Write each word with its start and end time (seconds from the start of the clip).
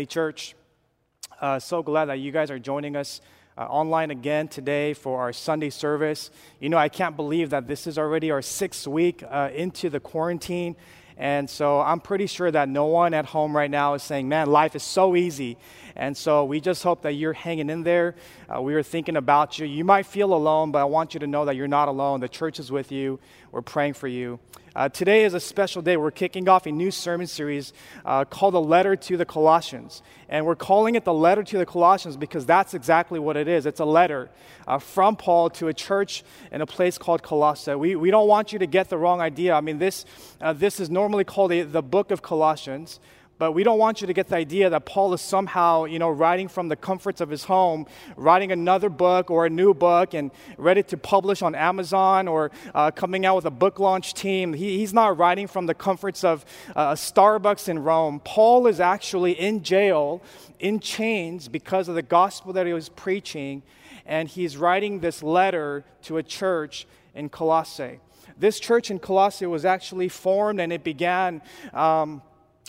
Hey, 0.00 0.06
church. 0.06 0.54
Uh, 1.42 1.58
so 1.58 1.82
glad 1.82 2.06
that 2.06 2.20
you 2.20 2.32
guys 2.32 2.50
are 2.50 2.58
joining 2.58 2.96
us 2.96 3.20
uh, 3.58 3.66
online 3.66 4.10
again 4.10 4.48
today 4.48 4.94
for 4.94 5.20
our 5.20 5.30
Sunday 5.30 5.68
service. 5.68 6.30
You 6.58 6.70
know, 6.70 6.78
I 6.78 6.88
can't 6.88 7.16
believe 7.16 7.50
that 7.50 7.68
this 7.68 7.86
is 7.86 7.98
already 7.98 8.30
our 8.30 8.40
sixth 8.40 8.86
week 8.86 9.22
uh, 9.28 9.50
into 9.54 9.90
the 9.90 10.00
quarantine. 10.00 10.74
And 11.18 11.50
so 11.50 11.82
I'm 11.82 12.00
pretty 12.00 12.26
sure 12.28 12.50
that 12.50 12.70
no 12.70 12.86
one 12.86 13.12
at 13.12 13.26
home 13.26 13.54
right 13.54 13.70
now 13.70 13.92
is 13.92 14.02
saying, 14.02 14.26
man, 14.26 14.50
life 14.50 14.74
is 14.74 14.82
so 14.82 15.14
easy. 15.14 15.58
And 16.00 16.16
so 16.16 16.46
we 16.46 16.62
just 16.62 16.82
hope 16.82 17.02
that 17.02 17.12
you're 17.12 17.34
hanging 17.34 17.68
in 17.68 17.82
there. 17.82 18.14
Uh, 18.48 18.62
we 18.62 18.72
are 18.72 18.82
thinking 18.82 19.16
about 19.16 19.58
you. 19.58 19.66
You 19.66 19.84
might 19.84 20.06
feel 20.06 20.32
alone, 20.32 20.72
but 20.72 20.78
I 20.78 20.84
want 20.84 21.12
you 21.12 21.20
to 21.20 21.26
know 21.26 21.44
that 21.44 21.56
you're 21.56 21.68
not 21.68 21.88
alone. 21.88 22.20
The 22.20 22.28
church 22.28 22.58
is 22.58 22.72
with 22.72 22.90
you. 22.90 23.20
We're 23.52 23.60
praying 23.60 23.92
for 23.92 24.08
you. 24.08 24.40
Uh, 24.74 24.88
today 24.88 25.24
is 25.24 25.34
a 25.34 25.40
special 25.40 25.82
day. 25.82 25.98
We're 25.98 26.10
kicking 26.10 26.48
off 26.48 26.64
a 26.64 26.72
new 26.72 26.90
sermon 26.90 27.26
series 27.26 27.74
uh, 28.06 28.24
called 28.24 28.54
The 28.54 28.62
Letter 28.62 28.96
to 28.96 29.18
the 29.18 29.26
Colossians. 29.26 30.02
And 30.30 30.46
we're 30.46 30.56
calling 30.56 30.94
it 30.94 31.04
The 31.04 31.12
Letter 31.12 31.42
to 31.42 31.58
the 31.58 31.66
Colossians 31.66 32.16
because 32.16 32.46
that's 32.46 32.72
exactly 32.72 33.18
what 33.18 33.36
it 33.36 33.46
is. 33.46 33.66
It's 33.66 33.80
a 33.80 33.84
letter 33.84 34.30
uh, 34.66 34.78
from 34.78 35.16
Paul 35.16 35.50
to 35.50 35.68
a 35.68 35.74
church 35.74 36.24
in 36.50 36.62
a 36.62 36.66
place 36.66 36.96
called 36.96 37.22
Colossae. 37.22 37.74
We, 37.74 37.94
we 37.94 38.10
don't 38.10 38.26
want 38.28 38.54
you 38.54 38.58
to 38.60 38.66
get 38.66 38.88
the 38.88 38.96
wrong 38.96 39.20
idea. 39.20 39.52
I 39.52 39.60
mean, 39.60 39.78
this, 39.78 40.06
uh, 40.40 40.54
this 40.54 40.80
is 40.80 40.88
normally 40.88 41.24
called 41.24 41.52
a, 41.52 41.60
the 41.60 41.82
book 41.82 42.10
of 42.10 42.22
Colossians. 42.22 43.00
But 43.40 43.52
we 43.52 43.64
don't 43.64 43.78
want 43.78 44.02
you 44.02 44.06
to 44.06 44.12
get 44.12 44.28
the 44.28 44.36
idea 44.36 44.68
that 44.68 44.84
Paul 44.84 45.14
is 45.14 45.22
somehow, 45.22 45.86
you 45.86 45.98
know, 45.98 46.10
writing 46.10 46.46
from 46.46 46.68
the 46.68 46.76
comforts 46.76 47.22
of 47.22 47.30
his 47.30 47.44
home, 47.44 47.86
writing 48.14 48.52
another 48.52 48.90
book 48.90 49.30
or 49.30 49.46
a 49.46 49.50
new 49.50 49.72
book 49.72 50.12
and 50.12 50.30
ready 50.58 50.82
to 50.82 50.98
publish 50.98 51.40
on 51.40 51.54
Amazon 51.54 52.28
or 52.28 52.50
uh, 52.74 52.90
coming 52.90 53.24
out 53.24 53.36
with 53.36 53.46
a 53.46 53.50
book 53.50 53.80
launch 53.80 54.12
team. 54.12 54.52
He, 54.52 54.76
he's 54.76 54.92
not 54.92 55.16
writing 55.16 55.46
from 55.46 55.64
the 55.64 55.72
comforts 55.72 56.22
of 56.22 56.44
uh, 56.76 56.92
Starbucks 56.92 57.70
in 57.70 57.78
Rome. 57.78 58.20
Paul 58.22 58.66
is 58.66 58.78
actually 58.78 59.32
in 59.32 59.62
jail, 59.62 60.20
in 60.58 60.78
chains, 60.78 61.48
because 61.48 61.88
of 61.88 61.94
the 61.94 62.02
gospel 62.02 62.52
that 62.52 62.66
he 62.66 62.74
was 62.74 62.90
preaching. 62.90 63.62
And 64.04 64.28
he's 64.28 64.58
writing 64.58 65.00
this 65.00 65.22
letter 65.22 65.86
to 66.02 66.18
a 66.18 66.22
church 66.22 66.86
in 67.14 67.30
Colossae. 67.30 68.00
This 68.36 68.60
church 68.60 68.90
in 68.90 68.98
Colossae 68.98 69.46
was 69.46 69.64
actually 69.64 70.10
formed 70.10 70.60
and 70.60 70.74
it 70.74 70.84
began. 70.84 71.40
Um, 71.72 72.20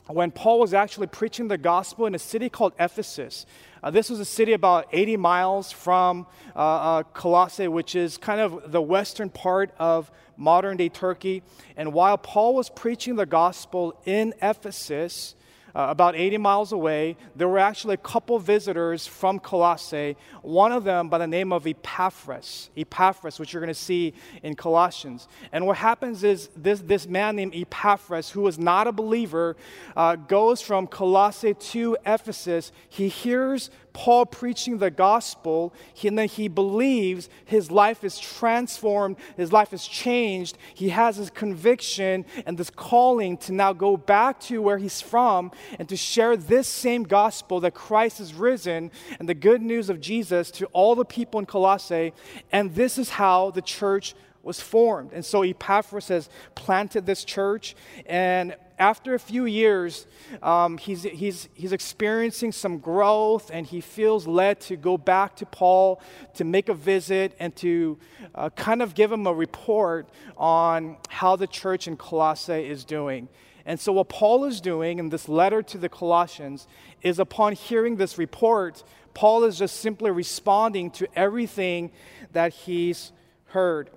when 0.07 0.31
Paul 0.31 0.59
was 0.59 0.73
actually 0.73 1.07
preaching 1.07 1.47
the 1.47 1.57
gospel 1.57 2.05
in 2.05 2.16
a 2.16 2.19
city 2.19 2.49
called 2.49 2.73
Ephesus. 2.80 3.45
Uh, 3.83 3.89
this 3.89 4.09
was 4.09 4.19
a 4.19 4.25
city 4.25 4.53
about 4.53 4.88
80 4.91 5.17
miles 5.17 5.71
from 5.71 6.27
uh, 6.55 6.59
uh, 6.59 7.03
Colossae, 7.03 7.67
which 7.67 7.95
is 7.95 8.17
kind 8.17 8.39
of 8.39 8.71
the 8.71 8.81
western 8.81 9.30
part 9.30 9.71
of 9.80 10.11
modern 10.38 10.77
day 10.77 10.89
Turkey. 10.89 11.43
And 11.75 11.93
while 11.93 12.17
Paul 12.17 12.55
was 12.55 12.69
preaching 12.69 13.16
the 13.16 13.25
gospel 13.25 13.99
in 14.05 14.33
Ephesus, 14.41 15.35
uh, 15.75 15.88
about 15.89 16.16
80 16.16 16.38
miles 16.38 16.72
away, 16.72 17.17
there 17.36 17.47
were 17.47 17.59
actually 17.59 17.94
a 17.94 17.97
couple 17.97 18.38
visitors 18.39 19.08
from 19.08 19.39
Colossae, 19.39 20.17
one 20.41 20.72
of 20.72 20.83
them 20.83 21.09
by 21.09 21.17
the 21.17 21.27
name 21.27 21.53
of 21.53 21.66
Epaphras, 21.66 22.69
Epaphras, 22.75 23.39
which 23.39 23.53
you're 23.53 23.61
going 23.61 23.73
to 23.73 23.80
see 23.80 24.14
in 24.44 24.55
Colossians. 24.55 25.27
And 25.52 25.66
what 25.66 25.77
happens 25.77 26.23
is 26.23 26.49
this, 26.55 26.80
this 26.81 27.08
man 27.08 27.36
named 27.36 27.55
Epaphras, 27.55 28.31
who 28.31 28.42
was 28.42 28.58
not 28.58 28.88
a 28.88 28.92
believer, 28.92 29.55
uh, 29.95 30.16
goes 30.16 30.61
from 30.61 30.88
Colossae 30.88 31.53
to 31.53 31.97
Ephesus. 32.05 32.72
He 32.89 33.08
hears 33.08 33.69
Paul 33.94 34.25
preaching 34.25 34.78
the 34.78 34.92
gospel, 34.92 35.73
and 36.03 36.17
then 36.17 36.28
he 36.28 36.47
believes 36.47 37.30
his 37.45 37.72
life 37.72 38.03
is 38.03 38.20
transformed, 38.20 39.17
his 39.38 39.52
life 39.52 39.73
is 39.73 39.86
changed. 39.86 40.58
He 40.73 40.89
has 40.89 41.17
his 41.17 41.30
conviction 41.30 42.25
and 42.45 42.58
this 42.58 42.70
calling 42.70 43.38
to 43.38 43.52
now 43.53 43.73
go 43.73 43.98
back 43.98 44.39
to 44.42 44.61
where 44.61 44.78
he's 44.78 45.02
from 45.02 45.52
and 45.78 45.88
to 45.89 45.98
share 45.98 46.38
this 46.38 46.67
same 46.67 47.03
gospel 47.03 47.59
that 47.61 47.73
Christ 47.73 48.20
is 48.20 48.33
risen 48.33 48.92
and 49.20 49.28
the 49.28 49.33
good 49.33 49.61
news 49.61 49.89
of 49.89 50.00
Jesus 50.02 50.52
to 50.52 50.66
all 50.67 50.95
the 50.95 51.05
people 51.05 51.39
in 51.39 51.45
Colossae. 51.45 52.14
And 52.52 52.73
this 52.76 52.98
is 52.98 53.09
how 53.11 53.52
the 53.52 53.61
church 53.61 54.16
was 54.44 54.59
formed. 54.59 55.14
And 55.14 55.23
so 55.23 55.44
Epaphras 55.44 56.08
has 56.08 56.30
planted 56.55 57.05
this 57.05 57.23
church, 57.23 57.76
and 58.05 58.55
after 58.81 59.14
a 59.14 59.19
few 59.19 59.45
years, 59.45 60.08
um, 60.42 60.80
he's, 60.80 61.03
he's, 61.03 61.47
he's 61.53 61.71
experiencing 61.71 62.52
some 62.52 62.80
growth 62.80 63.52
and 63.53 63.67
he 63.67 63.80
feels 63.80 64.25
led 64.25 64.59
to 64.61 64.75
go 64.75 64.97
back 64.97 65.36
to 65.36 65.45
Paul 65.45 66.02
to 66.33 66.43
make 66.43 66.67
a 66.67 66.73
visit 66.73 67.36
and 67.39 67.55
to 67.58 67.99
uh, 68.33 68.49
kind 68.49 68.81
of 68.81 68.95
give 68.95 69.11
him 69.11 69.27
a 69.27 69.33
report 69.33 70.09
on 70.36 70.97
how 71.09 71.36
the 71.36 71.45
church 71.45 71.87
in 71.87 71.95
Colossae 71.95 72.67
is 72.67 72.83
doing. 72.83 73.30
And 73.67 73.80
so, 73.80 73.93
what 73.93 74.09
Paul 74.09 74.45
is 74.45 74.59
doing 74.59 74.97
in 74.97 75.09
this 75.09 75.30
letter 75.30 75.61
to 75.61 75.77
the 75.77 75.87
Colossians 75.87 76.67
is 77.03 77.20
upon 77.20 77.53
hearing 77.53 77.97
this 77.97 78.17
report, 78.17 78.83
Paul 79.14 79.43
is 79.43 79.59
just 79.59 79.75
simply 79.75 80.09
responding 80.09 80.89
to 80.91 81.08
everything 81.15 81.91
that 82.31 82.52
he's 82.52 83.11
heard. 83.45 83.91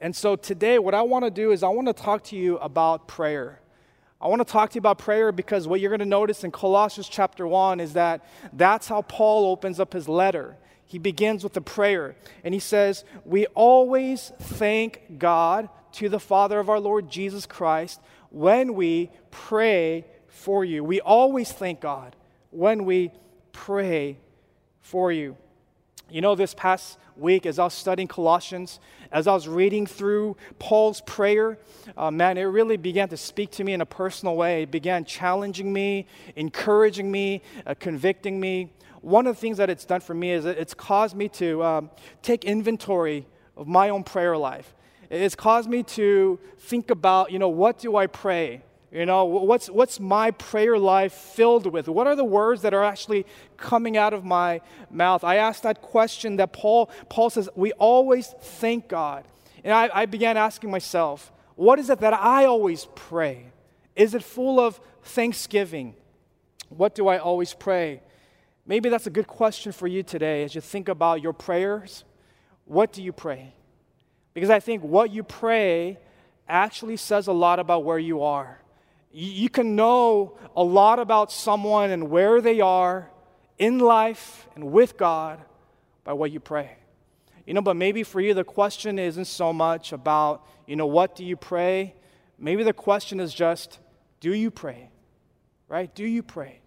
And 0.00 0.16
so, 0.16 0.34
today, 0.34 0.80
what 0.80 0.94
I 0.94 1.02
want 1.02 1.24
to 1.24 1.30
do 1.30 1.52
is 1.52 1.62
I 1.62 1.68
want 1.68 1.86
to 1.86 1.94
talk 1.94 2.24
to 2.24 2.36
you 2.36 2.58
about 2.58 3.06
prayer. 3.06 3.60
I 4.26 4.28
want 4.28 4.44
to 4.44 4.52
talk 4.52 4.70
to 4.70 4.74
you 4.74 4.80
about 4.80 4.98
prayer 4.98 5.30
because 5.30 5.68
what 5.68 5.78
you're 5.78 5.88
going 5.88 6.00
to 6.00 6.04
notice 6.04 6.42
in 6.42 6.50
Colossians 6.50 7.08
chapter 7.08 7.46
1 7.46 7.78
is 7.78 7.92
that 7.92 8.26
that's 8.52 8.88
how 8.88 9.02
Paul 9.02 9.46
opens 9.46 9.78
up 9.78 9.92
his 9.92 10.08
letter. 10.08 10.56
He 10.84 10.98
begins 10.98 11.44
with 11.44 11.56
a 11.56 11.60
prayer 11.60 12.16
and 12.42 12.52
he 12.52 12.58
says, 12.58 13.04
We 13.24 13.46
always 13.54 14.32
thank 14.40 15.16
God 15.18 15.68
to 15.92 16.08
the 16.08 16.18
Father 16.18 16.58
of 16.58 16.68
our 16.68 16.80
Lord 16.80 17.08
Jesus 17.08 17.46
Christ 17.46 18.00
when 18.30 18.74
we 18.74 19.12
pray 19.30 20.04
for 20.26 20.64
you. 20.64 20.82
We 20.82 21.00
always 21.00 21.52
thank 21.52 21.80
God 21.80 22.16
when 22.50 22.84
we 22.84 23.12
pray 23.52 24.18
for 24.80 25.12
you. 25.12 25.36
You 26.08 26.20
know, 26.20 26.36
this 26.36 26.54
past 26.54 26.98
week, 27.16 27.46
as 27.46 27.58
I 27.58 27.64
was 27.64 27.74
studying 27.74 28.06
Colossians, 28.06 28.78
as 29.10 29.26
I 29.26 29.34
was 29.34 29.48
reading 29.48 29.86
through 29.86 30.36
Paul's 30.60 31.00
prayer, 31.00 31.58
uh, 31.96 32.12
man, 32.12 32.38
it 32.38 32.42
really 32.42 32.76
began 32.76 33.08
to 33.08 33.16
speak 33.16 33.50
to 33.52 33.64
me 33.64 33.72
in 33.72 33.80
a 33.80 33.86
personal 33.86 34.36
way. 34.36 34.62
It 34.62 34.70
began 34.70 35.04
challenging 35.04 35.72
me, 35.72 36.06
encouraging 36.36 37.10
me, 37.10 37.42
uh, 37.66 37.74
convicting 37.80 38.38
me. 38.38 38.72
One 39.00 39.26
of 39.26 39.34
the 39.34 39.40
things 39.40 39.56
that 39.56 39.68
it's 39.68 39.84
done 39.84 40.00
for 40.00 40.14
me 40.14 40.30
is 40.30 40.44
it's 40.44 40.74
caused 40.74 41.16
me 41.16 41.28
to 41.30 41.64
um, 41.64 41.90
take 42.22 42.44
inventory 42.44 43.26
of 43.56 43.66
my 43.66 43.88
own 43.88 44.04
prayer 44.04 44.36
life. 44.36 44.76
It's 45.10 45.34
caused 45.34 45.68
me 45.68 45.82
to 45.82 46.38
think 46.58 46.90
about, 46.90 47.32
you 47.32 47.40
know, 47.40 47.48
what 47.48 47.78
do 47.78 47.96
I 47.96 48.06
pray? 48.06 48.62
You 48.96 49.04
know, 49.04 49.26
what's, 49.26 49.68
what's 49.68 50.00
my 50.00 50.30
prayer 50.30 50.78
life 50.78 51.12
filled 51.12 51.70
with? 51.70 51.86
What 51.86 52.06
are 52.06 52.16
the 52.16 52.24
words 52.24 52.62
that 52.62 52.72
are 52.72 52.82
actually 52.82 53.26
coming 53.58 53.98
out 53.98 54.14
of 54.14 54.24
my 54.24 54.62
mouth? 54.90 55.22
I 55.22 55.36
asked 55.36 55.64
that 55.64 55.82
question 55.82 56.36
that 56.36 56.54
Paul, 56.54 56.88
Paul 57.10 57.28
says, 57.28 57.46
we 57.54 57.72
always 57.72 58.28
thank 58.40 58.88
God. 58.88 59.26
And 59.64 59.74
I, 59.74 59.90
I 59.92 60.06
began 60.06 60.38
asking 60.38 60.70
myself, 60.70 61.30
what 61.56 61.78
is 61.78 61.90
it 61.90 62.00
that 62.00 62.14
I 62.14 62.46
always 62.46 62.88
pray? 62.94 63.52
Is 63.94 64.14
it 64.14 64.22
full 64.22 64.58
of 64.58 64.80
thanksgiving? 65.02 65.94
What 66.70 66.94
do 66.94 67.06
I 67.06 67.18
always 67.18 67.52
pray? 67.52 68.00
Maybe 68.66 68.88
that's 68.88 69.06
a 69.06 69.10
good 69.10 69.26
question 69.26 69.72
for 69.72 69.86
you 69.86 70.04
today 70.04 70.42
as 70.42 70.54
you 70.54 70.62
think 70.62 70.88
about 70.88 71.20
your 71.20 71.34
prayers. 71.34 72.04
What 72.64 72.94
do 72.94 73.02
you 73.02 73.12
pray? 73.12 73.52
Because 74.32 74.48
I 74.48 74.58
think 74.58 74.82
what 74.82 75.10
you 75.10 75.22
pray 75.22 75.98
actually 76.48 76.96
says 76.96 77.26
a 77.26 77.32
lot 77.32 77.58
about 77.58 77.84
where 77.84 77.98
you 77.98 78.22
are. 78.22 78.62
You 79.18 79.48
can 79.48 79.76
know 79.76 80.36
a 80.54 80.62
lot 80.62 80.98
about 80.98 81.32
someone 81.32 81.90
and 81.90 82.10
where 82.10 82.42
they 82.42 82.60
are 82.60 83.10
in 83.56 83.78
life 83.78 84.46
and 84.54 84.70
with 84.70 84.98
God 84.98 85.40
by 86.04 86.12
what 86.12 86.32
you 86.32 86.38
pray. 86.38 86.76
You 87.46 87.54
know, 87.54 87.62
but 87.62 87.76
maybe 87.76 88.02
for 88.02 88.20
you, 88.20 88.34
the 88.34 88.44
question 88.44 88.98
isn't 88.98 89.24
so 89.24 89.54
much 89.54 89.94
about, 89.94 90.46
you 90.66 90.76
know, 90.76 90.84
what 90.84 91.16
do 91.16 91.24
you 91.24 91.34
pray? 91.34 91.94
Maybe 92.38 92.62
the 92.62 92.74
question 92.74 93.18
is 93.18 93.32
just, 93.32 93.78
do 94.20 94.34
you 94.34 94.50
pray? 94.50 94.90
Right? 95.66 95.94
Do 95.94 96.04
you 96.04 96.22
pray? 96.22 96.60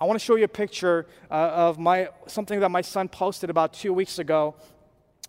I 0.00 0.04
want 0.04 0.20
to 0.20 0.24
show 0.24 0.36
you 0.36 0.44
a 0.44 0.48
picture 0.48 1.08
uh, 1.32 1.34
of 1.34 1.80
my, 1.80 2.10
something 2.28 2.60
that 2.60 2.70
my 2.70 2.82
son 2.82 3.08
posted 3.08 3.50
about 3.50 3.72
two 3.72 3.92
weeks 3.92 4.20
ago. 4.20 4.54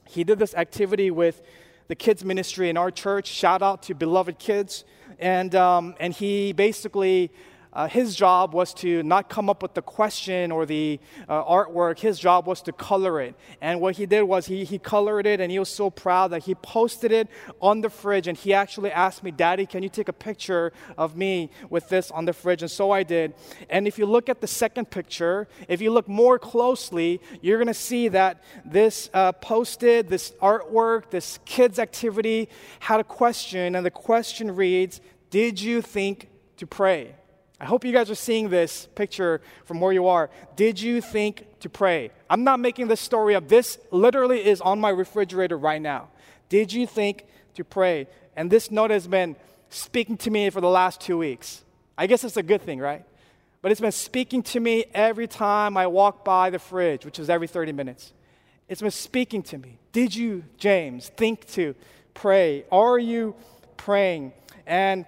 He 0.07 0.23
did 0.23 0.37
this 0.37 0.53
activity 0.53 1.09
with 1.09 1.41
the 1.87 1.95
kids' 1.95 2.23
ministry 2.23 2.69
in 2.69 2.77
our 2.77 2.91
church. 2.91 3.25
Shout 3.25 3.63
out 3.63 3.81
to 3.83 3.95
Beloved 3.95 4.37
Kids 4.37 4.83
and, 5.19 5.55
um, 5.55 5.95
and 5.99 6.13
he 6.13 6.53
basically 6.53 7.31
uh, 7.77 7.87
his 7.87 8.15
job 8.15 8.55
was 8.55 8.73
to 8.73 9.03
not 9.03 9.29
come 9.29 9.51
up 9.51 9.61
with 9.61 9.75
the 9.75 9.83
question 9.83 10.51
or 10.51 10.65
the 10.65 10.99
uh, 11.29 11.43
artwork. 11.43 11.99
His 11.99 12.17
job 12.17 12.47
was 12.47 12.59
to 12.63 12.71
color 12.71 13.21
it. 13.21 13.35
And 13.61 13.79
what 13.79 13.97
he 13.97 14.07
did 14.07 14.23
was 14.23 14.47
he, 14.47 14.65
he 14.65 14.79
colored 14.79 15.27
it 15.27 15.39
and 15.39 15.51
he 15.51 15.59
was 15.59 15.69
so 15.69 15.91
proud 15.91 16.29
that 16.29 16.45
he 16.45 16.55
posted 16.55 17.11
it 17.11 17.27
on 17.61 17.81
the 17.81 17.91
fridge. 17.91 18.27
And 18.27 18.35
he 18.35 18.51
actually 18.51 18.91
asked 18.91 19.21
me, 19.23 19.29
Daddy, 19.29 19.67
can 19.67 19.83
you 19.83 19.89
take 19.89 20.07
a 20.07 20.13
picture 20.13 20.73
of 20.97 21.15
me 21.15 21.51
with 21.69 21.87
this 21.87 22.09
on 22.09 22.25
the 22.25 22.33
fridge? 22.33 22.63
And 22.63 22.71
so 22.71 22.89
I 22.89 23.03
did. 23.03 23.35
And 23.69 23.87
if 23.87 23.99
you 23.99 24.07
look 24.07 24.27
at 24.27 24.41
the 24.41 24.47
second 24.47 24.89
picture, 24.89 25.47
if 25.67 25.79
you 25.79 25.91
look 25.91 26.07
more 26.07 26.39
closely, 26.39 27.21
you're 27.43 27.59
going 27.59 27.67
to 27.67 27.75
see 27.75 28.07
that 28.07 28.43
this 28.65 29.07
uh, 29.13 29.33
posted, 29.33 30.09
this 30.09 30.31
artwork, 30.41 31.11
this 31.11 31.37
kids' 31.45 31.77
activity 31.77 32.49
had 32.79 32.99
a 32.99 33.03
question. 33.03 33.75
And 33.75 33.85
the 33.85 33.91
question 33.91 34.55
reads, 34.55 34.99
Did 35.29 35.61
you 35.61 35.83
think 35.83 36.29
to 36.57 36.65
pray? 36.65 37.13
I 37.59 37.65
hope 37.65 37.83
you 37.83 37.91
guys 37.91 38.11
are 38.11 38.15
seeing 38.15 38.49
this 38.49 38.87
picture 38.93 39.41
from 39.65 39.79
where 39.79 39.91
you 39.91 40.07
are. 40.07 40.29
Did 40.55 40.79
you 40.79 41.01
think 41.01 41.59
to 41.61 41.69
pray? 41.69 42.11
I'm 42.29 42.43
not 42.43 42.59
making 42.59 42.87
this 42.87 43.01
story 43.01 43.33
up. 43.35 43.47
This 43.47 43.79
literally 43.89 44.45
is 44.45 44.61
on 44.61 44.79
my 44.79 44.89
refrigerator 44.89 45.57
right 45.57 45.81
now. 45.81 46.09
Did 46.49 46.71
you 46.71 46.85
think 46.85 47.25
to 47.55 47.63
pray? 47.63 48.07
And 48.35 48.51
this 48.51 48.69
note 48.69 48.91
has 48.91 49.07
been 49.07 49.35
speaking 49.69 50.17
to 50.17 50.29
me 50.29 50.49
for 50.51 50.61
the 50.61 50.69
last 50.69 51.01
two 51.01 51.17
weeks. 51.17 51.63
I 51.97 52.05
guess 52.05 52.23
it's 52.23 52.37
a 52.37 52.43
good 52.43 52.61
thing, 52.61 52.79
right? 52.79 53.03
But 53.63 53.71
it's 53.71 53.81
been 53.81 53.91
speaking 53.91 54.43
to 54.43 54.59
me 54.59 54.85
every 54.93 55.27
time 55.27 55.77
I 55.77 55.87
walk 55.87 56.23
by 56.23 56.51
the 56.51 56.59
fridge, 56.59 57.05
which 57.05 57.17
is 57.17 57.27
every 57.27 57.47
30 57.47 57.71
minutes. 57.71 58.13
It's 58.69 58.81
been 58.81 58.91
speaking 58.91 59.41
to 59.43 59.57
me. 59.57 59.79
Did 59.91 60.15
you, 60.15 60.43
James, 60.57 61.09
think 61.09 61.47
to 61.53 61.73
pray? 62.13 62.65
Are 62.71 62.99
you 62.99 63.35
praying? 63.77 64.33
And 64.67 65.05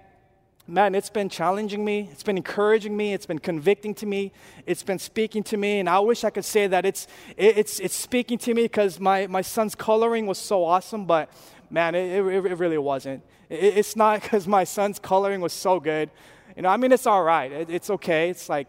man, 0.70 0.94
it's 0.94 1.10
been 1.10 1.28
challenging 1.28 1.84
me. 1.84 2.08
It's 2.12 2.22
been 2.22 2.36
encouraging 2.36 2.96
me. 2.96 3.12
It's 3.12 3.26
been 3.26 3.40
convicting 3.40 3.94
to 3.96 4.06
me. 4.06 4.32
It's 4.66 4.82
been 4.82 4.98
speaking 4.98 5.42
to 5.44 5.56
me. 5.56 5.80
And 5.80 5.88
I 5.88 5.98
wish 5.98 6.22
I 6.22 6.30
could 6.30 6.44
say 6.44 6.66
that 6.68 6.86
it's, 6.86 7.08
it, 7.36 7.58
it's, 7.58 7.80
it's 7.80 7.94
speaking 7.94 8.38
to 8.38 8.54
me 8.54 8.62
because 8.62 9.00
my, 9.00 9.26
my 9.26 9.42
son's 9.42 9.74
coloring 9.74 10.26
was 10.26 10.38
so 10.38 10.64
awesome, 10.64 11.06
but 11.06 11.30
man, 11.70 11.94
it, 11.94 12.24
it, 12.24 12.46
it 12.46 12.58
really 12.58 12.78
wasn't. 12.78 13.22
It, 13.48 13.78
it's 13.78 13.96
not 13.96 14.22
because 14.22 14.46
my 14.46 14.64
son's 14.64 14.98
coloring 14.98 15.40
was 15.40 15.52
so 15.52 15.80
good. 15.80 16.08
You 16.56 16.62
know, 16.62 16.68
I 16.68 16.76
mean, 16.76 16.92
it's 16.92 17.06
all 17.06 17.22
right. 17.22 17.50
It, 17.50 17.70
it's 17.70 17.90
okay. 17.90 18.30
It's 18.30 18.48
like, 18.48 18.68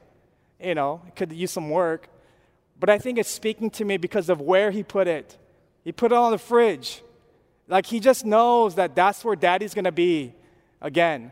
you 0.59 0.75
know, 0.75 1.01
it 1.07 1.15
could 1.15 1.31
use 1.31 1.51
some 1.51 1.69
work. 1.69 2.07
But 2.80 2.89
I 2.89 2.97
think 2.97 3.19
it's 3.19 3.30
speaking 3.30 3.69
to 3.71 3.86
me 3.86 3.97
because 3.97 4.27
of 4.30 4.42
where 4.42 4.71
he 4.71 4.81
put 4.81 5.07
it. 5.07 5.38
He 5.83 5.92
put 5.92 6.12
it 6.12 6.18
on 6.18 6.31
the 6.31 6.39
fridge. 6.39 7.04
Like 7.68 7.86
he 7.86 8.00
just 8.00 8.25
knows 8.25 8.75
that 8.75 8.95
that's 8.95 9.24
where 9.24 9.36
daddy's 9.36 9.75
going 9.75 9.86
to 9.86 9.92
be 9.92 10.33
again 10.81 11.31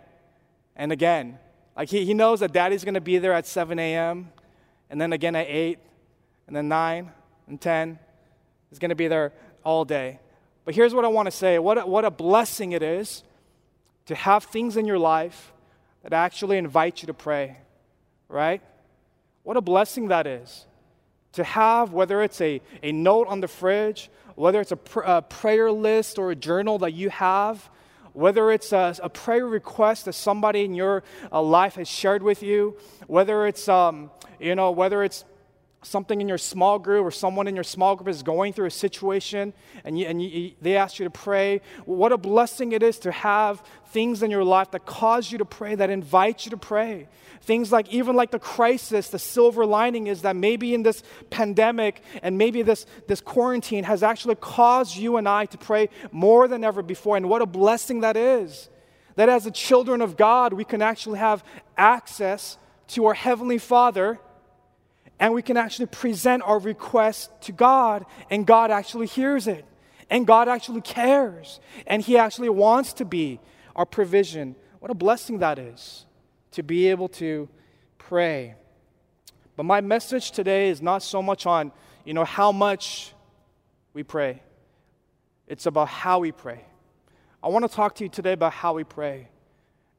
and 0.79 0.93
again. 0.93 1.37
Like 1.77 1.89
he, 1.89 2.05
he 2.05 2.15
knows 2.15 2.39
that 2.39 2.53
daddy's 2.53 2.83
to 2.95 3.01
be 3.01 3.19
there 3.19 3.33
at 3.33 3.45
7 3.45 3.77
a.m., 3.77 4.31
and 4.89 4.99
then 4.99 5.13
again 5.13 5.35
at 5.35 5.45
8, 5.47 5.77
and 6.47 6.55
then 6.55 6.67
9, 6.67 7.11
and 7.47 7.61
10. 7.61 7.99
He's 8.69 8.79
to 8.89 8.95
be 8.95 9.07
there 9.07 9.33
all 9.63 9.85
day. 9.85 10.19
But 10.65 10.73
here's 10.73 10.95
what 10.95 11.05
I 11.05 11.09
want 11.09 11.27
to 11.27 11.31
say 11.31 11.59
what 11.59 11.77
a, 11.77 11.85
what 11.85 12.05
a 12.05 12.11
blessing 12.11 12.71
it 12.71 12.81
is 12.81 13.23
to 14.07 14.15
have 14.15 14.45
things 14.45 14.77
in 14.77 14.85
your 14.85 14.97
life 14.97 15.51
that 16.01 16.13
actually 16.13 16.57
invite 16.57 17.03
you 17.03 17.07
to 17.07 17.13
pray, 17.13 17.57
right? 18.29 18.61
What 19.43 19.57
a 19.57 19.61
blessing 19.61 20.07
that 20.07 20.25
is. 20.25 20.65
To 21.33 21.43
have, 21.43 21.91
whether 21.91 22.23
it's 22.23 22.41
a, 22.41 22.61
a 22.81 22.91
note 22.91 23.27
on 23.27 23.41
the 23.41 23.47
fridge, 23.47 24.09
whether 24.35 24.61
it's 24.61 24.71
a, 24.71 24.77
pr- 24.77 25.01
a 25.01 25.21
prayer 25.21 25.71
list 25.71 26.17
or 26.17 26.31
a 26.31 26.35
journal 26.35 26.79
that 26.79 26.93
you 26.93 27.09
have 27.09 27.69
whether 28.13 28.51
it's 28.51 28.71
a, 28.71 28.95
a, 29.01 29.09
prayer 29.09 29.45
request 29.45 30.05
that 30.05 30.13
somebody 30.13 30.63
in 30.63 30.73
your 30.73 31.03
uh, 31.31 31.41
life 31.41 31.75
has 31.75 31.87
shared 31.87 32.23
with 32.23 32.43
you, 32.43 32.77
whether 33.07 33.47
it's, 33.47 33.67
um, 33.67 34.11
you 34.39 34.55
know, 34.55 34.71
whether 34.71 35.03
it's 35.03 35.25
something 35.81 36.19
in 36.19 36.27
your 36.27 36.37
small 36.37 36.77
group 36.77 37.05
or 37.05 37.11
someone 37.11 37.47
in 37.47 37.55
your 37.55 37.63
small 37.63 37.95
group 37.95 38.09
is 38.09 38.21
going 38.21 38.51
through 38.51 38.65
a 38.65 38.71
situation 38.71 39.53
and, 39.85 39.97
you, 39.97 40.05
and 40.05 40.21
you, 40.21 40.51
they 40.61 40.75
ask 40.75 40.99
you 40.99 41.05
to 41.05 41.09
pray, 41.09 41.61
what 41.85 42.11
a 42.11 42.17
blessing 42.17 42.73
it 42.73 42.83
is 42.83 42.99
to 42.99 43.11
have 43.11 43.63
things 43.87 44.21
in 44.21 44.29
your 44.29 44.43
life 44.43 44.71
that 44.71 44.85
cause 44.85 45.31
you 45.31 45.37
to 45.37 45.45
pray, 45.45 45.75
that 45.75 45.89
invite 45.89 46.45
you 46.45 46.49
to 46.49 46.57
pray. 46.57 47.07
Things 47.41 47.71
like, 47.71 47.87
even 47.93 48.17
like 48.17 48.31
the 48.31 48.39
crisis, 48.39 49.07
the 49.07 49.19
silver 49.19 49.65
lining 49.65 50.07
is 50.07 50.23
that 50.23 50.35
maybe 50.35 50.73
in 50.73 50.83
this 50.83 51.01
pandemic 51.29 52.03
and 52.21 52.37
maybe 52.37 52.61
this, 52.61 52.85
this 53.07 53.21
quarantine 53.21 53.85
has 53.85 54.03
actually 54.03 54.35
caused 54.35 54.97
you 54.97 55.15
and 55.15 55.29
I 55.29 55.45
to 55.45 55.57
pray 55.57 55.89
more 56.11 56.49
than 56.49 56.65
ever 56.65 56.81
before. 56.81 57.15
And 57.15 57.29
what 57.29 57.41
a 57.41 57.45
blessing 57.45 58.01
that 58.01 58.17
is. 58.17 58.69
That 59.15 59.29
as 59.29 59.45
the 59.45 59.51
children 59.51 60.01
of 60.01 60.17
God, 60.17 60.53
we 60.53 60.65
can 60.65 60.81
actually 60.81 61.19
have 61.19 61.43
access 61.77 62.57
to 62.89 63.05
our 63.05 63.13
Heavenly 63.13 63.57
Father 63.57 64.19
and 65.19 65.33
we 65.33 65.41
can 65.41 65.57
actually 65.57 65.87
present 65.87 66.43
our 66.43 66.59
request 66.59 67.29
to 67.41 67.51
God, 67.51 68.05
and 68.29 68.45
God 68.45 68.71
actually 68.71 69.07
hears 69.07 69.47
it. 69.47 69.65
And 70.09 70.25
God 70.25 70.47
actually 70.47 70.81
cares. 70.81 71.59
And 71.85 72.01
He 72.01 72.17
actually 72.17 72.49
wants 72.49 72.93
to 72.93 73.05
be 73.05 73.39
our 73.75 73.85
provision. 73.85 74.55
What 74.79 74.89
a 74.89 74.95
blessing 74.95 75.39
that 75.39 75.59
is 75.59 76.05
to 76.51 76.63
be 76.63 76.87
able 76.87 77.09
to 77.09 77.47
pray. 77.97 78.55
But 79.55 79.63
my 79.63 79.81
message 79.81 80.31
today 80.31 80.69
is 80.69 80.81
not 80.81 81.03
so 81.03 81.21
much 81.21 81.45
on, 81.45 81.71
you 82.05 82.13
know, 82.13 82.23
how 82.23 82.51
much 82.51 83.13
we 83.93 84.03
pray. 84.03 84.41
It's 85.47 85.65
about 85.65 85.89
how 85.89 86.19
we 86.19 86.31
pray. 86.31 86.63
I 87.43 87.49
want 87.49 87.69
to 87.69 87.75
talk 87.75 87.95
to 87.95 88.03
you 88.03 88.09
today 88.09 88.33
about 88.33 88.53
how 88.53 88.73
we 88.73 88.83
pray. 88.83 89.27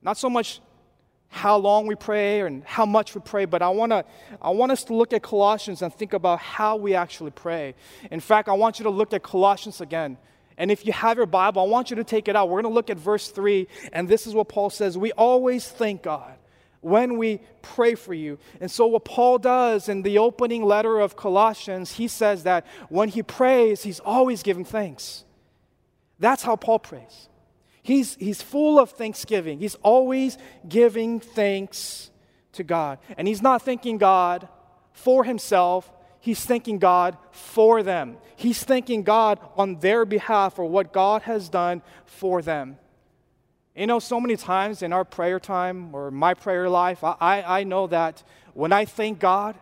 Not 0.02 0.16
so 0.16 0.30
much 0.30 0.60
how 1.32 1.56
long 1.56 1.86
we 1.86 1.94
pray 1.94 2.40
and 2.40 2.64
how 2.64 2.84
much 2.84 3.14
we 3.14 3.20
pray, 3.20 3.44
but 3.44 3.62
I 3.62 3.68
want 3.68 3.92
to 3.92 4.04
I 4.42 4.50
want 4.50 4.72
us 4.72 4.84
to 4.84 4.94
look 4.94 5.12
at 5.12 5.22
Colossians 5.22 5.80
and 5.80 5.94
think 5.94 6.12
about 6.12 6.40
how 6.40 6.76
we 6.76 6.94
actually 6.94 7.30
pray. 7.30 7.74
In 8.10 8.18
fact, 8.18 8.48
I 8.48 8.52
want 8.52 8.80
you 8.80 8.82
to 8.82 8.90
look 8.90 9.14
at 9.14 9.22
Colossians 9.22 9.80
again. 9.80 10.18
And 10.58 10.70
if 10.70 10.84
you 10.84 10.92
have 10.92 11.16
your 11.16 11.26
Bible, 11.26 11.62
I 11.62 11.66
want 11.66 11.88
you 11.88 11.96
to 11.96 12.04
take 12.04 12.28
it 12.28 12.36
out. 12.36 12.48
We're 12.48 12.60
going 12.60 12.72
to 12.72 12.74
look 12.74 12.90
at 12.90 12.98
verse 12.98 13.30
3, 13.30 13.66
and 13.92 14.08
this 14.08 14.26
is 14.26 14.34
what 14.34 14.48
Paul 14.48 14.68
says, 14.68 14.98
"We 14.98 15.12
always 15.12 15.68
thank 15.68 16.02
God 16.02 16.34
when 16.80 17.16
we 17.16 17.40
pray 17.62 17.94
for 17.94 18.12
you." 18.12 18.36
And 18.60 18.68
so 18.68 18.88
what 18.88 19.04
Paul 19.04 19.38
does 19.38 19.88
in 19.88 20.02
the 20.02 20.18
opening 20.18 20.64
letter 20.64 20.98
of 20.98 21.16
Colossians, 21.16 21.92
he 21.92 22.08
says 22.08 22.42
that 22.42 22.66
when 22.88 23.08
he 23.08 23.22
prays, 23.22 23.84
he's 23.84 24.00
always 24.00 24.42
giving 24.42 24.64
thanks. 24.64 25.24
That's 26.18 26.42
how 26.42 26.56
Paul 26.56 26.80
prays. 26.80 27.29
He's, 27.82 28.16
he's 28.16 28.42
full 28.42 28.78
of 28.78 28.90
thanksgiving. 28.90 29.58
He's 29.58 29.74
always 29.76 30.36
giving 30.68 31.20
thanks 31.20 32.10
to 32.52 32.64
God. 32.64 32.98
And 33.16 33.26
he's 33.26 33.42
not 33.42 33.62
thanking 33.62 33.98
God 33.98 34.48
for 34.92 35.24
himself, 35.24 35.90
he's 36.20 36.44
thanking 36.44 36.78
God 36.78 37.16
for 37.30 37.82
them. 37.82 38.18
He's 38.36 38.62
thanking 38.64 39.02
God 39.02 39.38
on 39.56 39.80
their 39.80 40.04
behalf 40.04 40.56
for 40.56 40.64
what 40.64 40.92
God 40.92 41.22
has 41.22 41.48
done 41.48 41.82
for 42.04 42.42
them. 42.42 42.78
You 43.74 43.86
know, 43.86 43.98
so 43.98 44.20
many 44.20 44.36
times 44.36 44.82
in 44.82 44.92
our 44.92 45.04
prayer 45.04 45.38
time 45.38 45.94
or 45.94 46.10
my 46.10 46.34
prayer 46.34 46.68
life, 46.68 47.02
I, 47.02 47.42
I 47.46 47.64
know 47.64 47.86
that 47.86 48.22
when 48.52 48.72
I 48.72 48.84
thank 48.84 49.20
God, 49.20 49.56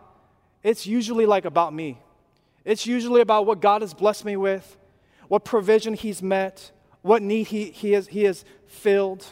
it's 0.63 0.85
usually 0.85 1.25
like 1.25 1.45
about 1.45 1.73
me. 1.73 1.99
It's 2.65 2.85
usually 2.85 3.21
about 3.21 3.45
what 3.45 3.61
God 3.61 3.81
has 3.81 3.93
blessed 3.93 4.25
me 4.25 4.35
with, 4.35 4.77
what 5.27 5.45
provision 5.45 5.93
He's 5.93 6.21
met, 6.21 6.71
what 7.01 7.21
need 7.21 7.47
he, 7.47 7.71
he, 7.71 7.91
has, 7.93 8.07
he 8.07 8.23
has 8.23 8.45
filled. 8.67 9.25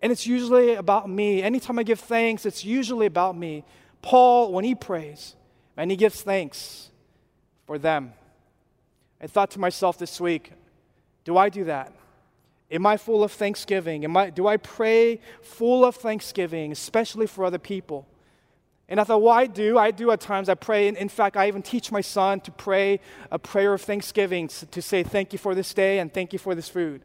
And 0.00 0.10
it's 0.10 0.26
usually 0.26 0.74
about 0.74 1.08
me. 1.08 1.42
Anytime 1.42 1.78
I 1.78 1.82
give 1.82 2.00
thanks, 2.00 2.44
it's 2.44 2.64
usually 2.64 3.06
about 3.06 3.36
me. 3.36 3.64
Paul, 4.00 4.52
when 4.52 4.64
he 4.64 4.74
prays, 4.74 5.36
and 5.76 5.90
he 5.90 5.96
gives 5.96 6.22
thanks 6.22 6.90
for 7.66 7.78
them. 7.78 8.12
I 9.20 9.26
thought 9.28 9.52
to 9.52 9.60
myself 9.60 9.98
this 9.98 10.20
week, 10.20 10.52
do 11.24 11.36
I 11.36 11.48
do 11.48 11.64
that? 11.64 11.92
Am 12.70 12.86
I 12.86 12.96
full 12.96 13.22
of 13.22 13.32
thanksgiving? 13.32 14.04
Am 14.04 14.16
I, 14.16 14.30
do 14.30 14.46
I 14.46 14.56
pray 14.56 15.20
full 15.42 15.84
of 15.84 15.94
thanksgiving, 15.96 16.72
especially 16.72 17.26
for 17.26 17.44
other 17.44 17.58
people? 17.58 18.08
And 18.88 19.00
I 19.00 19.04
thought, 19.04 19.22
well, 19.22 19.32
I 19.32 19.46
do. 19.46 19.78
I 19.78 19.90
do 19.90 20.10
at 20.10 20.20
times. 20.20 20.48
I 20.48 20.54
pray. 20.54 20.88
In 20.88 21.08
fact, 21.08 21.36
I 21.36 21.48
even 21.48 21.62
teach 21.62 21.92
my 21.92 22.00
son 22.00 22.40
to 22.40 22.50
pray 22.50 23.00
a 23.30 23.38
prayer 23.38 23.72
of 23.72 23.80
thanksgiving 23.82 24.48
to 24.48 24.82
say, 24.82 25.02
thank 25.02 25.32
you 25.32 25.38
for 25.38 25.54
this 25.54 25.72
day 25.72 26.00
and 26.00 26.12
thank 26.12 26.32
you 26.32 26.38
for 26.38 26.54
this 26.54 26.68
food. 26.68 27.02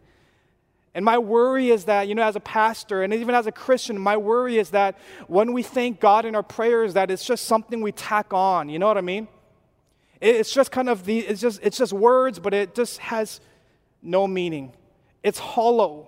And 0.98 1.06
my 1.06 1.20
worry 1.20 1.70
is 1.70 1.86
that, 1.86 2.08
you 2.08 2.16
know, 2.16 2.24
as 2.24 2.36
a 2.36 2.40
pastor 2.40 3.04
and 3.04 3.14
even 3.14 3.36
as 3.36 3.46
a 3.46 3.52
Christian, 3.52 4.00
my 4.00 4.18
worry 4.18 4.58
is 4.58 4.72
that 4.72 4.98
when 5.28 5.54
we 5.54 5.62
thank 5.62 6.00
God 6.00 6.26
in 6.26 6.34
our 6.34 6.42
prayers, 6.42 6.96
that 6.96 7.12
it's 7.12 7.24
just 7.24 7.46
something 7.46 7.82
we 7.82 7.92
tack 7.92 8.34
on. 8.34 8.68
You 8.68 8.80
know 8.80 8.88
what 8.88 8.98
I 8.98 9.02
mean? 9.02 9.28
It's 10.20 10.52
just 10.52 10.72
kind 10.72 10.90
of 10.90 11.06
the, 11.06 11.20
it's 11.20 11.40
just, 11.40 11.60
it's 11.62 11.78
just 11.78 11.94
words, 11.94 12.40
but 12.40 12.52
it 12.56 12.74
just 12.74 12.98
has 12.98 13.42
no 14.02 14.26
meaning. 14.26 14.74
It's 15.22 15.38
hollow. 15.38 16.08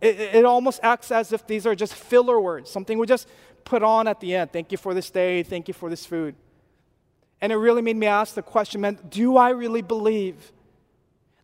It, 0.00 0.18
it 0.18 0.46
almost 0.46 0.80
acts 0.82 1.12
as 1.12 1.34
if 1.34 1.46
these 1.46 1.66
are 1.66 1.74
just 1.74 1.92
filler 1.92 2.40
words, 2.40 2.70
something 2.70 2.98
we 2.98 3.06
just 3.06 3.28
put 3.64 3.82
on 3.82 4.08
at 4.08 4.20
the 4.20 4.36
end. 4.36 4.54
Thank 4.54 4.72
you 4.72 4.78
for 4.78 4.94
this 4.94 5.10
day. 5.10 5.42
Thank 5.42 5.68
you 5.68 5.74
for 5.74 5.90
this 5.90 6.06
food. 6.06 6.34
And 7.42 7.52
it 7.52 7.56
really 7.56 7.82
made 7.82 7.96
me 7.96 8.06
ask 8.06 8.34
the 8.34 8.42
question, 8.42 8.80
man, 8.80 9.00
do 9.10 9.36
I 9.36 9.50
really 9.50 9.82
believe 9.82 10.50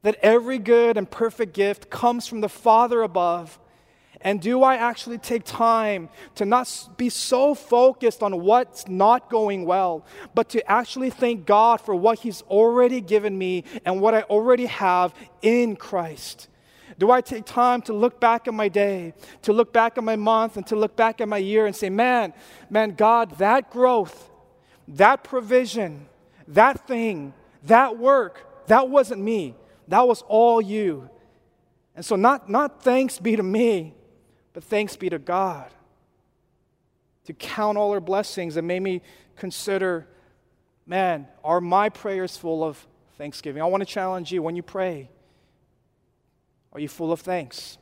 that 0.07 0.15
every 0.23 0.61
good 0.61 0.97
and 0.97 1.11
perfect 1.11 1.53
gift 1.53 1.91
comes 1.91 2.29
from 2.29 2.41
the 2.41 2.49
Father 2.49 3.03
above? 3.03 3.59
And 4.21 4.41
do 4.41 4.63
I 4.63 4.77
actually 4.77 5.19
take 5.19 5.43
time 5.43 6.11
to 6.37 6.45
not 6.45 6.91
be 6.97 7.09
so 7.09 7.57
focused 7.57 8.23
on 8.23 8.45
what's 8.45 8.87
not 8.87 9.29
going 9.29 9.65
well, 9.65 10.07
but 10.33 10.49
to 10.51 10.71
actually 10.71 11.11
thank 11.11 11.45
God 11.45 11.81
for 11.81 11.93
what 11.93 12.21
He's 12.21 12.43
already 12.43 13.01
given 13.01 13.37
me 13.37 13.65
and 13.85 14.01
what 14.01 14.15
I 14.15 14.23
already 14.23 14.67
have 14.67 15.13
in 15.43 15.75
Christ? 15.75 16.47
Do 17.01 17.11
I 17.11 17.21
take 17.21 17.45
time 17.45 17.83
to 17.83 17.93
look 17.93 18.21
back 18.21 18.47
at 18.47 18.55
my 18.55 18.69
day, 18.69 19.13
to 19.43 19.53
look 19.53 19.73
back 19.73 19.99
at 19.99 20.05
my 20.05 20.15
month, 20.15 20.57
and 20.57 20.65
to 20.69 20.77
look 20.77 20.95
back 20.95 21.21
at 21.21 21.27
my 21.27 21.39
year 21.39 21.67
and 21.67 21.75
say, 21.75 21.91
man, 21.91 22.33
man, 22.71 22.93
God, 22.93 23.39
that 23.39 23.73
growth, 23.73 24.31
that 24.87 25.25
provision, 25.25 26.07
that 26.47 26.87
thing, 26.87 27.35
that 27.65 27.99
work, 27.99 28.67
that 28.69 28.89
wasn't 28.89 29.21
me. 29.21 29.57
That 29.88 30.07
was 30.07 30.23
all 30.23 30.61
you. 30.61 31.09
And 31.95 32.05
so, 32.05 32.16
not, 32.16 32.50
not 32.50 32.83
thanks 32.83 33.19
be 33.19 33.37
to 33.37 33.43
me, 33.43 33.95
but 34.52 34.64
thanks 34.64 34.97
be 34.97 35.09
to 35.11 35.19
God. 35.19 35.71
to 37.25 37.33
count 37.33 37.76
all 37.76 37.93
our 37.93 38.00
blessings. 38.00 38.57
and 38.57 38.66
made 38.66 38.83
me 38.83 39.02
consider 39.37 40.07
man, 40.87 41.26
are 41.43 41.61
my 41.61 41.88
prayers 41.88 42.37
full 42.37 42.62
of 42.62 42.87
thanksgiving? 43.19 43.61
I 43.61 43.66
want 43.66 43.83
to 43.83 43.87
challenge 43.87 44.33
you 44.33 44.43
when 44.43 44.57
you 44.57 44.62
pray, 44.62 45.11
are 46.73 46.81
you 46.81 46.88
full 46.88 47.12
of 47.12 47.21
thanks? 47.21 47.78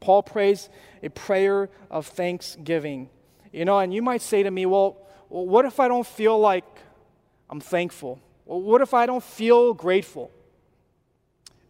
Paul 0.00 0.22
prays 0.22 0.68
a 1.02 1.08
prayer 1.08 1.70
of 1.90 2.06
thanksgiving. 2.06 3.08
You 3.52 3.64
know, 3.64 3.78
and 3.78 3.92
you 3.92 4.02
might 4.02 4.22
say 4.22 4.42
to 4.42 4.50
me, 4.50 4.66
well, 4.66 4.98
what 5.28 5.64
if 5.64 5.80
I 5.80 5.88
don't 5.88 6.06
feel 6.06 6.38
like 6.38 6.64
I'm 7.48 7.60
thankful? 7.60 8.20
What 8.44 8.80
if 8.80 8.94
I 8.94 9.06
don't 9.06 9.22
feel 9.22 9.74
grateful? 9.74 10.30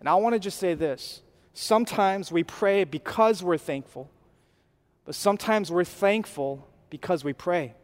And 0.00 0.08
I 0.08 0.14
want 0.16 0.34
to 0.34 0.38
just 0.38 0.58
say 0.58 0.74
this 0.74 1.22
sometimes 1.54 2.30
we 2.30 2.44
pray 2.44 2.84
because 2.84 3.42
we're 3.42 3.58
thankful, 3.58 4.10
but 5.04 5.14
sometimes 5.14 5.70
we're 5.70 5.84
thankful 5.84 6.68
because 6.90 7.24
we 7.24 7.32
pray. 7.32 7.74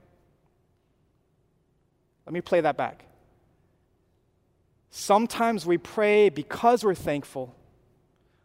Let 2.26 2.32
me 2.32 2.40
play 2.40 2.60
that 2.62 2.76
back. 2.76 3.04
Sometimes 4.90 5.66
we 5.66 5.76
pray 5.76 6.28
because 6.28 6.84
we're 6.84 6.94
thankful, 6.94 7.54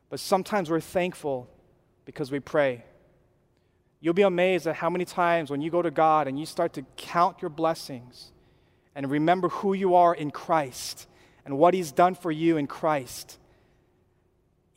but 0.10 0.20
sometimes 0.20 0.70
we're 0.70 0.80
thankful 0.80 1.48
because 2.06 2.32
we 2.32 2.40
pray. 2.40 2.84
You'll 4.02 4.14
be 4.14 4.24
amazed 4.24 4.66
at 4.66 4.76
how 4.76 4.90
many 4.90 5.06
times 5.06 5.52
when 5.52 5.62
you 5.62 5.70
go 5.70 5.82
to 5.82 5.92
God 5.92 6.28
and 6.28 6.40
you 6.40 6.46
start 6.46 6.74
to 6.74 6.84
count 6.96 7.42
your 7.42 7.50
blessings 7.50 8.32
and 8.96 9.10
remember 9.10 9.50
who 9.50 9.74
you 9.74 9.96
are 9.96 10.16
in 10.16 10.32
Christ 10.32 11.08
and 11.46 11.58
what 11.58 11.74
He's 11.74 11.92
done 11.92 12.16
for 12.16 12.32
you 12.32 12.58
in 12.58 12.68
Christ, 12.68 13.38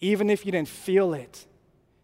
even 0.02 0.28
if 0.28 0.44
you 0.44 0.52
didn't 0.52 0.68
feel 0.68 1.14
it, 1.14 1.46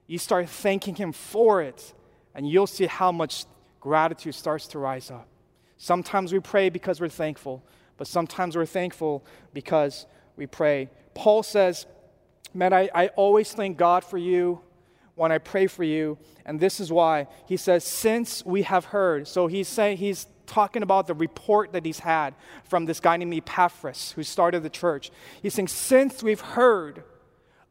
you 0.06 0.16
start 0.16 0.48
thanking 0.48 0.94
Him 0.94 1.12
for 1.12 1.60
it, 1.60 1.92
and 2.34 2.48
you'll 2.48 2.66
see 2.66 2.86
how 2.86 3.12
much 3.12 3.44
gratitude 3.80 4.34
starts 4.34 4.66
to 4.68 4.78
rise 4.78 5.10
up. 5.10 5.28
Sometimes 5.76 6.32
we 6.32 6.40
pray 6.40 6.70
because 6.70 7.00
we're 7.00 7.08
thankful, 7.08 7.62
but 7.98 8.06
sometimes 8.06 8.56
we're 8.56 8.66
thankful 8.66 9.26
because 9.52 10.06
we 10.36 10.46
pray. 10.46 10.88
Paul 11.14 11.42
says, 11.42 11.86
Man, 12.54 12.72
I, 12.72 12.88
I 12.94 13.08
always 13.08 13.52
thank 13.52 13.76
God 13.76 14.04
for 14.04 14.16
you 14.16 14.60
when 15.16 15.30
I 15.30 15.38
pray 15.38 15.66
for 15.66 15.84
you. 15.84 16.16
And 16.46 16.58
this 16.58 16.80
is 16.80 16.90
why. 16.90 17.26
He 17.46 17.56
says, 17.56 17.84
Since 17.84 18.46
we 18.46 18.62
have 18.62 18.86
heard. 18.86 19.28
So 19.28 19.48
he's 19.48 19.68
saying, 19.68 19.98
he's 19.98 20.26
talking 20.46 20.82
about 20.82 21.06
the 21.06 21.14
report 21.14 21.72
that 21.72 21.84
he's 21.84 21.98
had 21.98 22.34
from 22.64 22.86
this 22.86 23.00
guy 23.00 23.16
named 23.18 23.34
Epaphras 23.34 24.12
who 24.12 24.22
started 24.22 24.62
the 24.62 24.70
church. 24.70 25.10
He's 25.42 25.54
saying, 25.54 25.68
Since 25.68 26.22
we've 26.22 26.40
heard 26.40 27.02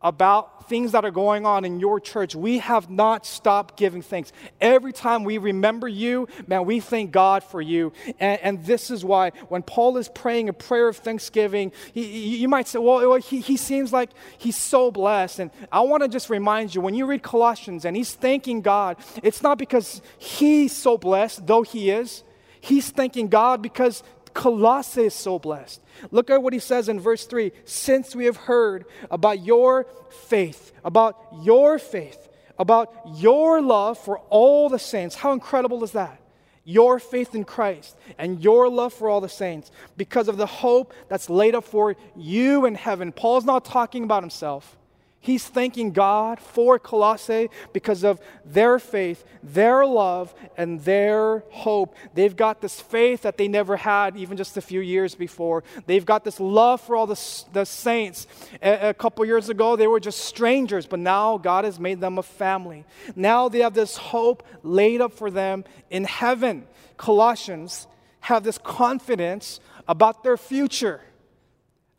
about 0.08 0.70
things 0.70 0.92
that 0.92 1.06
are 1.06 1.12
going 1.12 1.46
on 1.46 1.66
in 1.66 1.80
your 1.80 2.00
church, 2.00 2.36
we 2.36 2.60
have 2.60 2.90
not 2.90 3.26
stopped 3.26 3.78
giving 3.78 4.02
thanks. 4.02 4.32
Every 4.60 4.94
time 4.94 5.24
we 5.24 5.38
remember 5.38 5.88
you, 5.88 6.28
man, 6.46 6.66
we 6.66 6.80
thank 6.80 7.12
God 7.12 7.44
for 7.44 7.62
you. 7.62 7.94
And, 8.20 8.40
and 8.42 8.66
this 8.66 8.92
is 8.92 9.04
why 9.04 9.32
when 9.50 9.64
Paul 9.64 9.98
is 9.98 10.10
praying 10.10 10.50
a 10.50 10.54
prayer 10.54 10.88
of 10.88 10.98
thanksgiving, 10.98 11.72
he, 11.94 12.38
you 12.38 12.50
might 12.50 12.68
say, 12.68 12.80
well, 12.80 13.16
he, 13.18 13.40
he 13.40 13.58
seems 13.58 13.94
like 13.94 14.12
he's 14.38 14.58
so 14.58 14.92
blessed. 14.92 15.40
And 15.40 15.52
I 15.72 15.82
want 15.82 16.04
to 16.04 16.10
just 16.10 16.30
remind 16.30 16.76
you 16.76 16.82
when 16.82 16.96
you 16.96 17.06
read 17.06 17.24
Colossians 17.24 17.86
and 17.86 17.96
he's 17.96 18.14
thanking 18.14 18.62
God, 18.62 18.98
it's 19.24 19.42
not 19.42 19.58
because 19.58 20.02
he's 20.18 20.76
so 20.76 20.98
blessed, 20.98 21.48
though 21.48 21.64
he 21.64 21.92
is. 21.92 22.24
He's 22.60 22.90
thanking 22.90 23.30
God 23.30 23.62
because 23.62 24.04
Colossae 24.38 25.06
is 25.06 25.16
so 25.16 25.40
blessed. 25.40 25.82
Look 26.12 26.30
at 26.30 26.44
what 26.44 26.54
he 26.54 26.60
says 26.60 26.90
in 26.90 27.00
verse 27.00 27.26
3 27.26 27.52
Since 27.66 28.16
we 28.16 28.26
have 28.26 28.38
heard 28.38 28.86
about 29.10 29.44
your 29.44 29.88
faith, 30.28 30.72
about 30.86 31.18
your 31.42 31.80
faith, 31.80 32.30
about 32.60 32.94
your 33.16 33.64
love 33.64 33.98
for 33.98 34.20
all 34.30 34.70
the 34.70 34.78
saints. 34.78 35.16
How 35.16 35.32
incredible 35.32 35.84
is 35.84 35.94
that? 35.94 36.22
Your 36.64 37.00
faith 37.00 37.34
in 37.34 37.46
Christ 37.46 37.98
and 38.20 38.40
your 38.44 38.70
love 38.70 38.94
for 38.94 39.10
all 39.10 39.22
the 39.22 39.28
saints 39.28 39.72
because 39.98 40.28
of 40.28 40.38
the 40.38 40.46
hope 40.46 40.94
that's 41.10 41.32
laid 41.32 41.56
up 41.56 41.64
for 41.64 41.96
you 42.16 42.68
in 42.68 42.76
heaven. 42.76 43.12
Paul's 43.12 43.44
not 43.46 43.66
talking 43.66 44.04
about 44.04 44.22
himself. 44.22 44.78
He's 45.20 45.46
thanking 45.46 45.92
God 45.92 46.40
for 46.40 46.80
Colossae 46.80 47.50
because 47.74 48.04
of 48.04 48.22
their 48.46 48.80
faith, 48.80 49.26
their 49.44 49.86
love, 49.86 50.34
and 50.56 50.80
their 50.82 51.44
hope. 51.50 51.96
They've 52.14 52.36
got 52.36 52.62
this 52.62 52.80
faith 52.80 53.24
that 53.24 53.38
they 53.38 53.48
never 53.48 53.76
had 53.78 54.16
even 54.16 54.38
just 54.38 54.56
a 54.56 54.62
few 54.62 54.80
years 54.80 55.16
before. 55.16 55.64
They've 55.86 56.06
got 56.06 56.24
this 56.24 56.40
love 56.40 56.82
for 56.82 56.96
all 56.96 57.08
the, 57.08 57.20
the 57.52 57.66
saints. 57.66 58.28
A, 58.62 58.90
a 58.90 58.94
couple 58.94 59.26
years 59.26 59.50
ago, 59.50 59.76
they 59.76 59.88
were 59.88 60.00
just 60.00 60.20
strangers, 60.20 60.86
but 60.86 61.00
now 61.00 61.38
God 61.38 61.66
has 61.66 61.80
made 61.80 62.00
them 62.00 62.18
a 62.18 62.24
family. 62.24 62.86
Now 63.16 63.50
they 63.50 63.60
have 63.60 63.74
this 63.74 63.98
hope 63.98 64.44
laid 64.64 65.02
up 65.02 65.14
for 65.14 65.30
them 65.30 65.66
in 65.90 66.06
heaven. 66.06 66.68
Colossians 66.96 67.88
have 68.22 68.44
this 68.44 68.58
confidence 68.58 69.60
about 69.88 70.24
their 70.24 70.38
future. 70.38 71.02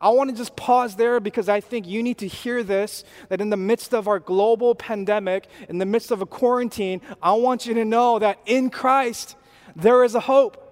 I 0.00 0.10
want 0.10 0.30
to 0.30 0.36
just 0.36 0.54
pause 0.54 0.94
there 0.94 1.18
because 1.18 1.48
I 1.48 1.60
think 1.60 1.86
you 1.86 2.02
need 2.02 2.18
to 2.18 2.28
hear 2.28 2.62
this 2.62 3.04
that 3.30 3.40
in 3.40 3.50
the 3.50 3.56
midst 3.56 3.92
of 3.92 4.06
our 4.06 4.20
global 4.20 4.74
pandemic, 4.74 5.48
in 5.68 5.78
the 5.78 5.86
midst 5.86 6.10
of 6.10 6.22
a 6.22 6.26
quarantine, 6.26 7.00
I 7.20 7.32
want 7.32 7.66
you 7.66 7.74
to 7.74 7.84
know 7.84 8.18
that 8.20 8.38
in 8.46 8.70
Christ, 8.70 9.36
there 9.74 10.04
is 10.04 10.14
a 10.14 10.20
hope. 10.20 10.64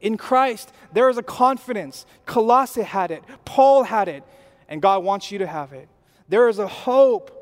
In 0.00 0.16
Christ, 0.16 0.70
there 0.92 1.08
is 1.08 1.16
a 1.16 1.22
confidence. 1.22 2.04
Colossae 2.26 2.82
had 2.82 3.10
it, 3.10 3.22
Paul 3.44 3.84
had 3.84 4.06
it, 4.08 4.22
and 4.68 4.82
God 4.82 5.02
wants 5.02 5.32
you 5.32 5.38
to 5.38 5.46
have 5.46 5.72
it. 5.72 5.88
There 6.28 6.48
is 6.48 6.58
a 6.58 6.68
hope 6.68 7.34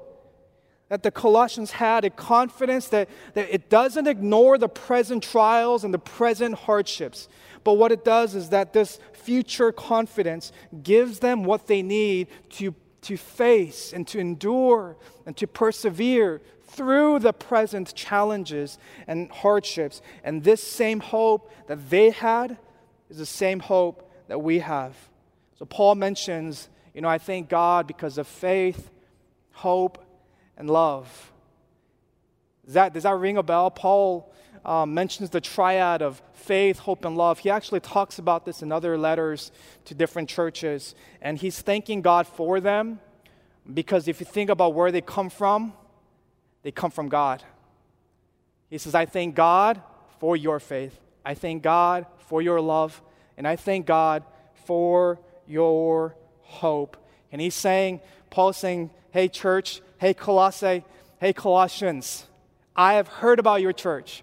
that 0.89 1.03
the 1.03 1.11
Colossians 1.11 1.73
had, 1.73 2.05
a 2.05 2.11
confidence 2.11 2.89
that, 2.89 3.09
that 3.35 3.53
it 3.53 3.69
doesn't 3.69 4.07
ignore 4.07 4.57
the 4.57 4.69
present 4.69 5.23
trials 5.25 5.83
and 5.83 5.93
the 5.93 5.99
present 5.99 6.55
hardships. 6.55 7.29
But 7.67 7.79
what 7.79 7.91
it 7.91 8.05
does 8.05 8.37
is 8.37 8.51
that 8.51 8.73
this 8.73 9.01
future 9.13 9.73
confidence 9.73 10.53
gives 10.85 11.19
them 11.19 11.43
what 11.43 11.67
they 11.67 11.83
need 11.83 12.29
to, 12.51 12.73
to 13.03 13.17
face 13.17 13.93
and 13.93 14.07
to 14.07 14.21
endure 14.21 14.97
and 15.27 15.37
to 15.37 15.49
persevere 15.49 16.41
through 16.63 17.19
the 17.19 17.33
present 17.33 17.93
challenges 17.97 18.79
and 19.09 19.33
hardships. 19.33 20.01
And 20.23 20.45
this 20.45 20.63
same 20.63 21.01
hope 21.01 21.53
that 21.67 21.91
they 21.91 22.11
had 22.11 22.57
is 23.11 23.19
the 23.19 23.27
same 23.27 23.59
hope 23.59 24.13
that 24.29 24.41
we 24.41 24.61
have. 24.61 24.95
So 25.59 25.65
Paul 25.65 25.97
mentions, 25.97 26.69
you 26.95 27.01
know, 27.01 27.09
I 27.09 27.19
thank 27.19 27.49
God 27.49 27.89
because 27.89 28.17
of 28.17 28.29
faith, 28.29 28.93
hope, 29.51 29.99
and 30.57 30.71
love. 30.71 31.33
Does 32.67 32.75
that, 32.75 32.93
does 32.93 33.05
that 33.05 33.15
ring 33.15 33.37
a 33.37 33.43
bell? 33.43 33.71
Paul 33.71 34.33
um, 34.65 34.93
mentions 34.93 35.31
the 35.31 35.41
triad 35.41 36.03
of 36.03 36.21
faith, 36.35 36.81
hope, 36.81 37.05
and 37.05 37.17
love. 37.17 37.39
He 37.39 37.51
actually 37.51 37.81
talks 37.81 38.19
about 38.19 38.45
this 38.45 38.63
in 38.63 38.73
other 38.73 38.99
letters 38.99 39.53
to 39.85 39.95
different 39.95 40.29
churches. 40.29 40.95
And 41.23 41.39
he's 41.39 41.61
thanking 41.61 42.03
God 42.03 42.27
for 42.27 42.61
them 42.61 43.01
because 43.73 44.09
if 44.09 44.21
you 44.21 44.27
think 44.27 44.51
about 44.51 44.75
where 44.75 44.91
they 44.91 45.01
come 45.01 45.31
from, 45.31 45.73
they 46.63 46.73
come 46.73 46.91
from 46.91 47.09
God. 47.09 47.45
He 48.69 48.79
says, 48.79 48.95
I 48.95 49.07
thank 49.07 49.37
God 49.37 49.81
for 50.19 50.37
your 50.37 50.59
faith. 50.59 50.99
I 51.25 51.35
thank 51.35 51.63
God 51.63 52.07
for 52.29 52.43
your 52.43 52.61
love. 52.61 53.01
And 53.37 53.47
I 53.47 53.55
thank 53.55 53.87
God 53.87 54.25
for 54.65 55.21
your 55.47 56.17
hope. 56.43 56.97
And 57.31 57.41
he's 57.41 57.55
saying, 57.55 58.01
Paul's 58.31 58.57
saying, 58.57 58.91
hey, 59.11 59.29
church, 59.29 59.81
hey, 59.99 60.15
Colossae, 60.15 60.85
hey, 61.21 61.33
Colossians, 61.33 62.27
I 62.77 62.95
have 62.95 63.09
heard 63.09 63.39
about 63.39 63.63
your 63.63 63.73
church. 63.73 64.23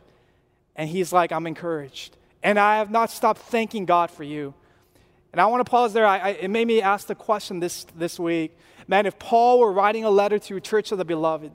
And 0.76 0.90
he's 0.90 1.12
like, 1.12 1.32
I'm 1.32 1.48
encouraged. 1.48 2.16
And 2.42 2.60
I 2.60 2.78
have 2.78 2.92
not 2.92 3.10
stopped 3.10 3.42
thanking 3.42 3.86
God 3.86 4.12
for 4.12 4.24
you. 4.24 4.54
And 5.32 5.42
I 5.42 5.48
want 5.48 5.66
to 5.66 5.70
pause 5.70 5.94
there. 5.94 6.06
I, 6.06 6.20
I, 6.20 6.30
it 6.30 6.50
made 6.50 6.68
me 6.68 6.82
ask 6.82 7.08
the 7.08 7.16
question 7.16 7.60
this, 7.60 7.86
this 7.96 8.20
week 8.20 8.58
man, 8.88 9.06
if 9.06 9.18
Paul 9.18 9.60
were 9.60 9.72
writing 9.72 10.04
a 10.04 10.10
letter 10.10 10.38
to 10.38 10.60
church 10.60 10.92
of 10.92 10.98
the 10.98 11.06
beloved, 11.06 11.52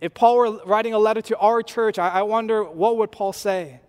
if 0.00 0.14
Paul 0.14 0.36
were 0.36 0.50
writing 0.64 0.94
a 0.94 0.98
letter 0.98 1.20
to 1.22 1.36
our 1.38 1.62
church, 1.62 1.98
I, 1.98 2.08
I 2.08 2.22
wonder 2.22 2.62
what 2.64 2.96
would 2.96 3.10
Paul 3.10 3.32
say? 3.32 3.80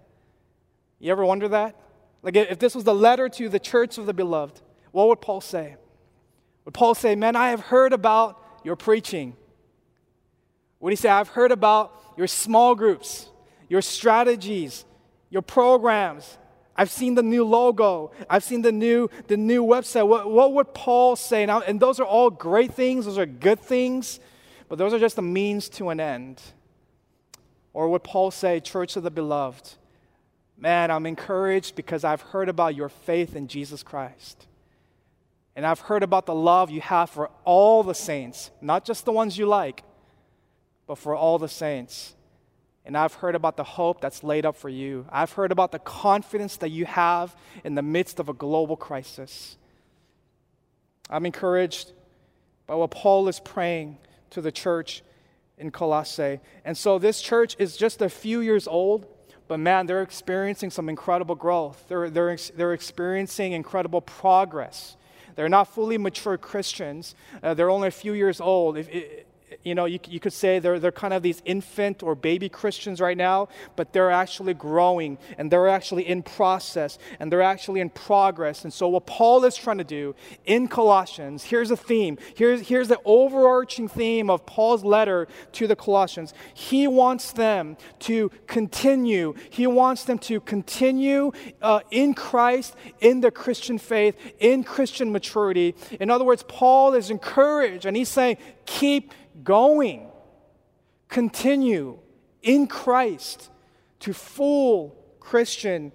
You 1.00 1.12
ever 1.12 1.24
wonder 1.24 1.48
that? 1.50 1.76
Like 2.24 2.36
if 2.36 2.60
this 2.60 2.76
was 2.76 2.84
the 2.84 2.94
letter 2.94 3.30
to 3.30 3.50
the 3.50 3.60
church 3.60 3.98
of 3.98 4.06
the 4.06 4.14
beloved, 4.14 4.60
what 4.92 5.08
would 5.08 5.22
Paul 5.22 5.42
say? 5.42 5.76
Would 6.66 6.74
Paul 6.74 6.96
say, 6.96 7.16
Man, 7.16 7.36
I 7.36 7.50
have 7.50 7.62
heard 7.62 7.94
about 7.94 8.44
your 8.64 8.76
preaching? 8.76 9.36
Would 10.80 10.92
he 10.92 10.96
say, 10.96 11.10
I've 11.10 11.30
heard 11.30 11.52
about 11.52 12.01
your 12.22 12.28
small 12.28 12.76
groups? 12.76 13.28
your 13.72 13.82
strategies, 13.82 14.84
your 15.30 15.42
programs. 15.42 16.38
I've 16.76 16.92
seen 16.92 17.16
the 17.16 17.24
new 17.24 17.46
logo. 17.46 18.12
I've 18.30 18.44
seen 18.44 18.64
the 18.64 18.72
new, 18.74 19.10
the 19.28 19.38
new 19.38 19.64
website. 19.64 20.06
What, 20.06 20.30
what 20.30 20.52
would 20.52 20.74
Paul 20.74 21.16
say? 21.16 21.46
Now, 21.46 21.62
and 21.62 21.80
those 21.80 21.98
are 22.02 22.06
all 22.06 22.30
great 22.30 22.74
things, 22.74 23.06
those 23.06 23.18
are 23.18 23.26
good 23.26 23.62
things, 23.62 24.20
but 24.68 24.78
those 24.78 24.94
are 24.94 25.00
just 25.00 25.16
the 25.16 25.22
means 25.22 25.70
to 25.70 25.88
an 25.88 26.02
end. 26.02 26.42
Or 27.72 27.88
would 27.88 28.04
Paul 28.04 28.30
say, 28.30 28.60
Church 28.60 28.98
of 28.98 29.04
the 29.04 29.12
Beloved, 29.12 29.76
man, 30.58 30.92
I'm 30.92 31.06
encouraged 31.06 31.78
because 31.78 32.04
I've 32.04 32.22
heard 32.22 32.50
about 32.50 32.76
your 32.76 32.90
faith 32.90 33.38
in 33.38 33.48
Jesus 33.48 33.84
Christ. 33.84 34.48
And 35.56 35.66
I've 35.66 35.80
heard 35.80 36.04
about 36.04 36.26
the 36.26 36.36
love 36.36 36.70
you 36.70 36.82
have 36.82 37.10
for 37.10 37.30
all 37.46 37.84
the 37.84 37.96
saints, 37.96 38.52
not 38.60 38.84
just 38.84 39.06
the 39.06 39.14
ones 39.14 39.38
you 39.38 39.46
like, 39.46 39.84
but 40.92 40.98
for 40.98 41.16
all 41.16 41.40
the 41.40 41.48
saints. 41.48 42.16
And 42.84 42.98
I've 42.98 43.14
heard 43.14 43.34
about 43.34 43.56
the 43.56 43.64
hope 43.64 44.02
that's 44.02 44.26
laid 44.26 44.46
up 44.46 44.58
for 44.58 44.68
you. 44.68 45.06
I've 45.10 45.32
heard 45.32 45.54
about 45.54 45.72
the 45.72 45.80
confidence 45.80 46.58
that 46.58 46.68
you 46.68 46.84
have 46.84 47.34
in 47.64 47.76
the 47.76 47.82
midst 47.82 48.20
of 48.20 48.28
a 48.28 48.34
global 48.34 48.76
crisis. 48.76 49.56
I'm 51.10 51.26
encouraged 51.26 51.94
by 52.68 52.76
what 52.76 52.92
Paul 52.92 53.30
is 53.30 53.40
praying 53.40 54.00
to 54.32 54.42
the 54.42 54.52
church 54.52 55.02
in 55.58 55.72
Colossae. 55.72 56.42
And 56.66 56.78
so 56.78 57.00
this 57.00 57.22
church 57.22 57.56
is 57.58 57.78
just 57.78 58.02
a 58.02 58.10
few 58.10 58.42
years 58.42 58.68
old, 58.68 59.08
but 59.48 59.62
man, 59.62 59.86
they're 59.86 60.02
experiencing 60.02 60.72
some 60.72 60.90
incredible 60.90 61.36
growth. 61.36 61.86
They're, 61.88 62.10
they're, 62.10 62.36
they're 62.58 62.74
experiencing 62.74 63.54
incredible 63.54 64.02
progress. 64.02 64.98
They're 65.36 65.48
not 65.48 65.74
fully 65.74 65.98
mature 65.98 66.38
Christians, 66.38 67.16
uh, 67.42 67.54
they're 67.54 67.70
only 67.70 67.88
a 67.88 67.92
few 67.92 68.12
years 68.12 68.42
old. 68.42 68.78
If, 68.78 68.90
you 69.64 69.76
know, 69.76 69.86
you, 69.86 70.00
you 70.08 70.20
could 70.20 70.34
say 70.34 70.60
they're, 70.60 70.80
they're 70.80 70.92
kind 70.92 71.14
of 71.14 71.22
these 71.22 71.42
infant 71.46 72.04
or 72.04 72.16
baby 72.16 72.50
Christians 72.50 73.00
right 73.00 73.18
now, 73.18 73.50
but 73.76 73.94
they're 73.94 74.12
actually 74.12 74.54
growing 74.54 75.18
and 75.38 75.52
they're 75.52 75.68
actually 75.68 76.08
in 76.08 76.24
process 76.24 76.98
and 77.20 77.32
they're 77.32 77.42
actually 77.42 77.80
in 77.80 77.90
progress. 77.90 78.64
And 78.64 78.74
so, 78.74 78.88
what 78.88 79.06
Paul 79.06 79.44
is 79.46 79.56
trying 79.56 79.78
to 79.78 79.84
do 79.84 80.16
in 80.46 80.68
Colossians, 80.68 81.44
here's 81.44 81.72
a 81.72 81.78
theme. 81.78 82.18
Here's, 82.36 82.68
here's 82.68 82.88
the 82.88 83.00
overarching 83.06 83.88
theme 83.88 84.30
of 84.30 84.46
Paul's 84.46 84.84
letter 84.84 85.28
to 85.54 85.68
the 85.68 85.76
Colossians. 85.76 86.34
He 86.54 86.88
wants 86.88 87.32
them 87.32 87.78
to 88.00 88.32
continue, 88.48 89.34
he 89.50 89.68
wants 89.68 90.04
them 90.06 90.20
to 90.20 90.40
continue 90.42 91.32
uh, 91.62 91.82
in 91.92 92.14
Christ, 92.14 92.76
in 93.00 93.22
the 93.22 93.32
Christian 93.32 93.78
faith, 93.78 94.16
in 94.40 94.64
Christian 94.64 95.12
maturity. 95.12 95.76
In 96.00 96.10
other 96.10 96.26
words, 96.26 96.44
Paul 96.48 96.94
is 96.94 97.10
encouraged 97.10 97.86
and 97.86 97.96
he's 97.96 98.10
saying, 98.10 98.38
keep 98.66 99.14
going. 99.44 100.08
Continue 101.08 101.98
in 102.42 102.68
Christ 102.68 103.50
to 104.00 104.14
full 104.14 104.96
Christian 105.20 105.92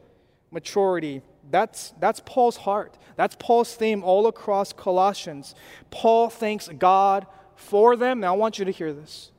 maturity. 0.51 1.23
That's, 1.51 1.93
that's 2.01 2.21
Paul's 2.25 2.57
heart. 2.59 2.99
That's 3.17 3.37
Paul's 3.39 3.75
theme 3.75 4.03
all 4.05 4.27
across 4.27 4.73
Colossians. 4.73 5.55
Paul 5.91 6.29
thanks 6.29 6.69
God 6.69 7.27
for 7.55 7.97
them. 7.97 8.21
Now, 8.21 8.35
I 8.35 8.37
want 8.37 8.59
you 8.59 8.65
to 8.65 8.71
hear 8.71 8.93
this. 8.93 9.31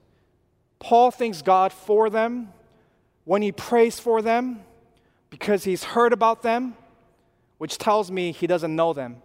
Paul 0.79 1.11
thanks 1.11 1.41
God 1.41 1.71
for 1.71 2.09
them 2.09 2.49
when 3.23 3.41
he 3.41 3.51
prays 3.51 3.99
for 3.99 4.21
them 4.21 4.61
because 5.29 5.63
he's 5.63 5.83
heard 5.83 6.13
about 6.13 6.43
them, 6.43 6.75
which 7.57 7.77
tells 7.77 8.11
me 8.11 8.31
he 8.31 8.47
doesn't 8.47 8.75
know 8.75 8.93
them. 8.93 9.17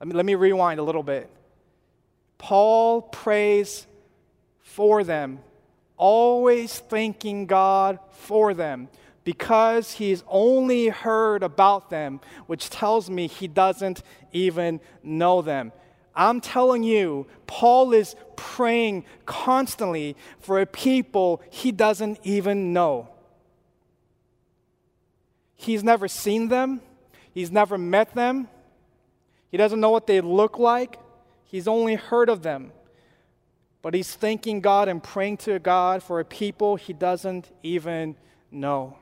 Let 0.00 0.08
me, 0.08 0.14
let 0.14 0.26
me 0.26 0.34
rewind 0.34 0.80
a 0.80 0.82
little 0.82 1.02
bit. 1.02 1.30
Paul 2.38 3.02
prays 3.02 3.86
for 4.60 5.04
them, 5.04 5.40
always 5.96 6.78
thanking 6.78 7.46
God 7.46 7.98
for 8.10 8.54
them 8.54 8.88
because 9.26 9.90
he's 9.92 10.22
only 10.28 10.86
heard 10.86 11.42
about 11.42 11.90
them, 11.90 12.20
which 12.46 12.70
tells 12.70 13.10
me 13.10 13.26
he 13.26 13.48
doesn't 13.48 14.02
even 14.32 14.80
know 15.02 15.42
them. 15.42 15.72
I'm 16.14 16.40
telling 16.40 16.84
you, 16.84 17.26
Paul 17.48 17.92
is 17.92 18.14
praying 18.36 19.04
constantly 19.26 20.16
for 20.38 20.60
a 20.60 20.66
people 20.66 21.42
he 21.50 21.72
doesn't 21.72 22.20
even 22.22 22.72
know. 22.72 23.08
He's 25.56 25.82
never 25.82 26.06
seen 26.06 26.46
them, 26.46 26.80
he's 27.34 27.50
never 27.50 27.76
met 27.76 28.14
them, 28.14 28.48
he 29.50 29.56
doesn't 29.56 29.80
know 29.80 29.90
what 29.90 30.06
they 30.06 30.20
look 30.20 30.58
like. 30.58 31.00
He's 31.46 31.66
only 31.68 31.94
heard 31.94 32.28
of 32.28 32.42
them. 32.42 32.72
But 33.82 33.94
he's 33.94 34.14
thanking 34.14 34.60
God 34.60 34.88
and 34.88 35.02
praying 35.02 35.38
to 35.38 35.58
God 35.58 36.02
for 36.02 36.18
a 36.18 36.24
people 36.24 36.76
he 36.76 36.92
doesn't 36.92 37.50
even 37.62 38.16
know. 38.50 38.98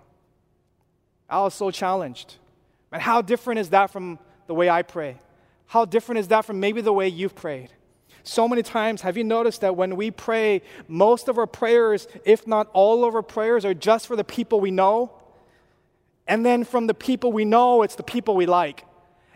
I 1.28 1.40
was 1.40 1.54
so 1.54 1.70
challenged. 1.70 2.36
And 2.92 3.00
how 3.00 3.22
different 3.22 3.60
is 3.60 3.70
that 3.70 3.90
from 3.90 4.18
the 4.46 4.54
way 4.54 4.68
I 4.68 4.82
pray? 4.82 5.20
How 5.66 5.86
different 5.86 6.18
is 6.18 6.28
that 6.28 6.44
from 6.44 6.60
maybe 6.60 6.82
the 6.82 6.92
way 6.92 7.08
you've 7.08 7.34
prayed? 7.34 7.70
So 8.24 8.46
many 8.46 8.62
times, 8.62 9.02
have 9.02 9.16
you 9.16 9.24
noticed 9.24 9.62
that 9.62 9.76
when 9.76 9.96
we 9.96 10.10
pray, 10.10 10.62
most 10.86 11.28
of 11.28 11.38
our 11.38 11.46
prayers, 11.46 12.06
if 12.24 12.46
not 12.46 12.68
all 12.72 13.04
of 13.04 13.14
our 13.14 13.22
prayers, 13.22 13.64
are 13.64 13.74
just 13.74 14.06
for 14.06 14.16
the 14.16 14.24
people 14.24 14.60
we 14.60 14.70
know? 14.70 15.12
And 16.26 16.44
then 16.44 16.64
from 16.64 16.86
the 16.86 16.94
people 16.94 17.32
we 17.32 17.44
know, 17.44 17.82
it's 17.82 17.96
the 17.96 18.02
people 18.02 18.34
we 18.36 18.46
like. 18.46 18.84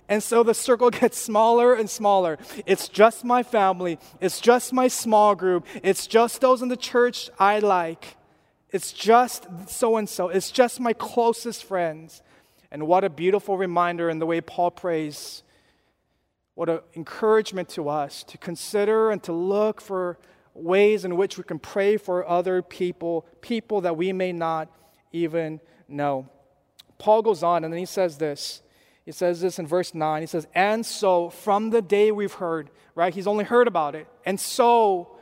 And 0.09 0.23
so 0.23 0.43
the 0.43 0.55
circle 0.55 0.91
gets 1.03 1.19
smaller 1.19 1.75
and 1.75 1.89
smaller. 1.89 2.39
It's 2.67 2.89
just 2.89 3.25
my 3.25 3.43
family. 3.43 3.99
It's 4.21 4.41
just 4.41 4.73
my 4.73 4.89
small 4.89 5.35
group. 5.35 5.67
It's 5.83 6.07
just 6.07 6.41
those 6.41 6.63
in 6.63 6.69
the 6.69 6.77
church 6.77 7.31
I 7.39 7.59
like. 7.59 8.17
It's 8.71 8.93
just 8.93 9.47
so 9.67 9.97
and 9.97 10.09
so. 10.09 10.29
It's 10.29 10.51
just 10.51 10.81
my 10.81 10.93
closest 10.93 11.65
friends. 11.65 12.23
And 12.71 12.87
what 12.87 13.05
a 13.05 13.11
beautiful 13.11 13.57
reminder 13.57 14.11
in 14.11 14.19
the 14.19 14.27
way 14.27 14.41
Paul 14.41 14.71
prays. 14.71 15.43
What 16.55 16.69
an 16.69 16.81
encouragement 16.95 17.69
to 17.71 17.89
us 17.89 18.25
to 18.25 18.37
consider 18.37 19.11
and 19.11 19.23
to 19.23 19.33
look 19.33 19.81
for 19.81 20.19
ways 20.55 21.05
in 21.05 21.17
which 21.17 21.39
we 21.39 21.45
can 21.45 21.59
pray 21.59 21.97
for 21.97 22.29
other 22.29 22.63
people, 22.63 23.27
people 23.41 23.81
that 23.83 23.97
we 23.97 24.13
may 24.13 24.33
not 24.33 24.69
even 25.13 25.61
know. 25.87 26.29
Paul 26.99 27.23
goes 27.23 27.43
on 27.43 27.65
and 27.65 27.73
then 27.73 27.79
he 27.79 27.87
says 27.87 28.19
this. 28.19 28.61
He 29.09 29.13
says 29.13 29.41
this 29.41 29.59
in 29.59 29.67
verse 29.67 29.95
9. 29.95 30.21
He 30.21 30.27
says, 30.27 30.47
And 30.55 30.85
so 30.85 31.31
from 31.31 31.71
the 31.71 31.81
day 31.81 32.13
we've 32.13 32.35
heard, 32.35 32.69
right? 32.95 33.15
He's 33.15 33.27
only 33.27 33.47
heard 33.47 33.67
about 33.67 33.95
it. 33.95 34.07
And 34.27 34.39
so, 34.39 35.17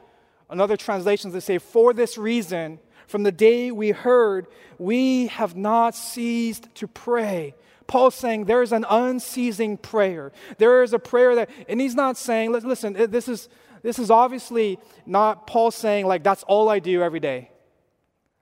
another 0.50 0.76
translations 0.76 1.32
they 1.32 1.38
say, 1.38 1.58
For 1.58 1.94
this 1.94 2.18
reason, 2.18 2.80
from 3.06 3.22
the 3.22 3.30
day 3.30 3.70
we 3.70 3.92
heard, 3.92 4.48
we 4.76 5.28
have 5.28 5.54
not 5.54 5.94
ceased 5.94 6.66
to 6.74 6.88
pray. 6.88 7.54
Paul's 7.86 8.16
saying 8.16 8.46
there 8.46 8.60
is 8.60 8.72
an 8.72 8.84
unceasing 8.90 9.76
prayer. 9.76 10.32
There 10.58 10.82
is 10.82 10.92
a 10.92 10.98
prayer 10.98 11.36
that, 11.36 11.50
and 11.68 11.80
he's 11.80 11.94
not 11.94 12.16
saying, 12.16 12.50
listen, 12.50 12.94
this 12.94 13.28
is, 13.28 13.48
this 13.82 14.00
is 14.00 14.10
obviously 14.10 14.80
not 15.06 15.46
Paul 15.46 15.70
saying, 15.70 16.06
like, 16.08 16.24
that's 16.24 16.42
all 16.48 16.68
I 16.68 16.80
do 16.80 17.02
every 17.02 17.20
day. 17.20 17.52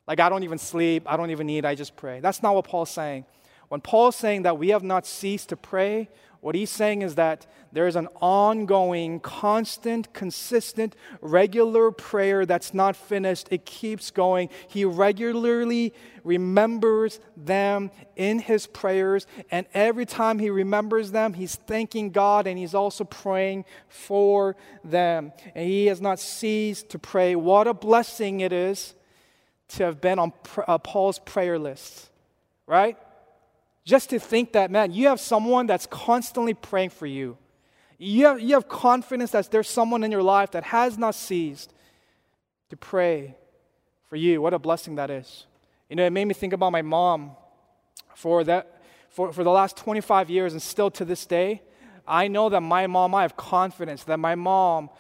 Like, 0.08 0.20
I 0.20 0.30
don't 0.30 0.44
even 0.44 0.56
sleep, 0.56 1.02
I 1.04 1.18
don't 1.18 1.32
even 1.32 1.50
eat, 1.50 1.66
I 1.66 1.74
just 1.74 1.96
pray. 1.96 2.20
That's 2.20 2.42
not 2.42 2.54
what 2.54 2.64
Paul's 2.64 2.88
saying. 2.88 3.26
When 3.74 3.80
Paul's 3.80 4.14
saying 4.14 4.42
that 4.42 4.56
we 4.56 4.68
have 4.68 4.84
not 4.84 5.04
ceased 5.04 5.48
to 5.48 5.56
pray, 5.56 6.08
what 6.40 6.54
he's 6.54 6.70
saying 6.70 7.02
is 7.02 7.16
that 7.16 7.44
there 7.72 7.88
is 7.88 7.96
an 7.96 8.06
ongoing, 8.20 9.18
constant, 9.18 10.12
consistent, 10.12 10.94
regular 11.20 11.90
prayer 11.90 12.46
that's 12.46 12.72
not 12.72 12.94
finished. 12.94 13.48
It 13.50 13.66
keeps 13.66 14.12
going. 14.12 14.50
He 14.68 14.84
regularly 14.84 15.92
remembers 16.22 17.18
them 17.36 17.90
in 18.14 18.38
his 18.38 18.68
prayers, 18.68 19.26
and 19.50 19.66
every 19.74 20.06
time 20.06 20.38
he 20.38 20.50
remembers 20.50 21.10
them, 21.10 21.34
he's 21.34 21.56
thanking 21.56 22.10
God 22.10 22.46
and 22.46 22.56
he's 22.56 22.76
also 22.76 23.02
praying 23.02 23.64
for 23.88 24.54
them. 24.84 25.32
And 25.56 25.66
he 25.68 25.86
has 25.86 26.00
not 26.00 26.20
ceased 26.20 26.90
to 26.90 27.00
pray. 27.00 27.34
What 27.34 27.66
a 27.66 27.74
blessing 27.74 28.38
it 28.38 28.52
is 28.52 28.94
to 29.70 29.82
have 29.82 30.00
been 30.00 30.20
on 30.20 30.32
uh, 30.68 30.78
Paul's 30.78 31.18
prayer 31.18 31.58
list, 31.58 32.08
right? 32.68 32.96
Just 33.84 34.10
to 34.10 34.18
think 34.18 34.52
that, 34.52 34.70
man, 34.70 34.92
you 34.92 35.08
have 35.08 35.20
someone 35.20 35.66
that's 35.66 35.86
constantly 35.86 36.54
praying 36.54 36.90
for 36.90 37.06
you. 37.06 37.36
You 37.98 38.26
have, 38.26 38.40
you 38.40 38.54
have 38.54 38.68
confidence 38.68 39.30
that 39.32 39.50
there's 39.50 39.68
someone 39.68 40.02
in 40.02 40.10
your 40.10 40.22
life 40.22 40.52
that 40.52 40.64
has 40.64 40.98
not 40.98 41.14
ceased 41.14 41.72
to 42.70 42.76
pray 42.76 43.36
for 44.08 44.16
you. 44.16 44.40
What 44.40 44.54
a 44.54 44.58
blessing 44.58 44.96
that 44.96 45.10
is. 45.10 45.46
You 45.88 45.96
know, 45.96 46.04
it 46.04 46.10
made 46.10 46.24
me 46.24 46.34
think 46.34 46.52
about 46.52 46.72
my 46.72 46.82
mom 46.82 47.32
for 48.14 48.42
that 48.44 48.82
for, 49.14 49.32
for 49.32 49.44
the 49.44 49.50
last 49.50 49.76
25 49.76 50.28
years 50.28 50.52
and 50.54 50.60
still 50.60 50.90
to 50.90 51.04
this 51.04 51.24
day. 51.24 51.62
I 52.06 52.26
know 52.26 52.48
that 52.48 52.60
my 52.60 52.88
mom, 52.88 53.14
I 53.14 53.22
have 53.22 53.36
confidence 53.36 54.02
that 54.04 54.18
my 54.18 54.34
mom 54.34 54.90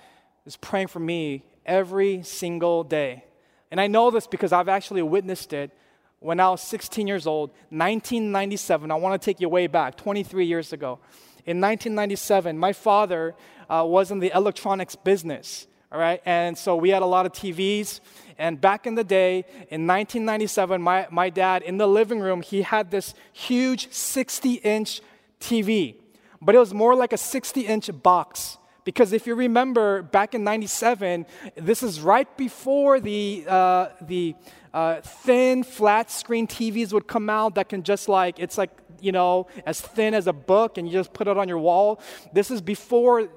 is 0.46 0.56
praying 0.56 0.86
for 0.86 1.00
me 1.00 1.44
every 1.66 2.22
single 2.22 2.84
day. 2.84 3.24
And 3.72 3.80
I 3.80 3.88
know 3.88 4.12
this 4.12 4.28
because 4.28 4.52
I've 4.52 4.68
actually 4.68 5.02
witnessed 5.02 5.52
it 5.52 5.76
when 6.24 6.40
I 6.40 6.48
was 6.48 6.62
16 6.62 7.06
years 7.06 7.26
old, 7.26 7.50
1997. 7.68 8.90
I 8.90 8.94
want 8.94 9.20
to 9.20 9.22
take 9.22 9.40
you 9.40 9.48
way 9.50 9.66
back, 9.66 9.94
23 9.98 10.46
years 10.46 10.72
ago. 10.72 10.98
In 11.44 11.60
1997, 11.60 12.56
my 12.56 12.72
father 12.72 13.34
uh, 13.68 13.84
was 13.86 14.10
in 14.10 14.20
the 14.20 14.34
electronics 14.34 14.96
business, 14.96 15.66
all 15.92 16.00
right? 16.00 16.22
And 16.24 16.56
so 16.56 16.76
we 16.76 16.88
had 16.88 17.02
a 17.02 17.06
lot 17.06 17.26
of 17.26 17.32
TVs. 17.32 18.00
And 18.38 18.58
back 18.58 18.86
in 18.86 18.94
the 18.94 19.04
day, 19.04 19.44
in 19.68 19.86
1997, 19.86 20.80
my, 20.80 21.06
my 21.10 21.28
dad, 21.28 21.60
in 21.60 21.76
the 21.76 21.86
living 21.86 22.20
room, 22.20 22.40
he 22.40 22.62
had 22.62 22.90
this 22.90 23.12
huge 23.34 23.92
60 23.92 24.54
inch 24.54 25.02
TV, 25.40 25.96
but 26.40 26.54
it 26.54 26.58
was 26.58 26.72
more 26.72 26.94
like 26.94 27.12
a 27.12 27.18
60 27.18 27.60
inch 27.66 27.90
box. 28.02 28.56
Because 28.84 29.12
if 29.12 29.26
you 29.26 29.34
remember, 29.34 30.02
back 30.02 30.34
in 30.34 30.44
97, 30.44 31.26
this 31.56 31.82
is 31.82 32.00
right 32.00 32.28
before 32.36 33.00
the, 33.00 33.44
uh, 33.48 33.88
the 34.02 34.34
uh, 34.74 35.00
thin, 35.00 35.62
flat 35.62 36.10
screen 36.10 36.46
TVs 36.46 36.92
would 36.92 37.06
come 37.06 37.30
out 37.30 37.54
that 37.54 37.68
can 37.70 37.82
just 37.82 38.08
like, 38.08 38.38
it's 38.38 38.58
like, 38.58 38.70
you 39.00 39.12
know, 39.12 39.46
as 39.66 39.80
thin 39.80 40.14
as 40.14 40.26
a 40.26 40.32
book 40.32 40.78
and 40.78 40.86
you 40.86 40.92
just 40.92 41.12
put 41.12 41.28
it 41.28 41.36
on 41.36 41.48
your 41.48 41.58
wall. 41.58 42.00
This 42.32 42.50
is 42.50 42.60
before 42.60 43.28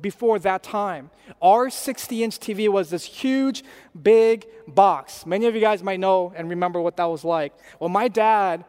before 0.00 0.38
that 0.38 0.62
time. 0.62 1.10
Our 1.42 1.68
60 1.68 2.24
inch 2.24 2.38
TV 2.38 2.68
was 2.68 2.90
this 2.90 3.04
huge, 3.04 3.64
big 4.00 4.46
box. 4.66 5.26
Many 5.26 5.46
of 5.46 5.54
you 5.54 5.60
guys 5.60 5.82
might 5.82 6.00
know 6.00 6.32
and 6.34 6.48
remember 6.48 6.80
what 6.80 6.96
that 6.96 7.04
was 7.04 7.24
like. 7.24 7.52
Well, 7.78 7.90
my 7.90 8.08
dad, 8.08 8.64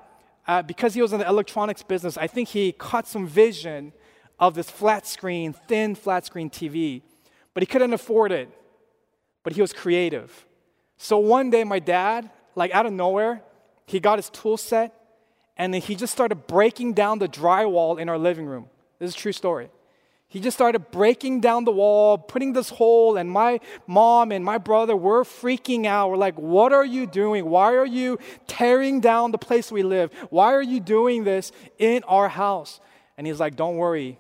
uh, 0.48 0.62
because 0.62 0.94
he 0.94 1.02
was 1.02 1.14
in 1.14 1.20
the 1.20 1.28
electronics 1.28 1.84
business, 1.84 2.18
I 2.18 2.28
think 2.28 2.50
he 2.50 2.72
caught 2.72 3.08
some 3.08 3.28
vision 3.28 3.94
of 4.42 4.56
this 4.56 4.70
flat 4.70 5.08
screen, 5.08 5.54
thin 5.54 5.96
flat 5.96 6.26
screen 6.26 6.50
TV, 6.50 7.04
but 7.54 7.62
he 7.62 7.68
couldn't 7.68 7.94
afford 7.94 8.34
it. 8.34 8.50
But 9.44 9.54
he 9.54 9.62
was 9.62 9.72
creative. 9.72 10.46
So 10.98 11.18
one 11.18 11.50
day, 11.50 11.64
my 11.64 11.80
dad, 11.80 12.30
like 12.56 12.72
out 12.72 12.86
of 12.86 12.94
nowhere, 12.94 13.42
he 13.86 14.00
got 14.00 14.18
his 14.18 14.30
tool 14.30 14.58
set 14.58 14.94
and 15.58 15.74
then 15.74 15.82
he 15.82 15.96
just 15.96 16.14
started 16.14 16.48
breaking 16.48 16.94
down 16.94 17.20
the 17.20 17.28
drywall 17.28 18.00
in 18.00 18.10
our 18.10 18.18
living 18.18 18.46
room. 18.46 18.68
This 19.00 19.10
is 19.10 19.16
a 19.16 19.20
true 19.20 19.32
story. 19.32 19.70
He 20.28 20.40
just 20.40 20.56
started 20.56 20.92
breaking 20.92 21.42
down 21.42 21.66
the 21.66 21.72
wall, 21.72 22.18
putting 22.18 22.54
this 22.54 22.70
hole, 22.70 23.18
and 23.18 23.30
my 23.30 23.60
mom 23.86 24.32
and 24.32 24.46
my 24.46 24.58
brother 24.58 24.96
were 24.96 25.26
freaking 25.26 25.86
out. 25.86 26.10
We're 26.10 26.18
like, 26.18 26.40
What 26.40 26.72
are 26.72 26.86
you 26.86 27.06
doing? 27.06 27.46
Why 27.46 27.76
are 27.76 27.86
you 27.86 28.18
tearing 28.48 29.02
down 29.02 29.32
the 29.32 29.38
place 29.38 29.72
we 29.72 29.84
live? 29.84 30.12
Why 30.30 30.54
are 30.54 30.62
you 30.62 30.80
doing 30.80 31.26
this 31.26 31.52
in 31.78 32.04
our 32.04 32.30
house? 32.30 32.80
And 33.18 33.28
he's 33.28 33.42
like, 33.42 33.58
Don't 33.58 33.76
worry, 33.76 34.18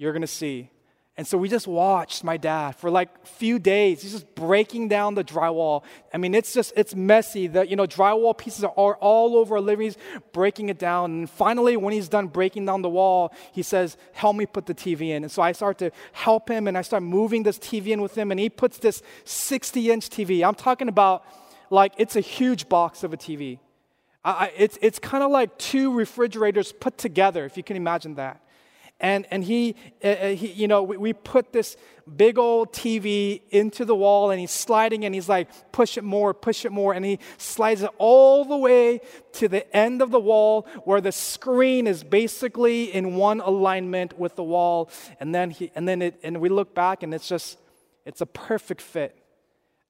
you're 0.00 0.14
gonna 0.14 0.26
see. 0.26 0.70
And 1.18 1.26
so 1.26 1.36
we 1.36 1.50
just 1.50 1.66
watched 1.66 2.24
my 2.24 2.38
dad 2.38 2.76
for 2.76 2.90
like 2.90 3.10
a 3.22 3.26
few 3.26 3.58
days. 3.58 4.00
He's 4.00 4.12
just 4.12 4.34
breaking 4.34 4.88
down 4.88 5.14
the 5.14 5.22
drywall. 5.22 5.82
I 6.14 6.16
mean, 6.16 6.34
it's 6.34 6.54
just, 6.54 6.72
it's 6.76 6.94
messy. 6.94 7.46
The, 7.46 7.68
you 7.68 7.76
know, 7.76 7.86
drywall 7.86 8.34
pieces 8.38 8.64
are 8.64 8.70
all 8.94 9.36
over 9.36 9.56
our 9.56 9.60
living. 9.60 9.84
He's 9.84 9.98
breaking 10.32 10.70
it 10.70 10.78
down. 10.78 11.10
And 11.10 11.28
finally, 11.28 11.76
when 11.76 11.92
he's 11.92 12.08
done 12.08 12.28
breaking 12.28 12.64
down 12.64 12.80
the 12.80 12.88
wall, 12.88 13.34
he 13.52 13.62
says, 13.62 13.98
help 14.12 14.34
me 14.34 14.46
put 14.46 14.64
the 14.64 14.74
TV 14.74 15.10
in. 15.10 15.22
And 15.22 15.30
so 15.30 15.42
I 15.42 15.52
start 15.52 15.76
to 15.78 15.90
help 16.12 16.48
him 16.48 16.66
and 16.66 16.78
I 16.78 16.80
start 16.80 17.02
moving 17.02 17.42
this 17.42 17.58
TV 17.58 17.88
in 17.88 18.00
with 18.00 18.16
him. 18.16 18.30
And 18.30 18.40
he 18.40 18.48
puts 18.48 18.78
this 18.78 19.02
60 19.24 19.90
inch 19.90 20.08
TV. 20.08 20.42
I'm 20.42 20.54
talking 20.54 20.88
about 20.88 21.26
like, 21.68 21.92
it's 21.98 22.16
a 22.16 22.22
huge 22.22 22.66
box 22.70 23.04
of 23.04 23.12
a 23.12 23.18
TV. 23.18 23.58
I, 24.24 24.52
it's 24.56 24.78
it's 24.82 24.98
kind 24.98 25.24
of 25.24 25.30
like 25.30 25.56
two 25.58 25.92
refrigerators 25.92 26.72
put 26.72 26.98
together, 26.98 27.44
if 27.46 27.56
you 27.56 27.62
can 27.62 27.76
imagine 27.76 28.16
that. 28.16 28.42
And, 29.00 29.26
and 29.30 29.42
he, 29.42 29.76
uh, 30.04 30.08
uh, 30.08 30.28
he, 30.28 30.48
you 30.52 30.68
know, 30.68 30.82
we, 30.82 30.96
we 30.98 31.12
put 31.12 31.52
this 31.52 31.76
big 32.16 32.38
old 32.38 32.72
TV 32.72 33.40
into 33.50 33.84
the 33.84 33.94
wall 33.94 34.30
and 34.30 34.38
he's 34.38 34.50
sliding 34.50 35.04
and 35.04 35.14
he's 35.14 35.28
like, 35.28 35.48
push 35.72 35.96
it 35.96 36.04
more, 36.04 36.34
push 36.34 36.64
it 36.64 36.72
more. 36.72 36.92
And 36.92 37.04
he 37.04 37.18
slides 37.38 37.82
it 37.82 37.90
all 37.98 38.44
the 38.44 38.56
way 38.56 39.00
to 39.34 39.48
the 39.48 39.74
end 39.74 40.02
of 40.02 40.10
the 40.10 40.20
wall 40.20 40.66
where 40.84 41.00
the 41.00 41.12
screen 41.12 41.86
is 41.86 42.04
basically 42.04 42.92
in 42.92 43.14
one 43.14 43.40
alignment 43.40 44.18
with 44.18 44.36
the 44.36 44.44
wall. 44.44 44.90
And 45.18 45.34
then, 45.34 45.50
he, 45.50 45.72
and 45.74 45.88
then 45.88 46.02
it, 46.02 46.20
and 46.22 46.40
we 46.40 46.50
look 46.50 46.74
back 46.74 47.02
and 47.02 47.14
it's 47.14 47.28
just, 47.28 47.58
it's 48.04 48.20
a 48.20 48.26
perfect 48.26 48.82
fit. 48.82 49.16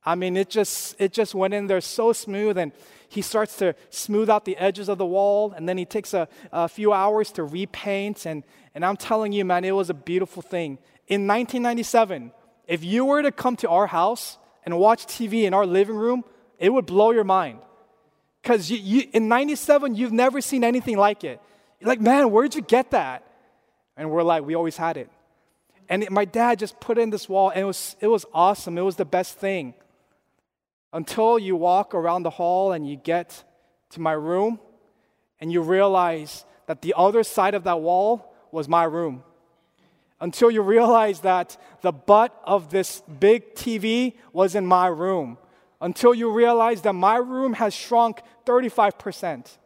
I 0.04 0.14
mean, 0.14 0.36
it 0.36 0.48
just, 0.48 0.96
it 0.98 1.12
just 1.12 1.34
went 1.34 1.52
in 1.52 1.66
there 1.66 1.80
so 1.80 2.12
smooth 2.12 2.56
and 2.56 2.72
he 3.08 3.20
starts 3.22 3.56
to 3.56 3.74
smooth 3.90 4.30
out 4.30 4.44
the 4.44 4.56
edges 4.56 4.88
of 4.88 4.98
the 4.98 5.06
wall 5.06 5.52
and 5.56 5.68
then 5.68 5.76
he 5.76 5.84
takes 5.84 6.14
a, 6.14 6.28
a 6.52 6.68
few 6.68 6.92
hours 6.92 7.30
to 7.32 7.44
repaint 7.44 8.24
and, 8.26 8.44
and 8.74 8.84
I'm 8.84 8.96
telling 8.96 9.32
you, 9.32 9.44
man, 9.44 9.64
it 9.64 9.72
was 9.72 9.90
a 9.90 9.94
beautiful 9.94 10.42
thing. 10.42 10.78
In 11.06 11.26
1997, 11.26 12.32
if 12.66 12.84
you 12.84 13.04
were 13.04 13.22
to 13.22 13.32
come 13.32 13.56
to 13.56 13.68
our 13.68 13.88
house 13.88 14.38
and 14.64 14.78
watch 14.78 15.06
TV 15.06 15.42
in 15.42 15.52
our 15.52 15.66
living 15.66 15.96
room, 15.96 16.24
it 16.58 16.72
would 16.72 16.86
blow 16.86 17.10
your 17.10 17.24
mind. 17.24 17.58
Because 18.42 18.70
you, 18.70 18.78
you, 18.78 19.08
in 19.12 19.28
97, 19.28 19.96
you've 19.96 20.12
never 20.12 20.40
seen 20.40 20.64
anything 20.64 20.96
like 20.96 21.24
it. 21.24 21.40
You're 21.78 21.88
like, 21.88 22.00
man, 22.00 22.30
where'd 22.30 22.54
you 22.54 22.62
get 22.62 22.92
that? 22.92 23.26
And 23.96 24.10
we're 24.10 24.22
like, 24.22 24.44
we 24.44 24.54
always 24.54 24.76
had 24.76 24.96
it. 24.96 25.10
And 25.88 26.04
it, 26.04 26.12
my 26.12 26.24
dad 26.24 26.58
just 26.58 26.78
put 26.78 26.96
in 26.96 27.10
this 27.10 27.28
wall, 27.28 27.50
and 27.50 27.60
it 27.60 27.64
was, 27.64 27.96
it 28.00 28.06
was 28.06 28.24
awesome. 28.32 28.78
It 28.78 28.82
was 28.82 28.96
the 28.96 29.04
best 29.04 29.36
thing. 29.36 29.74
Until 30.92 31.38
you 31.38 31.56
walk 31.56 31.94
around 31.94 32.24
the 32.24 32.30
hall 32.30 32.72
and 32.72 32.88
you 32.88 32.96
get 32.96 33.44
to 33.90 34.00
my 34.00 34.12
room, 34.12 34.58
and 35.40 35.50
you 35.50 35.62
realize 35.62 36.44
that 36.66 36.82
the 36.82 36.94
other 36.96 37.22
side 37.22 37.54
of 37.54 37.64
that 37.64 37.80
wall 37.80 38.34
was 38.52 38.68
my 38.68 38.84
room. 38.84 39.24
Until 40.20 40.50
you 40.50 40.60
realize 40.60 41.20
that 41.20 41.56
the 41.80 41.92
butt 41.92 42.38
of 42.44 42.70
this 42.70 43.02
big 43.18 43.54
TV 43.54 44.14
was 44.32 44.54
in 44.54 44.66
my 44.66 44.86
room. 44.86 45.38
Until 45.80 46.14
you 46.14 46.30
realize 46.30 46.82
that 46.82 46.92
my 46.92 47.16
room 47.16 47.54
has 47.54 47.72
shrunk 47.72 48.20
35%. 48.44 49.56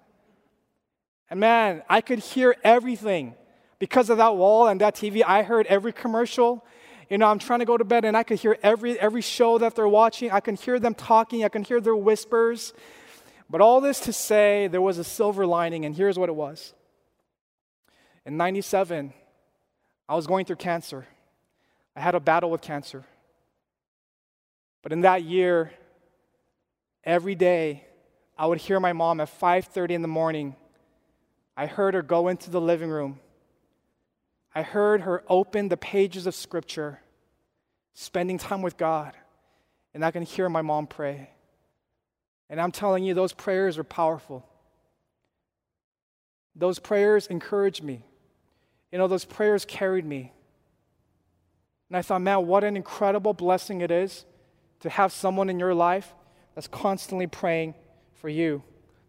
And 1.29 1.41
man, 1.41 1.83
I 1.89 2.01
could 2.01 2.21
hear 2.21 2.55
everything. 2.63 3.35
Because 3.81 4.09
of 4.09 4.19
that 4.19 4.37
wall 4.37 4.69
and 4.69 4.81
that 4.81 4.95
TV, 4.95 5.23
I 5.27 5.43
heard 5.43 5.67
every 5.67 5.93
commercial. 5.93 6.65
You 7.11 7.19
know, 7.19 7.27
I'm 7.27 7.39
trying 7.39 7.61
to 7.61 7.65
go 7.65 7.77
to 7.77 7.85
bed 7.85 8.05
and 8.05 8.17
I 8.17 8.23
could 8.23 8.39
hear 8.39 8.59
every, 8.63 8.99
every 8.99 9.21
show 9.21 9.59
that 9.59 9.75
they're 9.75 9.89
watching. 9.89 10.31
I 10.31 10.41
can 10.41 10.57
hear 10.57 10.79
them 10.79 10.95
talking, 10.95 11.45
I 11.45 11.49
can 11.49 11.65
hear 11.65 11.81
their 11.81 11.97
whispers. 11.97 12.73
But 13.51 13.61
all 13.61 13.81
this 13.81 14.01
to 14.01 14.13
say, 14.13 14.69
there 14.69 14.81
was 14.81 14.99
a 14.99 15.05
silver 15.05 15.47
lining, 15.47 15.85
and 15.85 15.95
here's 15.95 16.19
what 16.19 16.29
it 16.29 16.35
was 16.35 16.73
in 18.27 18.37
97, 18.37 19.13
I 20.09 20.15
was 20.15 20.27
going 20.27 20.47
through 20.47 20.57
cancer. 20.57 21.07
I 21.95 22.01
had 22.01 22.15
a 22.15 22.21
battle 22.21 22.51
with 22.51 22.63
cancer. 22.63 23.05
But 24.83 24.93
in 24.93 25.03
that 25.03 25.23
year, 25.23 25.73
every 27.05 27.35
day, 27.35 27.85
I 28.37 28.47
would 28.47 28.59
hear 28.59 28.81
my 28.81 28.93
mom 28.93 29.21
at 29.21 29.29
5:30 29.29 29.95
in 29.95 30.03
the 30.03 30.09
morning. 30.09 30.57
I 31.57 31.67
heard 31.67 31.95
her 31.95 32.03
go 32.03 32.29
into 32.29 32.51
the 32.51 32.61
living 32.61 32.91
room. 32.91 33.21
I 34.55 34.63
heard 34.63 35.03
her 35.03 35.25
open 35.29 35.69
the 35.69 35.77
pages 35.77 36.27
of 36.27 36.35
scripture, 36.35 37.01
spending 37.93 38.39
time 38.39 38.63
with 38.63 38.77
God. 38.77 39.15
And 39.93 40.05
I 40.05 40.11
can 40.11 40.23
hear 40.23 40.49
my 40.49 40.63
mom 40.63 40.87
pray. 40.87 41.31
And 42.51 42.61
I'm 42.61 42.73
telling 42.73 43.05
you, 43.05 43.15
those 43.15 43.33
prayers 43.33 43.79
are 43.79 43.85
powerful. 43.85 44.47
Those 46.57 46.79
prayers 46.79 47.27
encouraged 47.27 47.83
me 47.83 48.05
you 48.95 48.99
know, 48.99 49.09
those 49.09 49.25
prayers 49.25 49.65
carried 49.65 50.05
me. 50.05 50.33
And 51.89 51.97
I 51.97 52.03
thought, 52.03 52.23
man, 52.23 52.47
what 52.47 52.63
an 52.63 52.77
incredible 52.77 53.33
blessing 53.33 53.81
it 53.81 53.91
is 53.91 54.25
to 54.83 54.89
have 54.89 55.11
someone 55.11 55.51
in 55.51 55.59
your 55.59 55.75
life 55.75 56.15
that's 56.55 56.69
constantly 56.69 57.27
praying 57.27 57.75
for 58.13 58.29
you. 58.29 58.63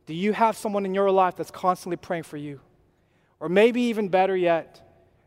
Do 0.07 0.15
you 0.15 0.33
have 0.33 0.57
someone 0.57 0.87
in 0.87 0.95
your 0.95 1.11
life 1.11 1.35
that's 1.35 1.51
constantly 1.51 1.97
praying 1.97 2.23
for 2.23 2.35
you? 2.35 2.61
Or 3.39 3.47
maybe 3.47 3.79
even 3.81 4.09
better 4.09 4.35
yet, 4.35 4.84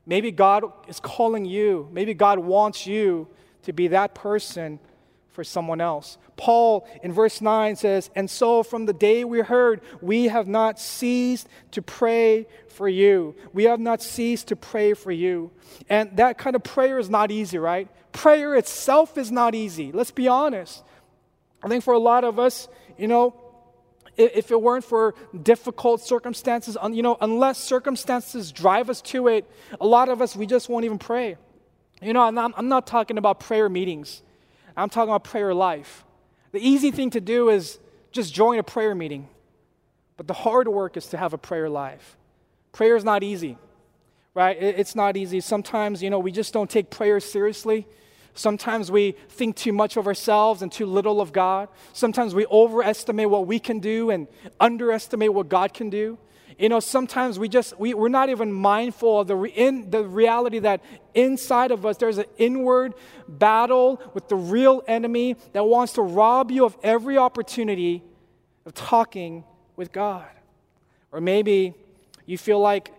maybe 0.09 0.33
God 0.33 0.64
is 0.88 0.99
calling 0.99 1.44
you. 1.44 1.88
Maybe 1.92 2.14
God 2.14 2.40
wants 2.40 2.85
you 2.85 3.29
to 3.62 3.73
be 3.73 3.88
that 3.88 4.14
person 4.14 4.81
for 5.31 5.44
someone 5.44 5.81
else. 5.81 6.18
Paul 6.37 6.88
in 7.03 7.12
verse 7.12 7.40
9 7.40 7.77
says, 7.77 8.11
And 8.16 8.29
so 8.29 8.64
from 8.64 8.87
the 8.87 8.92
day 8.92 9.23
we 9.23 9.38
heard, 9.40 9.83
we 10.01 10.25
have 10.25 10.49
not 10.49 10.81
ceased 10.81 11.47
to 11.73 11.83
pray 11.83 12.49
for 12.66 12.88
you. 12.88 13.37
We 13.53 13.64
have 13.64 13.79
not 13.79 14.03
ceased 14.03 14.49
to 14.49 14.57
pray 14.57 14.94
for 14.94 15.12
you. 15.12 15.53
And 15.88 16.16
that 16.16 16.38
kind 16.38 16.57
of 16.57 16.64
prayer 16.64 16.99
is 16.99 17.09
not 17.09 17.31
easy, 17.31 17.59
right? 17.59 17.88
Prayer 18.11 18.57
itself 18.57 19.16
is 19.16 19.31
not 19.31 19.55
easy. 19.55 19.92
Let's 19.92 20.11
be 20.11 20.27
honest. 20.27 20.83
I 21.62 21.68
think 21.68 21.85
for 21.85 21.94
a 21.94 21.99
lot 21.99 22.25
of 22.25 22.38
us, 22.38 22.66
you 22.97 23.07
know, 23.07 23.35
if 24.18 24.50
it 24.50 24.61
weren't 24.61 24.85
for 24.85 25.14
difficult 25.42 26.02
circumstances, 26.02 26.76
you 26.90 27.02
know, 27.02 27.16
unless 27.20 27.59
circumstances 27.59 28.52
drive 28.52 28.90
us 28.90 29.00
to 29.02 29.28
it, 29.28 29.48
a 29.81 29.87
lot 29.87 30.09
of 30.09 30.20
us, 30.20 30.35
we 30.35 30.46
just 30.46 30.68
won't 30.68 30.85
even 30.85 30.98
pray. 30.98 31.37
You 32.02 32.12
know, 32.12 32.22
I'm 32.22 32.38
I'm 32.38 32.68
not 32.68 32.87
talking 32.87 33.16
about 33.16 33.40
prayer 33.40 33.68
meetings. 33.68 34.22
I'm 34.76 34.88
talking 34.88 35.11
about 35.11 35.24
prayer 35.24 35.54
life. 35.54 36.04
The 36.52 36.61
easy 36.61 36.90
thing 36.90 37.11
to 37.11 37.20
do 37.20 37.48
is 37.48 37.78
just 38.12 38.33
join 38.33 38.59
a 38.59 38.62
prayer 38.62 38.94
meeting. 38.94 39.28
But 40.16 40.26
the 40.26 40.35
hard 40.35 40.68
work 40.68 40.96
is 40.96 41.07
to 41.09 41.16
have 41.16 41.33
a 41.33 41.38
prayer 41.38 41.68
life. 41.68 42.16
Prayer 42.72 42.96
is 42.96 43.04
not 43.04 43.22
easy, 43.22 43.57
right? 44.35 44.57
It's 44.61 44.94
not 44.94 45.16
easy. 45.16 45.40
Sometimes, 45.40 46.02
you 46.02 46.11
know, 46.11 46.18
we 46.18 46.33
just 46.33 46.52
don't 46.52 46.68
take 46.68 46.90
prayer 46.90 47.20
seriously. 47.20 47.87
Sometimes 48.38 48.88
we 48.88 49.16
think 49.31 49.57
too 49.57 49.72
much 49.72 49.96
of 49.96 50.07
ourselves 50.07 50.62
and 50.62 50.70
too 50.70 50.87
little 50.87 51.20
of 51.20 51.33
God. 51.33 51.68
Sometimes 51.92 52.37
we 52.37 52.46
overestimate 52.46 53.29
what 53.29 53.48
we 53.48 53.59
can 53.59 53.81
do 53.81 54.11
and 54.11 54.29
underestimate 54.61 55.35
what 55.35 55.48
God 55.48 55.74
can 55.74 55.90
do. 55.90 56.18
You 56.57 56.68
know, 56.68 56.79
sometimes 56.79 57.37
we 57.37 57.48
just, 57.48 57.77
we, 57.81 57.94
we're 57.94 58.09
not 58.09 58.29
even 58.29 58.53
mindful 58.53 59.20
of 59.20 59.27
the, 59.27 59.37
in, 59.42 59.90
the 59.90 60.05
reality 60.05 60.61
that 60.61 60.85
inside 61.14 61.72
of 61.72 61.85
us 61.85 61.96
there's 61.96 62.18
an 62.18 62.27
inward 62.37 62.94
battle 63.27 64.01
with 64.14 64.29
the 64.29 64.37
real 64.37 64.85
enemy 64.87 65.35
that 65.53 65.64
wants 65.64 65.94
to 65.94 66.03
rob 66.03 66.53
you 66.53 66.64
of 66.64 66.77
every 66.85 67.18
opportunity 67.18 68.05
of 68.66 68.72
talking 68.72 69.42
with 69.74 69.90
God. 69.90 70.29
Or 71.11 71.20
maybe 71.20 71.74
you 72.24 72.38
feel 72.38 72.61
like, 72.61 72.92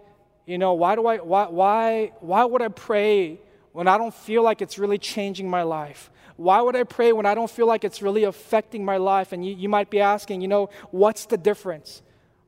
you 0.45 0.58
know, 0.58 0.73
why 0.73 0.95
do 0.95 1.08
I, 1.08 1.17
why, 1.17 1.45
why, 1.47 2.12
why 2.19 2.43
would 2.43 2.62
I 2.62 2.67
pray 2.67 3.39
when 3.80 3.88
I 3.88 3.98
don't 3.98 4.13
feel 4.13 4.44
like 4.44 4.62
it's 4.62 4.78
really 4.78 4.98
changing 4.98 5.50
my 5.50 5.63
life? 5.63 6.12
Why 6.36 6.60
would 6.60 6.76
I 6.76 6.84
pray 6.84 7.13
when 7.13 7.26
I 7.26 7.34
don't 7.34 7.50
feel 7.50 7.65
like 7.65 7.86
it's 7.86 8.02
really 8.02 8.26
affecting 8.26 8.84
my 8.84 8.98
life? 8.98 9.32
And 9.32 9.46
you, 9.46 9.56
you 9.56 9.70
might 9.70 9.89
be 9.89 10.02
asking, 10.02 10.42
you 10.42 10.50
know, 10.50 10.70
what's 10.92 11.28
the 11.28 11.38
difference? 11.38 12.02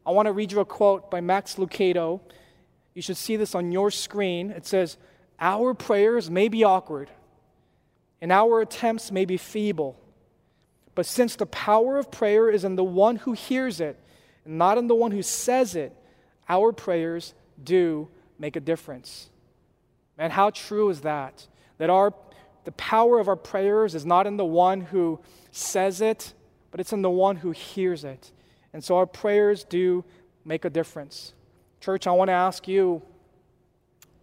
I 0.06 0.12
want 0.12 0.26
to 0.26 0.34
read 0.34 0.52
you 0.52 0.60
a 0.60 0.66
quote 0.66 1.10
by 1.10 1.22
Max 1.22 1.56
Lucado. 1.56 2.20
You 2.94 3.02
should 3.02 3.16
see 3.16 3.38
this 3.38 3.56
on 3.56 3.72
your 3.72 3.92
screen. 3.92 4.52
It 4.52 4.66
says, 4.66 4.98
our 5.40 5.74
prayers 5.74 6.30
may 6.30 6.50
be 6.50 6.66
awkward 6.66 7.10
and 8.22 8.30
our 8.34 8.60
attempts 8.60 9.10
may 9.10 9.24
be 9.24 9.38
feeble. 9.38 9.98
But 10.96 11.06
since 11.06 11.38
the 11.38 11.46
power 11.46 11.98
of 11.98 12.12
prayer 12.12 12.50
is 12.50 12.66
in 12.66 12.76
the 12.76 12.84
one 12.84 13.16
who 13.16 13.32
hears 13.32 13.80
it, 13.80 13.98
and 14.44 14.58
not 14.58 14.78
in 14.78 14.88
the 14.88 14.96
one 14.96 15.12
who 15.12 15.24
says 15.24 15.78
it, 15.78 15.96
our 16.50 16.74
prayers 16.74 17.34
do 17.64 18.10
make 18.38 18.58
a 18.58 18.60
difference. 18.60 19.30
Man, 20.18 20.32
how 20.32 20.50
true 20.50 20.90
is 20.90 21.02
that? 21.02 21.48
That 21.78 21.90
our 21.90 22.14
the 22.64 22.72
power 22.74 23.20
of 23.20 23.28
our 23.28 23.36
prayers 23.36 23.96
is 23.96 24.06
not 24.06 24.28
in 24.28 24.38
the 24.38 24.46
one 24.46 24.82
who 24.82 25.20
says 25.52 26.02
it, 26.02 26.34
but 26.70 26.80
it's 26.80 26.94
in 26.94 27.02
the 27.02 27.10
one 27.10 27.38
who 27.38 27.52
hears 27.52 28.04
it. 28.04 28.32
And 28.74 28.84
so 28.84 28.98
our 28.98 29.06
prayers 29.06 29.64
do 29.64 30.06
make 30.46 30.64
a 30.64 30.70
difference. 30.70 31.34
Church, 31.80 32.06
I 32.06 32.12
want 32.12 32.30
to 32.30 32.34
ask 32.34 32.68
you 32.68 33.02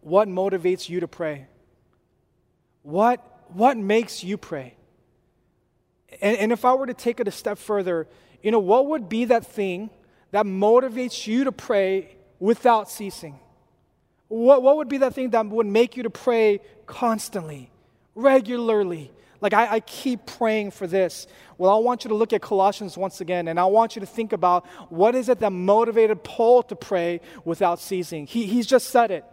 what 0.01 0.29
motivates 0.29 0.89
you 0.89 1.01
to 1.01 1.09
pray? 1.09 1.47
What, 2.83 3.21
what 3.49 3.77
makes 3.77 4.23
you 4.23 4.37
pray? 4.37 4.75
And, 6.23 6.39
and 6.39 6.53
if 6.53 6.65
I 6.65 6.75
were 6.75 6.87
to 6.87 6.95
take 6.95 7.21
it 7.21 7.29
a 7.29 7.33
step 7.33 7.59
further, 7.59 8.07
you 8.43 8.51
know, 8.51 8.61
what 8.61 8.87
would 8.87 9.09
be 9.09 9.27
that 9.27 9.45
thing 9.45 9.91
that 10.31 10.47
motivates 10.47 11.27
you 11.27 11.45
to 11.45 11.53
pray 11.53 12.17
without 12.39 12.89
ceasing? 12.89 13.41
What, 14.29 14.63
what 14.63 14.77
would 14.77 14.89
be 14.89 14.99
that 14.99 15.15
thing 15.15 15.31
that 15.31 15.47
would 15.47 15.67
make 15.67 15.97
you 15.97 16.03
to 16.03 16.11
pray 16.11 16.61
constantly, 16.87 17.71
regularly? 18.15 19.11
Like, 19.41 19.55
I, 19.55 19.75
I, 19.75 19.81
keep 19.81 20.27
praying 20.27 20.73
for 20.73 20.87
this. 20.87 21.29
Well, 21.59 21.73
I 21.73 21.79
want 21.79 22.05
you 22.05 22.09
to 22.09 22.15
look 22.15 22.33
at 22.33 22.43
Colossians 22.43 22.97
once 22.97 23.21
again, 23.21 23.47
and 23.47 23.59
I 23.59 23.67
want 23.67 23.95
you 23.95 24.01
to 24.01 24.07
think 24.07 24.33
about 24.33 24.67
what 24.91 25.15
is 25.15 25.29
it 25.29 25.39
that 25.39 25.53
motivated 25.53 26.25
Paul 26.25 26.65
to 26.65 26.77
pray 26.77 27.21
without 27.45 27.79
ceasing. 27.79 28.27
He, 28.27 28.47
he's 28.47 28.67
just 28.67 28.91
said 28.91 29.13
it. 29.13 29.25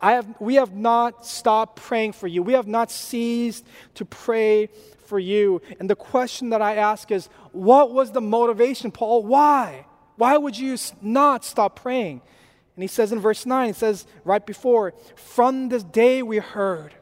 I 0.00 0.12
have, 0.12 0.26
we 0.40 0.54
have 0.54 0.74
not 0.74 1.26
stopped 1.26 1.76
praying 1.76 2.12
for 2.12 2.26
you. 2.26 2.42
We 2.42 2.54
have 2.54 2.68
not 2.68 2.90
ceased 2.90 3.66
to 3.96 4.04
pray 4.04 4.68
for 5.06 5.18
you. 5.18 5.60
And 5.78 5.90
the 5.90 5.96
question 5.96 6.50
that 6.50 6.62
I 6.62 6.76
ask 6.76 7.10
is, 7.10 7.28
what 7.52 7.92
was 7.92 8.12
the 8.12 8.20
motivation, 8.20 8.92
Paul? 8.92 9.24
Why? 9.24 9.84
Why 10.16 10.36
would 10.36 10.56
you 10.56 10.78
not 11.02 11.44
stop 11.44 11.76
praying? 11.76 12.22
And 12.80 12.88
he 12.88 12.88
says 12.88 13.12
in 13.12 13.20
verse 13.20 13.44
9, 13.44 13.66
he 13.66 13.72
says 13.74 14.06
right 14.24 14.46
before, 14.46 14.94
from 15.14 15.68
this 15.68 15.82
day 15.82 16.22
we 16.22 16.38
heard, 16.38 16.94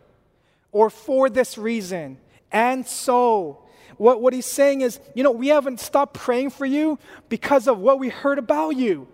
or 0.73 0.91
for 0.91 1.31
this 1.31 1.57
reason, 1.57 2.19
and 2.51 2.85
so. 2.85 3.63
What, 3.97 4.21
what 4.21 4.33
he's 4.33 4.45
saying 4.45 4.81
is, 4.81 4.99
you 5.15 5.23
know, 5.23 5.31
we 5.31 5.47
haven't 5.49 5.79
stopped 5.79 6.15
praying 6.15 6.51
for 6.51 6.67
you 6.67 6.99
because 7.29 7.69
of 7.69 7.79
what 7.79 8.01
we 8.01 8.09
heard 8.09 8.39
about 8.39 8.71
you. 8.71 9.07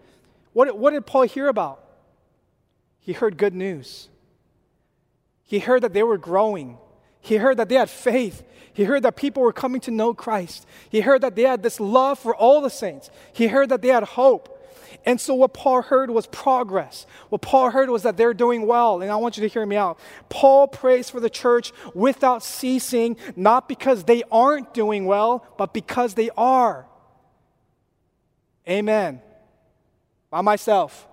What, 0.55 0.79
what 0.79 0.93
did 0.93 1.05
Paul 1.05 1.25
hear 1.25 1.49
about? 1.49 1.85
He 2.99 3.13
heard 3.13 3.37
good 3.37 3.55
news. 3.55 4.09
He 5.43 5.59
heard 5.59 5.83
that 5.83 5.93
they 5.93 6.03
were 6.03 6.17
growing. 6.17 6.79
He 7.21 7.37
heard 7.37 7.59
that 7.59 7.69
they 7.69 7.75
had 7.75 7.91
faith. 7.91 8.43
He 8.73 8.85
heard 8.85 9.03
that 9.03 9.17
people 9.17 9.43
were 9.43 9.53
coming 9.53 9.83
to 9.83 9.91
know 9.91 10.15
Christ. 10.15 10.67
He 10.89 11.03
heard 11.03 11.21
that 11.21 11.37
they 11.37 11.43
had 11.43 11.63
this 11.63 11.79
love 11.79 12.19
for 12.19 12.35
all 12.35 12.63
the 12.63 12.71
saints. 12.71 13.11
He 13.35 13.49
heard 13.49 13.69
that 13.69 13.83
they 13.83 13.89
had 13.89 14.05
hope. 14.05 14.54
And 15.05 15.21
so, 15.21 15.35
what 15.35 15.55
Paul 15.55 15.83
heard 15.83 16.11
was 16.11 16.27
progress. 16.27 17.07
What 17.29 17.43
Paul 17.43 17.71
heard 17.71 17.91
was 17.91 18.03
that 18.03 18.17
they're 18.17 18.35
doing 18.35 18.67
well. 18.67 19.03
And 19.03 19.11
I 19.11 19.17
want 19.17 19.37
you 19.37 19.43
to 19.43 19.49
hear 19.49 19.65
me 19.65 19.77
out. 19.77 19.99
Paul 20.29 20.69
prays 20.69 21.11
for 21.11 21.21
the 21.21 21.31
church 21.31 21.73
without 21.95 22.43
ceasing, 22.43 23.17
not 23.37 23.69
because 23.69 24.05
they 24.05 24.23
aren't 24.31 24.75
doing 24.75 25.07
well, 25.07 25.47
but 25.59 25.73
because 25.75 26.15
they 26.15 26.31
are. 26.37 26.87
Amen. 28.69 29.21
By 30.31 30.41
myself. 30.41 31.07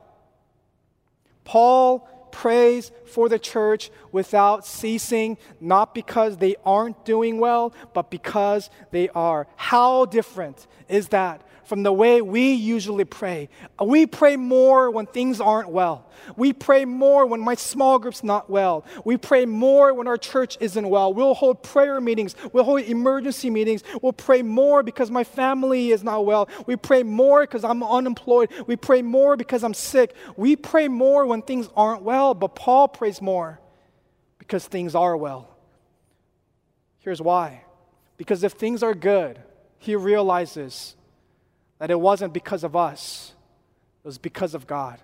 Paul 1.44 2.08
prays 2.42 2.92
for 3.06 3.30
the 3.30 3.38
church 3.38 3.92
without 4.12 4.66
ceasing, 4.66 5.38
not 5.60 5.94
because 5.94 6.38
they 6.38 6.56
aren't 6.66 7.06
doing 7.06 7.38
well, 7.40 7.72
but 7.94 8.10
because 8.10 8.72
they 8.90 9.08
are. 9.10 9.46
How 9.58 10.06
different 10.06 10.66
is 10.90 11.10
that 11.10 11.44
from 11.72 11.84
the 11.84 11.94
way 11.94 12.22
we 12.22 12.52
usually 12.52 13.06
pray. 13.06 13.48
We 13.82 14.06
pray 14.06 14.36
more 14.36 14.92
when 14.92 15.06
things 15.06 15.40
aren't 15.40 15.70
well. 15.70 16.06
We 16.36 16.52
pray 16.52 16.84
more 16.84 17.26
when 17.26 17.40
my 17.40 17.56
small 17.56 17.98
group's 17.98 18.26
not 18.26 18.50
well. 18.50 18.86
We 19.06 19.16
pray 19.16 19.46
more 19.46 19.94
when 19.94 20.06
our 20.06 20.18
church 20.18 20.58
isn't 20.60 20.90
well. 20.90 21.14
We'll 21.14 21.34
hold 21.34 21.64
prayer 21.64 22.02
meetings. 22.02 22.36
We'll 22.52 22.66
hold 22.66 22.82
emergency 22.82 23.50
meetings. 23.50 23.84
We'll 24.02 24.12
pray 24.12 24.42
more 24.42 24.84
because 24.84 25.10
my 25.10 25.24
family 25.24 25.92
is 25.92 26.04
not 26.04 26.26
well. 26.26 26.50
We 26.66 26.76
pray 26.76 27.04
more 27.04 27.42
because 27.42 27.64
I'm 27.64 27.84
unemployed. 27.84 28.50
We 28.68 28.76
pray 28.76 29.02
more 29.02 29.38
because 29.38 29.64
I'm 29.64 29.74
sick. 29.74 30.14
We 30.36 30.58
pray 30.58 30.90
more 30.90 31.26
when 31.26 31.42
things 31.42 31.70
aren't 31.78 32.04
well, 32.04 32.31
but 32.34 32.56
Paul 32.56 32.88
prays 32.88 33.22
more 33.22 33.60
because 34.38 34.66
things 34.66 34.96
are 34.96 35.16
well. 35.16 35.50
Here's 37.00 37.22
why. 37.22 37.64
Because 38.18 38.44
if 38.44 38.54
things 38.54 38.84
are 38.84 38.94
good, 38.94 39.40
he 39.80 39.96
realizes 39.96 40.96
that 41.80 41.90
it 41.90 42.00
wasn't 42.00 42.34
because 42.34 42.64
of 42.64 42.76
us, 42.76 43.34
it 44.04 44.08
was 44.08 44.20
because 44.20 44.54
of 44.54 44.68
God. 44.68 45.00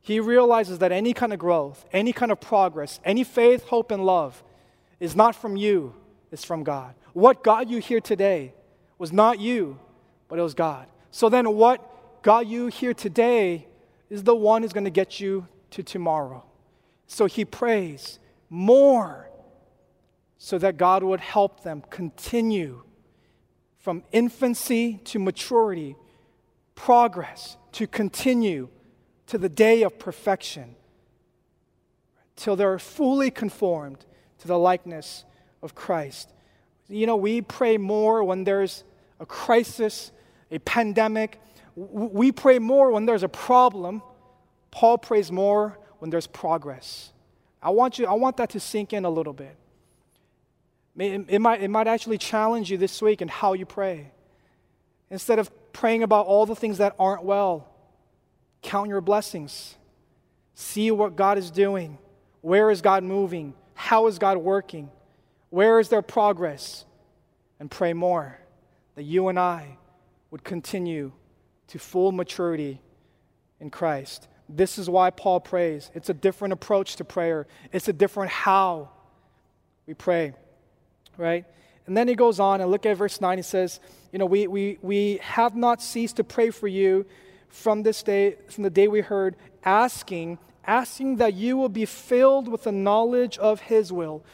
He 0.00 0.18
realizes 0.18 0.78
that 0.78 0.92
any 0.92 1.12
kind 1.12 1.32
of 1.32 1.38
growth, 1.38 1.84
any 1.92 2.12
kind 2.12 2.32
of 2.32 2.40
progress, 2.40 2.98
any 3.04 3.22
faith, 3.22 3.64
hope, 3.64 3.90
and 3.90 4.04
love 4.04 4.42
is 4.98 5.14
not 5.14 5.36
from 5.36 5.56
you, 5.56 5.94
it's 6.32 6.44
from 6.44 6.64
God. 6.64 6.94
What 7.12 7.44
got 7.44 7.68
you 7.68 7.78
here 7.78 8.00
today 8.00 8.54
was 8.98 9.12
not 9.12 9.38
you, 9.38 9.78
but 10.28 10.38
it 10.38 10.42
was 10.42 10.54
God. 10.54 10.86
So 11.10 11.28
then, 11.28 11.54
what 11.54 12.22
got 12.22 12.46
you 12.46 12.68
here 12.68 12.94
today 12.94 13.66
is 14.08 14.24
the 14.24 14.34
one 14.34 14.62
who's 14.62 14.72
going 14.72 14.84
to 14.84 14.90
get 14.90 15.20
you 15.20 15.46
to 15.70 15.82
tomorrow. 15.82 16.44
So 17.12 17.26
he 17.26 17.44
prays 17.44 18.20
more 18.48 19.28
so 20.38 20.58
that 20.58 20.76
God 20.76 21.02
would 21.02 21.18
help 21.18 21.64
them 21.64 21.82
continue 21.90 22.84
from 23.80 24.04
infancy 24.12 25.00
to 25.06 25.18
maturity, 25.18 25.96
progress 26.76 27.56
to 27.72 27.88
continue 27.88 28.68
to 29.26 29.38
the 29.38 29.48
day 29.48 29.82
of 29.82 29.98
perfection, 29.98 30.76
till 32.36 32.54
they're 32.54 32.78
fully 32.78 33.32
conformed 33.32 34.06
to 34.38 34.46
the 34.46 34.56
likeness 34.56 35.24
of 35.62 35.74
Christ. 35.74 36.32
You 36.88 37.08
know, 37.08 37.16
we 37.16 37.42
pray 37.42 37.76
more 37.76 38.22
when 38.22 38.44
there's 38.44 38.84
a 39.18 39.26
crisis, 39.26 40.12
a 40.52 40.60
pandemic. 40.60 41.40
We 41.74 42.30
pray 42.30 42.60
more 42.60 42.92
when 42.92 43.04
there's 43.04 43.24
a 43.24 43.28
problem. 43.28 44.00
Paul 44.70 44.96
prays 44.96 45.32
more 45.32 45.76
when 46.00 46.10
there's 46.10 46.26
progress. 46.26 47.12
I 47.62 47.70
want 47.70 47.98
you, 47.98 48.06
I 48.06 48.14
want 48.14 48.36
that 48.38 48.50
to 48.50 48.60
sink 48.60 48.92
in 48.92 49.04
a 49.04 49.10
little 49.10 49.32
bit. 49.32 49.56
It, 50.98 51.40
might, 51.40 51.62
it 51.62 51.68
might 51.68 51.86
actually 51.86 52.18
challenge 52.18 52.70
you 52.70 52.76
this 52.76 53.00
week 53.00 53.22
in 53.22 53.28
how 53.28 53.52
you 53.52 53.64
pray. 53.64 54.10
Instead 55.08 55.38
of 55.38 55.50
praying 55.72 56.02
about 56.02 56.26
all 56.26 56.46
the 56.46 56.56
things 56.56 56.78
that 56.78 56.94
aren't 56.98 57.22
well, 57.22 57.68
count 58.62 58.88
your 58.88 59.00
blessings. 59.00 59.76
See 60.54 60.90
what 60.90 61.16
God 61.16 61.38
is 61.38 61.50
doing. 61.50 61.98
Where 62.42 62.70
is 62.70 62.82
God 62.82 63.02
moving? 63.02 63.54
How 63.74 64.08
is 64.08 64.18
God 64.18 64.38
working? 64.38 64.90
Where 65.48 65.80
is 65.80 65.88
there 65.88 66.02
progress? 66.02 66.84
And 67.58 67.70
pray 67.70 67.92
more 67.92 68.38
that 68.94 69.02
you 69.02 69.28
and 69.28 69.38
I 69.38 69.78
would 70.30 70.44
continue 70.44 71.12
to 71.68 71.78
full 71.78 72.12
maturity 72.12 72.80
in 73.60 73.70
Christ. 73.70 74.28
This 74.56 74.78
is 74.78 74.90
why 74.90 75.10
Paul 75.10 75.40
prays. 75.40 75.90
It's 75.94 76.08
a 76.08 76.14
different 76.14 76.52
approach 76.52 76.96
to 76.96 77.04
prayer, 77.04 77.46
it's 77.72 77.88
a 77.88 77.92
different 77.92 78.30
how 78.32 78.90
we 79.86 79.94
pray 79.94 80.34
right? 81.20 81.44
And 81.86 81.96
then 81.96 82.08
he 82.08 82.14
goes 82.14 82.40
on 82.40 82.60
and 82.60 82.70
look 82.70 82.86
at 82.86 82.96
verse 82.96 83.20
9. 83.20 83.38
He 83.38 83.42
says, 83.42 83.78
You 84.12 84.18
know, 84.18 84.26
we, 84.26 84.46
we, 84.46 84.78
we 84.82 85.18
have 85.22 85.54
not 85.54 85.82
ceased 85.82 86.16
to 86.16 86.24
pray 86.24 86.50
for 86.50 86.66
you 86.66 87.06
from 87.48 87.82
this 87.82 88.02
day, 88.02 88.36
from 88.48 88.64
the 88.64 88.70
day 88.70 88.88
we 88.88 89.00
heard, 89.00 89.36
asking, 89.64 90.38
asking 90.66 91.16
that 91.16 91.34
you 91.34 91.56
will 91.56 91.68
be 91.68 91.84
filled 91.84 92.48
with 92.48 92.64
the 92.64 92.72
knowledge 92.72 93.38
of 93.38 93.60
his 93.60 93.92
will 93.92 94.24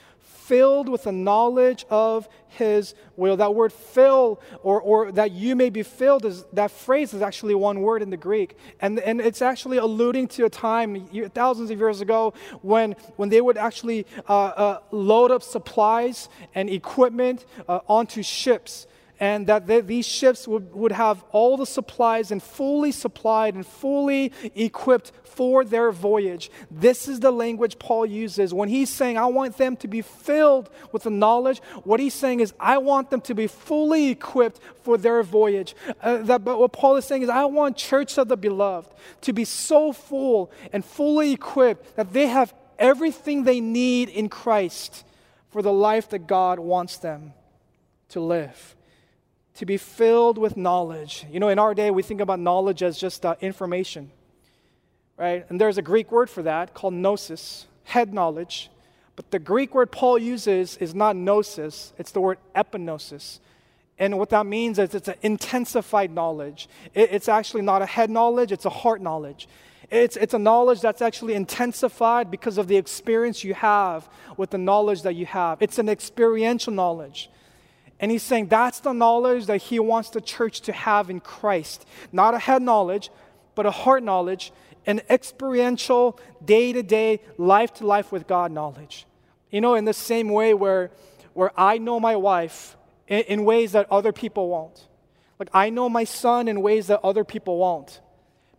filled 0.46 0.88
with 0.88 1.04
the 1.04 1.12
knowledge 1.12 1.84
of 1.90 2.28
his 2.48 2.94
will. 3.16 3.36
That 3.36 3.54
word 3.54 3.72
fill 3.72 4.40
or, 4.62 4.80
or 4.80 5.12
that 5.12 5.32
you 5.32 5.56
may 5.56 5.70
be 5.70 5.82
filled 5.82 6.24
is 6.24 6.44
that 6.52 6.70
phrase 6.70 7.12
is 7.14 7.22
actually 7.22 7.54
one 7.54 7.80
word 7.80 8.02
in 8.02 8.10
the 8.10 8.16
Greek. 8.16 8.56
And, 8.80 8.98
and 9.00 9.20
it's 9.20 9.42
actually 9.42 9.78
alluding 9.78 10.28
to 10.28 10.44
a 10.44 10.50
time 10.50 11.06
thousands 11.34 11.70
of 11.70 11.78
years 11.78 12.00
ago 12.00 12.32
when, 12.62 12.92
when 13.16 13.28
they 13.28 13.40
would 13.40 13.56
actually 13.56 14.06
uh, 14.28 14.32
uh, 14.32 14.78
load 14.90 15.30
up 15.30 15.42
supplies 15.42 16.28
and 16.54 16.70
equipment 16.70 17.44
uh, 17.68 17.80
onto 17.88 18.22
ships 18.22 18.86
and 19.18 19.46
that 19.46 19.66
they, 19.66 19.80
these 19.80 20.06
ships 20.06 20.46
would, 20.46 20.74
would 20.74 20.92
have 20.92 21.24
all 21.32 21.56
the 21.56 21.66
supplies 21.66 22.30
and 22.30 22.42
fully 22.42 22.92
supplied 22.92 23.54
and 23.54 23.66
fully 23.66 24.32
equipped 24.54 25.12
for 25.24 25.64
their 25.64 25.92
voyage. 25.92 26.50
This 26.70 27.08
is 27.08 27.20
the 27.20 27.30
language 27.30 27.78
Paul 27.78 28.06
uses. 28.06 28.54
When 28.54 28.68
he's 28.68 28.90
saying, 28.90 29.18
I 29.18 29.26
want 29.26 29.58
them 29.58 29.76
to 29.76 29.88
be 29.88 30.00
filled 30.02 30.70
with 30.92 31.02
the 31.04 31.10
knowledge, 31.10 31.60
what 31.84 32.00
he's 32.00 32.14
saying 32.14 32.40
is, 32.40 32.54
I 32.58 32.78
want 32.78 33.10
them 33.10 33.20
to 33.22 33.34
be 33.34 33.46
fully 33.46 34.08
equipped 34.08 34.60
for 34.82 34.96
their 34.96 35.22
voyage. 35.22 35.74
Uh, 36.00 36.18
that, 36.18 36.44
but 36.44 36.58
what 36.58 36.72
Paul 36.72 36.96
is 36.96 37.04
saying 37.04 37.22
is, 37.22 37.28
I 37.28 37.44
want 37.44 37.76
Church 37.76 38.18
of 38.18 38.28
the 38.28 38.36
Beloved 38.36 38.90
to 39.22 39.32
be 39.32 39.44
so 39.44 39.92
full 39.92 40.50
and 40.72 40.84
fully 40.84 41.32
equipped 41.32 41.96
that 41.96 42.12
they 42.12 42.28
have 42.28 42.54
everything 42.78 43.44
they 43.44 43.60
need 43.60 44.08
in 44.08 44.28
Christ 44.28 45.04
for 45.50 45.62
the 45.62 45.72
life 45.72 46.10
that 46.10 46.26
God 46.26 46.58
wants 46.58 46.98
them 46.98 47.32
to 48.10 48.20
live. 48.20 48.76
To 49.56 49.66
be 49.66 49.76
filled 49.78 50.38
with 50.38 50.56
knowledge. 50.56 51.24
You 51.30 51.40
know, 51.40 51.48
in 51.48 51.58
our 51.58 51.74
day, 51.74 51.90
we 51.90 52.02
think 52.02 52.20
about 52.20 52.38
knowledge 52.38 52.82
as 52.82 52.98
just 52.98 53.24
uh, 53.24 53.36
information, 53.40 54.10
right? 55.16 55.46
And 55.48 55.60
there's 55.60 55.78
a 55.78 55.82
Greek 55.82 56.12
word 56.12 56.28
for 56.28 56.42
that 56.42 56.74
called 56.74 56.94
gnosis, 56.94 57.66
head 57.84 58.12
knowledge. 58.12 58.70
But 59.16 59.30
the 59.30 59.38
Greek 59.38 59.74
word 59.74 59.90
Paul 59.90 60.18
uses 60.18 60.76
is 60.76 60.94
not 60.94 61.16
gnosis, 61.16 61.94
it's 61.96 62.12
the 62.12 62.20
word 62.20 62.38
epignosis. 62.54 63.40
And 63.98 64.18
what 64.18 64.28
that 64.28 64.44
means 64.44 64.78
is 64.78 64.94
it's 64.94 65.08
an 65.08 65.14
intensified 65.22 66.10
knowledge. 66.10 66.68
It, 66.92 67.12
it's 67.12 67.28
actually 67.28 67.62
not 67.62 67.80
a 67.80 67.86
head 67.86 68.10
knowledge, 68.10 68.52
it's 68.52 68.66
a 68.66 68.70
heart 68.70 69.00
knowledge. 69.00 69.48
It's, 69.90 70.16
it's 70.16 70.34
a 70.34 70.38
knowledge 70.38 70.80
that's 70.80 71.00
actually 71.00 71.34
intensified 71.34 72.30
because 72.30 72.58
of 72.58 72.68
the 72.68 72.76
experience 72.76 73.44
you 73.44 73.54
have 73.54 74.08
with 74.36 74.50
the 74.50 74.58
knowledge 74.58 75.02
that 75.02 75.14
you 75.14 75.26
have. 75.26 75.62
It's 75.62 75.78
an 75.78 75.88
experiential 75.88 76.72
knowledge. 76.72 77.30
And 77.98 78.10
he's 78.10 78.22
saying 78.22 78.48
that's 78.48 78.80
the 78.80 78.92
knowledge 78.92 79.46
that 79.46 79.58
he 79.58 79.78
wants 79.78 80.10
the 80.10 80.20
church 80.20 80.60
to 80.62 80.72
have 80.72 81.08
in 81.08 81.20
Christ. 81.20 81.86
Not 82.12 82.34
a 82.34 82.38
head 82.38 82.62
knowledge, 82.62 83.10
but 83.54 83.66
a 83.66 83.70
heart 83.70 84.02
knowledge, 84.02 84.52
an 84.86 85.00
experiential, 85.08 86.20
day 86.44 86.72
to 86.72 86.82
day, 86.82 87.20
life 87.38 87.72
to 87.74 87.86
life 87.86 88.12
with 88.12 88.26
God 88.26 88.52
knowledge. 88.52 89.06
You 89.50 89.60
know, 89.60 89.74
in 89.74 89.84
the 89.84 89.94
same 89.94 90.28
way 90.28 90.52
where, 90.52 90.90
where 91.32 91.52
I 91.58 91.78
know 91.78 91.98
my 91.98 92.16
wife 92.16 92.76
in, 93.08 93.20
in 93.20 93.44
ways 93.44 93.72
that 93.72 93.90
other 93.90 94.12
people 94.12 94.48
won't. 94.48 94.86
Like, 95.38 95.48
I 95.52 95.70
know 95.70 95.88
my 95.88 96.04
son 96.04 96.48
in 96.48 96.60
ways 96.62 96.86
that 96.88 97.00
other 97.02 97.24
people 97.24 97.58
won't 97.58 98.00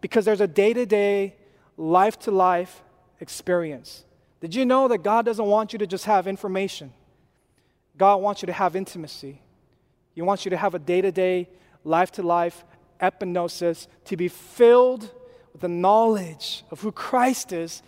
because 0.02 0.26
there's 0.26 0.42
a 0.42 0.48
day 0.48 0.74
to 0.74 0.86
day, 0.86 1.36
life 1.76 2.20
to 2.20 2.32
life 2.32 2.84
experience. 3.20 4.06
Did 4.42 4.54
you 4.54 4.66
know 4.66 4.88
that 4.88 5.00
God 5.00 5.26
doesn't 5.26 5.46
want 5.46 5.74
you 5.74 5.80
to 5.80 5.88
just 5.88 6.06
have 6.06 6.28
information? 6.28 6.94
God 7.98 8.18
wants 8.18 8.42
you 8.42 8.48
to 8.48 8.54
have 8.54 8.76
intimacy. 8.76 9.42
He 10.14 10.22
wants 10.22 10.46
you 10.46 10.50
to 10.52 10.58
have 10.58 10.76
a 10.76 10.80
day 10.80 11.02
to 11.02 11.12
day, 11.12 11.50
life 11.84 12.12
to 12.14 12.24
life 12.24 12.64
epignosis, 13.02 13.88
to 14.06 14.18
be 14.18 14.28
filled 14.28 15.12
with 15.52 15.62
the 15.62 15.68
knowledge 15.68 16.64
of 16.72 16.82
who 16.82 16.92
Christ 16.92 17.52
is 17.52 17.82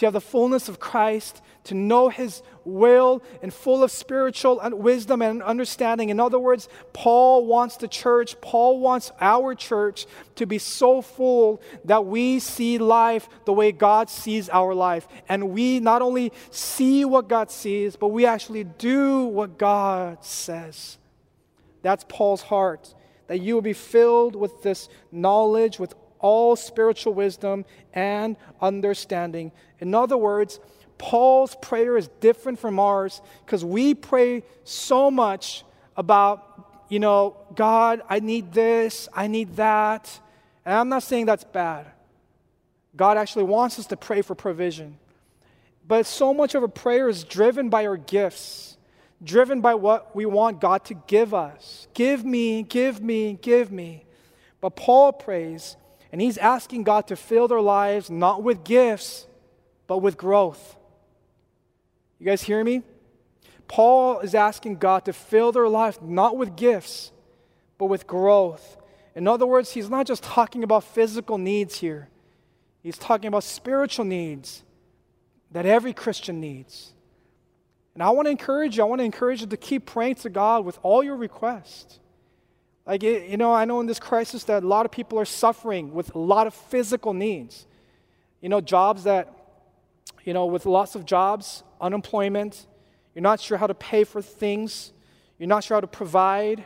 to 0.00 0.06
have 0.06 0.12
the 0.14 0.20
fullness 0.20 0.68
of 0.68 0.80
Christ, 0.80 1.42
to 1.64 1.74
know 1.74 2.08
His 2.08 2.42
will, 2.64 3.22
and 3.42 3.52
full 3.52 3.82
of 3.82 3.90
spiritual 3.90 4.60
wisdom 4.72 5.22
and 5.22 5.42
understanding. 5.42 6.10
In 6.10 6.20
other 6.20 6.38
words, 6.38 6.68
Paul 6.92 7.46
wants 7.46 7.76
the 7.76 7.88
church, 7.88 8.40
Paul 8.40 8.80
wants 8.80 9.12
our 9.20 9.54
church 9.54 10.06
to 10.36 10.46
be 10.46 10.58
so 10.58 11.02
full 11.02 11.60
that 11.84 12.06
we 12.06 12.38
see 12.38 12.78
life 12.78 13.28
the 13.44 13.52
way 13.52 13.72
God 13.72 14.10
sees 14.10 14.48
our 14.48 14.74
life. 14.74 15.06
And 15.28 15.50
we 15.50 15.80
not 15.80 16.02
only 16.02 16.32
see 16.50 17.04
what 17.04 17.28
God 17.28 17.50
sees, 17.50 17.96
but 17.96 18.08
we 18.08 18.26
actually 18.26 18.64
do 18.64 19.24
what 19.24 19.58
God 19.58 20.24
says. 20.24 20.98
That's 21.82 22.04
Paul's 22.08 22.42
heart. 22.42 22.94
That 23.26 23.40
you 23.40 23.54
will 23.54 23.62
be 23.62 23.72
filled 23.72 24.34
with 24.34 24.62
this 24.62 24.88
knowledge, 25.12 25.78
with 25.78 25.94
all 26.18 26.56
spiritual 26.56 27.14
wisdom 27.14 27.64
and 27.94 28.36
understanding. 28.60 29.52
In 29.78 29.94
other 29.94 30.16
words, 30.16 30.60
Paul's 31.00 31.56
prayer 31.62 31.96
is 31.96 32.08
different 32.20 32.58
from 32.58 32.78
ours 32.78 33.22
because 33.46 33.64
we 33.64 33.94
pray 33.94 34.42
so 34.64 35.10
much 35.10 35.64
about, 35.96 36.84
you 36.90 36.98
know, 36.98 37.38
God, 37.54 38.02
I 38.06 38.20
need 38.20 38.52
this, 38.52 39.08
I 39.14 39.26
need 39.26 39.56
that. 39.56 40.20
And 40.66 40.74
I'm 40.74 40.90
not 40.90 41.02
saying 41.02 41.24
that's 41.24 41.42
bad. 41.42 41.86
God 42.94 43.16
actually 43.16 43.44
wants 43.44 43.78
us 43.78 43.86
to 43.86 43.96
pray 43.96 44.20
for 44.20 44.34
provision. 44.34 44.98
But 45.88 46.04
so 46.04 46.34
much 46.34 46.54
of 46.54 46.62
a 46.62 46.68
prayer 46.68 47.08
is 47.08 47.24
driven 47.24 47.70
by 47.70 47.86
our 47.86 47.96
gifts, 47.96 48.76
driven 49.24 49.62
by 49.62 49.76
what 49.76 50.14
we 50.14 50.26
want 50.26 50.60
God 50.60 50.84
to 50.84 50.94
give 51.06 51.32
us. 51.32 51.88
Give 51.94 52.26
me, 52.26 52.62
give 52.62 53.00
me, 53.00 53.38
give 53.40 53.72
me. 53.72 54.04
But 54.60 54.76
Paul 54.76 55.14
prays 55.14 55.76
and 56.12 56.20
he's 56.20 56.36
asking 56.36 56.82
God 56.82 57.06
to 57.06 57.16
fill 57.16 57.48
their 57.48 57.62
lives 57.62 58.10
not 58.10 58.42
with 58.42 58.64
gifts, 58.64 59.26
but 59.86 59.98
with 59.98 60.18
growth. 60.18 60.76
You 62.20 62.26
guys 62.26 62.42
hear 62.42 62.62
me? 62.62 62.82
Paul 63.66 64.20
is 64.20 64.34
asking 64.34 64.76
God 64.76 65.06
to 65.06 65.12
fill 65.12 65.52
their 65.52 65.68
life 65.68 66.02
not 66.02 66.36
with 66.36 66.54
gifts, 66.54 67.12
but 67.78 67.86
with 67.86 68.06
growth. 68.06 68.76
In 69.14 69.26
other 69.26 69.46
words, 69.46 69.72
he's 69.72 69.88
not 69.88 70.06
just 70.06 70.22
talking 70.22 70.62
about 70.62 70.84
physical 70.84 71.38
needs 71.38 71.78
here, 71.78 72.08
he's 72.82 72.98
talking 72.98 73.26
about 73.28 73.42
spiritual 73.42 74.04
needs 74.04 74.62
that 75.50 75.66
every 75.66 75.92
Christian 75.92 76.40
needs. 76.40 76.92
And 77.94 78.02
I 78.02 78.10
want 78.10 78.26
to 78.26 78.30
encourage 78.30 78.76
you, 78.76 78.84
I 78.84 78.86
want 78.86 79.00
to 79.00 79.04
encourage 79.04 79.40
you 79.40 79.46
to 79.48 79.56
keep 79.56 79.86
praying 79.86 80.16
to 80.16 80.30
God 80.30 80.64
with 80.64 80.78
all 80.82 81.02
your 81.02 81.16
requests. 81.16 81.98
Like, 82.86 83.02
you 83.02 83.36
know, 83.36 83.52
I 83.52 83.64
know 83.64 83.80
in 83.80 83.86
this 83.86 83.98
crisis 83.98 84.44
that 84.44 84.62
a 84.62 84.66
lot 84.66 84.84
of 84.84 84.92
people 84.92 85.18
are 85.18 85.24
suffering 85.24 85.92
with 85.92 86.14
a 86.14 86.18
lot 86.18 86.46
of 86.46 86.54
physical 86.54 87.12
needs. 87.12 87.66
You 88.40 88.48
know, 88.48 88.60
jobs 88.60 89.04
that, 89.04 89.32
you 90.24 90.32
know, 90.32 90.46
with 90.46 90.66
lots 90.66 90.94
of 90.94 91.04
jobs, 91.04 91.62
unemployment, 91.80 92.66
you're 93.14 93.22
not 93.22 93.40
sure 93.40 93.58
how 93.58 93.66
to 93.66 93.74
pay 93.74 94.04
for 94.04 94.22
things, 94.22 94.92
you're 95.38 95.48
not 95.48 95.64
sure 95.64 95.76
how 95.76 95.80
to 95.80 95.86
provide. 95.86 96.64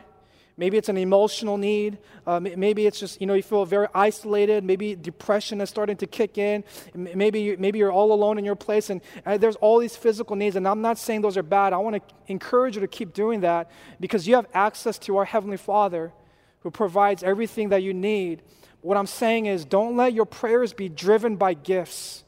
Maybe 0.57 0.77
it's 0.77 0.87
an 0.87 0.97
emotional 0.97 1.57
need. 1.57 1.97
Uh, 2.25 2.39
maybe 2.39 2.87
it's 2.87 2.97
just, 2.97 3.19
you 3.19 3.27
know, 3.27 3.33
you 3.33 3.43
feel 3.43 3.65
very 3.65 3.87
isolated. 3.93 4.63
Maybe 4.63 4.95
depression 4.95 5.59
is 5.59 5.69
starting 5.69 5.97
to 5.97 6.07
kick 6.07 6.37
in. 6.37 6.63
Maybe, 6.93 7.57
maybe 7.57 7.79
you're 7.79 7.91
all 7.91 8.13
alone 8.13 8.37
in 8.37 8.45
your 8.45 8.55
place. 8.55 8.89
And 8.89 9.01
uh, 9.25 9.37
there's 9.37 9.57
all 9.57 9.79
these 9.79 9.97
physical 9.97 10.37
needs. 10.37 10.55
And 10.55 10.65
I'm 10.65 10.81
not 10.81 10.97
saying 10.97 11.21
those 11.21 11.35
are 11.35 11.43
bad. 11.43 11.73
I 11.73 11.77
want 11.77 11.95
to 11.97 12.15
encourage 12.27 12.75
you 12.75 12.81
to 12.81 12.87
keep 12.87 13.13
doing 13.13 13.41
that 13.41 13.69
because 13.99 14.29
you 14.29 14.35
have 14.35 14.47
access 14.53 14.97
to 14.99 15.17
our 15.17 15.25
Heavenly 15.25 15.57
Father 15.57 16.13
who 16.61 16.71
provides 16.71 17.21
everything 17.21 17.69
that 17.69 17.83
you 17.83 17.93
need. 17.93 18.41
What 18.79 18.95
I'm 18.95 19.07
saying 19.07 19.47
is, 19.47 19.65
don't 19.65 19.97
let 19.97 20.13
your 20.13 20.25
prayers 20.25 20.71
be 20.71 20.87
driven 20.87 21.35
by 21.35 21.53
gifts. 21.53 22.23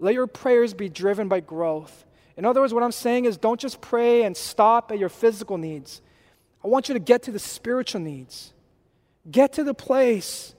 Let 0.00 0.14
your 0.14 0.26
prayers 0.26 0.74
be 0.74 0.88
driven 0.88 1.28
by 1.28 1.38
growth. 1.38 2.03
In 2.36 2.44
other 2.44 2.60
words, 2.60 2.74
what 2.74 2.82
I'm 2.82 2.92
saying 2.92 3.26
is, 3.26 3.36
don't 3.36 3.60
just 3.60 3.80
pray 3.80 4.22
and 4.22 4.36
stop 4.36 4.90
at 4.90 4.98
your 4.98 5.08
physical 5.08 5.56
needs. 5.56 6.02
I 6.64 6.68
want 6.68 6.88
you 6.88 6.94
to 6.94 6.98
get 6.98 7.24
to 7.24 7.30
the 7.30 7.38
spiritual 7.38 8.00
needs. 8.00 8.52
Get 9.30 9.54
to 9.54 9.64
the 9.64 9.74
place 9.74 10.54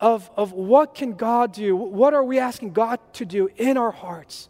of, 0.00 0.30
of 0.36 0.52
what 0.52 0.94
can 0.94 1.12
God 1.12 1.52
do? 1.52 1.76
What 1.76 2.14
are 2.14 2.24
we 2.24 2.38
asking 2.38 2.72
God 2.72 2.98
to 3.14 3.24
do 3.24 3.48
in 3.56 3.76
our 3.76 3.92
hearts, 3.92 4.48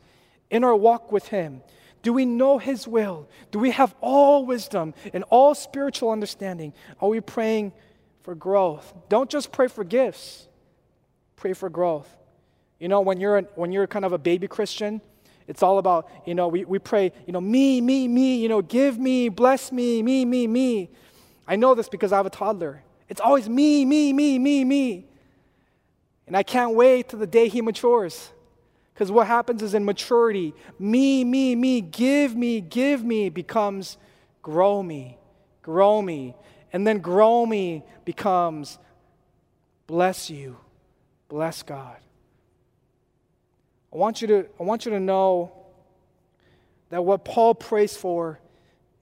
in 0.51 0.65
our 0.65 0.75
walk 0.75 1.13
with 1.13 1.29
Him? 1.29 1.63
Do 2.03 2.13
we 2.13 2.25
know 2.25 2.59
His 2.59 2.89
will? 2.89 3.29
Do 3.51 3.59
we 3.59 3.71
have 3.71 3.95
all 4.01 4.47
wisdom 4.47 4.95
and 5.13 5.25
all 5.31 5.55
spiritual 5.55 6.11
understanding? 6.11 6.73
Are 7.01 7.09
we 7.09 7.21
praying 7.21 7.73
for 8.23 8.35
growth? 8.35 8.93
Don't 9.09 9.31
just 9.31 9.53
pray 9.53 9.69
for 9.69 9.85
gifts, 9.85 10.49
pray 11.37 11.53
for 11.53 11.69
growth. 11.69 12.09
You 12.81 12.89
know, 12.89 13.01
when 13.01 13.21
you're, 13.21 13.43
when 13.55 13.73
you're 13.73 13.87
kind 13.87 14.05
of 14.05 14.13
a 14.13 14.19
baby 14.19 14.49
Christian, 14.49 15.01
it's 15.47 15.63
all 15.63 15.79
about, 15.79 16.09
you 16.25 16.35
know, 16.35 16.49
we, 16.49 16.65
we 16.65 16.79
pray, 16.79 17.13
you 17.27 17.33
know, 17.33 17.41
me, 17.41 17.81
me, 17.81 18.09
me, 18.09 18.37
you 18.37 18.49
know, 18.49 18.63
give 18.63 18.99
me, 18.99 19.29
bless 19.29 19.71
me, 19.71 20.03
me, 20.03 20.25
me, 20.25 20.47
me. 20.47 20.91
I 21.47 21.57
know 21.57 21.75
this 21.75 21.89
because 21.89 22.13
I 22.13 22.17
have 22.17 22.27
a 22.27 22.31
toddler. 22.31 22.83
It's 23.09 23.21
always 23.21 23.49
me, 23.49 23.85
me, 23.85 24.13
me, 24.13 24.39
me, 24.39 24.65
me. 24.65 25.07
And 26.27 26.37
I 26.37 26.43
can't 26.43 26.75
wait 26.75 27.11
till 27.11 27.19
the 27.19 27.27
day 27.27 27.49
he 27.49 27.61
matures. 27.61 28.31
Because 28.95 29.11
what 29.11 29.27
happens 29.27 29.63
is 29.63 29.75
in 29.75 29.85
maturity, 29.85 30.55
me, 30.79 31.25
me, 31.25 31.57
me, 31.57 31.81
give 31.81 32.35
me, 32.35 32.61
give 32.61 33.05
me 33.05 33.29
becomes 33.29 33.99
grow 34.41 34.83
me, 34.83 35.19
grow 35.63 36.01
me. 36.01 36.35
And 36.73 36.87
then 36.87 36.99
grow 36.99 37.45
me 37.45 37.85
becomes 38.05 38.79
bless 39.87 40.31
you, 40.31 40.57
bless 41.29 41.63
God. 41.63 41.97
I 43.95 43.97
want 43.97 44.21
you 44.21 44.29
to, 44.29 44.47
I 44.59 44.63
want 44.65 44.85
you 44.85 44.91
to 44.91 45.01
know 45.01 45.53
that 46.91 47.05
what 47.05 47.25
Paul 47.25 47.55
prays 47.55 47.97
for 47.97 48.41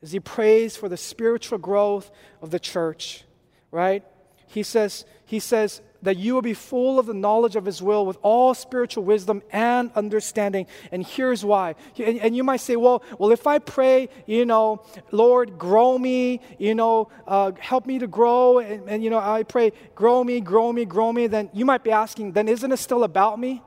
is 0.02 0.12
he 0.12 0.20
prays 0.20 0.76
for 0.76 0.88
the 0.88 0.98
spiritual 0.98 1.59
growth 1.59 2.11
of 2.42 2.50
the 2.50 2.61
church, 2.61 3.24
right? 3.70 4.05
He 4.49 4.62
says, 4.62 5.07
he 5.24 5.38
says 5.38 5.80
that 6.03 6.18
you 6.18 6.34
will 6.34 6.43
be 6.43 6.53
full 6.53 6.99
of 6.99 7.07
the 7.07 7.14
knowledge 7.14 7.57
of 7.57 7.64
his 7.64 7.80
will 7.80 8.05
with 8.05 8.18
all 8.20 8.53
spiritual 8.53 9.05
wisdom 9.05 9.40
and 9.51 9.90
understanding. 9.95 10.66
And 10.90 11.07
here's 11.07 11.43
why. 11.43 11.76
And, 11.97 12.18
and 12.18 12.36
you 12.36 12.45
might 12.45 12.61
say, 12.61 12.76
well, 12.76 13.03
well, 13.18 13.30
if 13.30 13.47
I 13.47 13.61
pray, 13.61 14.11
you 14.26 14.45
know, 14.45 14.84
Lord, 15.11 15.59
grow 15.59 15.97
me, 15.97 16.40
you 16.59 16.74
know, 16.74 17.09
uh, 17.26 17.53
help 17.59 17.86
me 17.86 17.99
to 18.01 18.07
grow, 18.07 18.59
and, 18.59 18.88
and, 18.90 19.03
you 19.03 19.09
know, 19.09 19.20
I 19.20 19.45
pray, 19.45 19.72
grow 19.95 20.22
me, 20.22 20.40
grow 20.40 20.70
me, 20.70 20.84
grow 20.84 21.12
me, 21.12 21.28
then 21.28 21.49
you 21.55 21.64
might 21.64 21.84
be 21.84 21.93
asking, 21.93 22.32
then 22.32 22.49
isn't 22.49 22.72
it 22.72 22.78
still 22.78 23.05
about 23.05 23.38
me? 23.38 23.62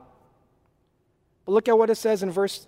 But 1.46 1.52
look 1.52 1.68
at 1.68 1.78
what 1.78 1.88
it 1.88 1.94
says 1.94 2.22
in 2.22 2.30
verse 2.30 2.66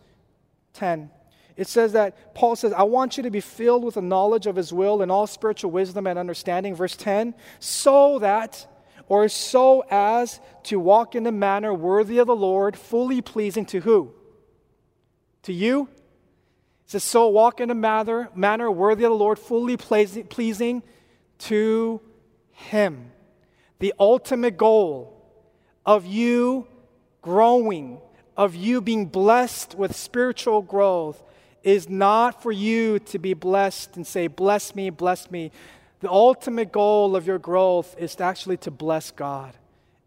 10. 0.74 1.10
It 1.56 1.66
says 1.66 1.92
that 1.92 2.34
Paul 2.34 2.54
says, 2.54 2.72
I 2.72 2.84
want 2.84 3.16
you 3.16 3.24
to 3.24 3.30
be 3.30 3.40
filled 3.40 3.84
with 3.84 3.96
the 3.96 4.00
knowledge 4.00 4.46
of 4.46 4.54
his 4.54 4.72
will 4.72 5.02
and 5.02 5.10
all 5.10 5.26
spiritual 5.26 5.72
wisdom 5.72 6.06
and 6.06 6.18
understanding. 6.18 6.76
Verse 6.76 6.96
10, 6.96 7.34
so 7.58 8.20
that, 8.20 8.64
or 9.08 9.28
so 9.28 9.84
as 9.90 10.40
to 10.64 10.78
walk 10.78 11.16
in 11.16 11.26
a 11.26 11.32
manner 11.32 11.74
worthy 11.74 12.18
of 12.18 12.28
the 12.28 12.36
Lord, 12.36 12.76
fully 12.76 13.20
pleasing 13.20 13.66
to 13.66 13.80
who? 13.80 14.14
To 15.42 15.52
you? 15.52 15.88
It 16.84 16.92
says, 16.92 17.02
So 17.02 17.26
walk 17.26 17.60
in 17.60 17.70
a 17.70 17.74
manner, 17.74 18.30
manner 18.36 18.70
worthy 18.70 19.02
of 19.02 19.10
the 19.10 19.16
Lord, 19.16 19.40
fully 19.40 19.76
pleasing, 19.76 20.28
pleasing 20.28 20.84
to 21.38 22.00
Him. 22.52 23.10
The 23.80 23.94
ultimate 23.98 24.56
goal 24.56 25.14
of 25.84 26.06
you 26.06 26.68
growing, 27.20 28.00
of 28.38 28.54
you 28.54 28.80
being 28.80 29.06
blessed 29.06 29.74
with 29.74 29.96
spiritual 29.96 30.62
growth, 30.62 31.22
is 31.64 31.88
not 31.88 32.40
for 32.40 32.52
you 32.52 33.00
to 33.00 33.18
be 33.18 33.34
blessed 33.34 33.96
and 33.96 34.06
say, 34.06 34.28
Bless 34.28 34.76
me, 34.76 34.90
bless 34.90 35.28
me. 35.30 35.50
The 36.00 36.10
ultimate 36.10 36.70
goal 36.70 37.16
of 37.16 37.26
your 37.26 37.40
growth 37.40 37.96
is 37.98 38.14
to 38.14 38.22
actually 38.22 38.56
to 38.58 38.70
bless 38.70 39.10
God, 39.10 39.56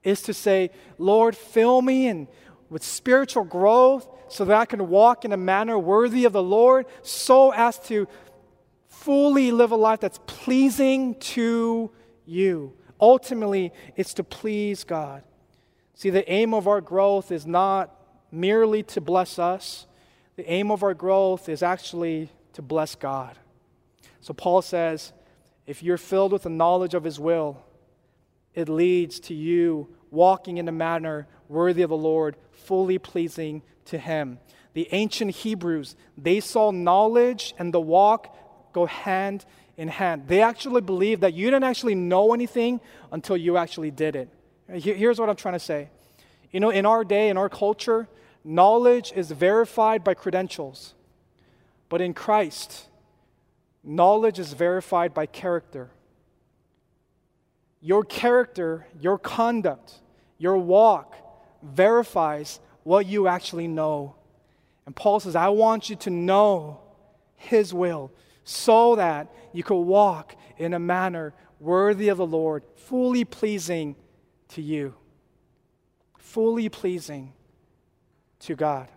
is 0.04 0.22
to 0.24 0.34
say, 0.34 0.72
Lord, 0.98 1.36
fill 1.36 1.82
me 1.82 2.08
and 2.08 2.28
with 2.70 2.84
spiritual 2.84 3.44
growth 3.44 4.08
so 4.30 4.46
that 4.46 4.56
I 4.56 4.66
can 4.66 4.88
walk 4.88 5.26
in 5.26 5.34
a 5.34 5.38
manner 5.38 5.78
worthy 5.78 6.24
of 6.24 6.32
the 6.32 6.42
Lord, 6.42 6.86
so 7.02 7.52
as 7.52 7.78
to 7.88 8.08
fully 8.88 9.52
live 9.52 9.72
a 9.72 9.76
life 9.76 10.00
that's 10.00 10.20
pleasing 10.26 11.16
to 11.16 11.92
you. 12.26 12.74
Ultimately, 13.02 13.74
it's 13.98 14.14
to 14.14 14.24
please 14.24 14.86
God. 14.86 15.24
See, 15.96 16.10
the 16.10 16.30
aim 16.32 16.54
of 16.54 16.68
our 16.70 16.80
growth 16.80 17.34
is 17.34 17.46
not 17.46 17.94
merely 18.32 18.84
to 18.84 19.02
bless 19.02 19.38
us, 19.38 19.86
the 20.36 20.50
aim 20.50 20.72
of 20.72 20.84
our 20.84 20.94
growth 20.94 21.50
is 21.50 21.62
actually 21.62 22.30
to 22.54 22.62
bless 22.62 22.96
God. 22.96 23.38
So 24.22 24.34
Paul 24.34 24.62
says, 24.62 25.14
if 25.66 25.84
you're 25.84 25.98
filled 25.98 26.32
with 26.32 26.44
the 26.44 26.50
knowledge 26.50 26.94
of 26.94 27.04
his 27.04 27.20
will, 27.20 27.64
it 28.54 28.70
leads 28.70 29.20
to 29.22 29.34
you 29.34 29.90
walking 30.10 30.58
in 30.58 30.68
a 30.68 30.72
manner 30.72 31.28
worthy 31.48 31.82
of 31.82 31.90
the 31.90 31.98
Lord, 31.98 32.36
fully 32.52 32.98
pleasing 32.98 33.62
to 33.86 33.98
him. 33.98 34.40
The 34.74 34.88
ancient 34.92 35.32
Hebrews, 35.32 35.96
they 36.18 36.40
saw 36.40 36.72
knowledge 36.72 37.54
and 37.60 37.74
the 37.74 37.82
walk 37.82 38.36
go 38.74 38.86
hand 38.86 39.46
in 39.78 39.88
hand. 39.88 40.28
They 40.28 40.42
actually 40.42 40.82
believed 40.82 41.22
that 41.22 41.34
you 41.34 41.48
didn't 41.48 41.64
actually 41.64 41.96
know 41.96 42.34
anything 42.34 42.80
until 43.12 43.36
you 43.36 43.58
actually 43.58 43.92
did 43.92 44.16
it. 44.16 44.30
Here's 44.70 45.20
what 45.20 45.30
I'm 45.30 45.36
trying 45.36 45.56
to 45.56 45.60
say. 45.60 45.90
You 46.52 46.60
know, 46.60 46.70
in 46.70 46.86
our 46.86 47.04
day, 47.04 47.30
in 47.30 47.38
our 47.38 47.50
culture, 47.50 48.08
knowledge 48.44 49.12
is 49.16 49.32
verified 49.32 50.04
by 50.04 50.14
credentials. 50.14 50.94
But 51.90 52.02
in 52.02 52.14
Christ, 52.14 52.88
knowledge 53.84 54.40
is 54.40 54.54
verified 54.54 55.14
by 55.14 55.26
character. 55.26 55.90
Your 57.82 58.04
character, 58.04 58.88
your 59.00 59.18
conduct, 59.18 59.96
your 60.38 60.58
walk 60.58 61.16
verifies 61.62 62.60
what 62.84 63.06
you 63.06 63.28
actually 63.28 63.68
know. 63.68 64.16
And 64.86 64.96
Paul 64.96 65.20
says, 65.20 65.36
I 65.36 65.50
want 65.50 65.90
you 65.90 65.96
to 65.98 66.10
know 66.10 66.80
His 67.36 67.74
will 67.74 68.12
so 68.44 68.96
that 68.96 69.28
you 69.54 69.64
could 69.64 69.82
walk 69.82 70.36
in 70.58 70.74
a 70.74 70.80
manner 70.80 71.34
worthy 71.60 72.10
of 72.10 72.18
the 72.18 72.26
Lord, 72.26 72.64
fully 72.76 73.24
pleasing 73.24 73.96
to 74.50 74.62
you, 74.62 74.96
fully 76.18 76.70
pleasing 76.70 77.34
to 78.42 78.56
God. 78.56 78.88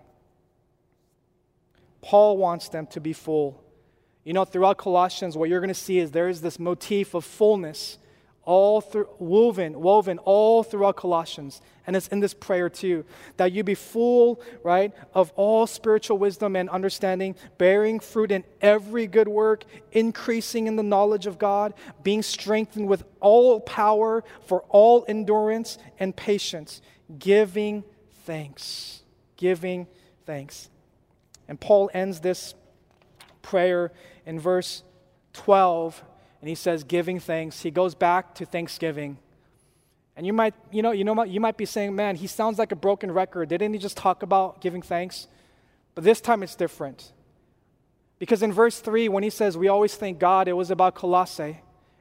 Paul 2.03 2.37
wants 2.37 2.69
them 2.69 2.87
to 2.89 3.01
be 3.01 3.13
full. 3.13 3.63
You 4.25 4.33
know, 4.33 4.45
throughout 4.45 4.79
Colossians, 4.79 5.37
what 5.37 5.49
you're 5.49 5.61
going 5.61 5.69
to 5.69 5.75
see 5.75 5.99
is 5.99 6.11
there 6.11 6.29
is 6.29 6.41
this 6.41 6.59
motif 6.59 7.15
of 7.15 7.25
fullness 7.25 7.99
all 8.45 8.81
through, 8.81 9.09
woven, 9.19 9.81
woven 9.81 10.19
all 10.19 10.63
throughout 10.63 10.97
Colossians. 10.97 11.61
And 11.87 11.97
it's 11.97 12.09
in 12.09 12.21
this 12.21 12.35
prayer 12.35 12.69
too, 12.69 13.05
that 13.37 13.53
you 13.53 13.65
be 13.65 13.75
full, 13.75 14.41
right, 14.63 14.93
of 15.15 15.33
all 15.37 15.67
spiritual 15.67 16.19
wisdom 16.19 16.57
and 16.57 16.69
understanding, 16.71 17.37
bearing 17.59 18.01
fruit 18.01 18.31
in 18.31 18.45
every 18.61 19.07
good 19.07 19.29
work, 19.29 19.65
increasing 19.93 20.67
in 20.67 20.77
the 20.77 20.83
knowledge 20.83 21.27
of 21.27 21.39
God, 21.39 21.75
being 22.03 22.23
strengthened 22.23 22.89
with 22.89 23.05
all 23.21 23.61
power 23.61 24.25
for 24.47 24.63
all 24.69 25.05
endurance 25.09 25.79
and 25.99 26.15
patience, 26.15 26.81
giving 27.19 27.85
thanks. 28.25 29.04
Giving 29.37 29.87
thanks. 30.27 30.71
And 31.49 31.61
Paul 31.61 31.91
ends 31.93 32.21
this 32.21 32.55
prayer 33.43 33.93
in 34.27 34.41
verse 34.41 34.83
12 35.35 36.03
and 36.41 36.49
he 36.49 36.55
says 36.55 36.85
giving 36.85 37.19
thanks. 37.21 37.63
He 37.63 37.71
goes 37.71 37.95
back 37.95 38.35
to 38.35 38.45
Thanksgiving. 38.45 39.17
And 40.17 40.27
you 40.27 40.33
might, 40.33 40.55
you 40.71 40.83
know, 40.83 40.93
you 40.93 41.03
know, 41.03 41.23
you 41.25 41.41
might 41.41 41.57
be 41.57 41.65
saying, 41.65 41.97
man, 41.97 42.17
he 42.17 42.27
sounds 42.27 42.59
like 42.59 42.71
a 42.71 42.77
broken 42.77 43.11
record. 43.11 43.49
Didn't 43.49 43.73
he 43.73 43.79
just 43.79 43.97
talk 43.97 44.23
about 44.23 44.61
giving 44.61 44.83
thanks? 44.83 45.27
But 45.95 46.05
this 46.05 46.21
time 46.21 46.43
it's 46.43 46.55
different. 46.55 47.13
Because 48.19 48.43
in 48.43 48.53
verse 48.53 48.79
3, 48.81 49.09
when 49.09 49.23
he 49.23 49.31
says, 49.31 49.57
we 49.57 49.69
always 49.69 49.95
thank 49.95 50.19
God, 50.19 50.47
it 50.47 50.53
was 50.53 50.71
about 50.71 50.95
Colossae. 50.95 51.61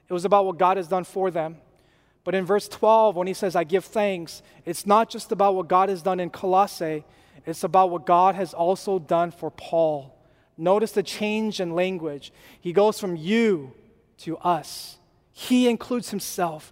It 0.09 0.13
was 0.13 0.25
about 0.25 0.45
what 0.45 0.57
God 0.57 0.77
has 0.77 0.87
done 0.87 1.05
for 1.05 1.31
them. 1.31 1.57
But 2.23 2.35
in 2.35 2.45
verse 2.45 2.67
12, 2.67 3.15
when 3.15 3.27
he 3.27 3.33
says, 3.33 3.55
I 3.55 3.63
give 3.63 3.85
thanks, 3.85 4.41
it's 4.65 4.85
not 4.85 5.09
just 5.09 5.31
about 5.31 5.55
what 5.55 5.67
God 5.67 5.89
has 5.89 6.01
done 6.01 6.19
in 6.19 6.29
Colossae, 6.29 7.03
it's 7.45 7.63
about 7.63 7.89
what 7.89 8.05
God 8.05 8.35
has 8.35 8.53
also 8.53 8.99
done 8.99 9.31
for 9.31 9.51
Paul. 9.51 10.17
Notice 10.57 10.91
the 10.91 11.03
change 11.03 11.59
in 11.59 11.73
language. 11.73 12.31
He 12.61 12.73
goes 12.73 12.99
from 12.99 13.15
you 13.15 13.73
to 14.19 14.37
us. 14.37 14.97
He 15.31 15.67
includes 15.67 16.09
himself. 16.09 16.71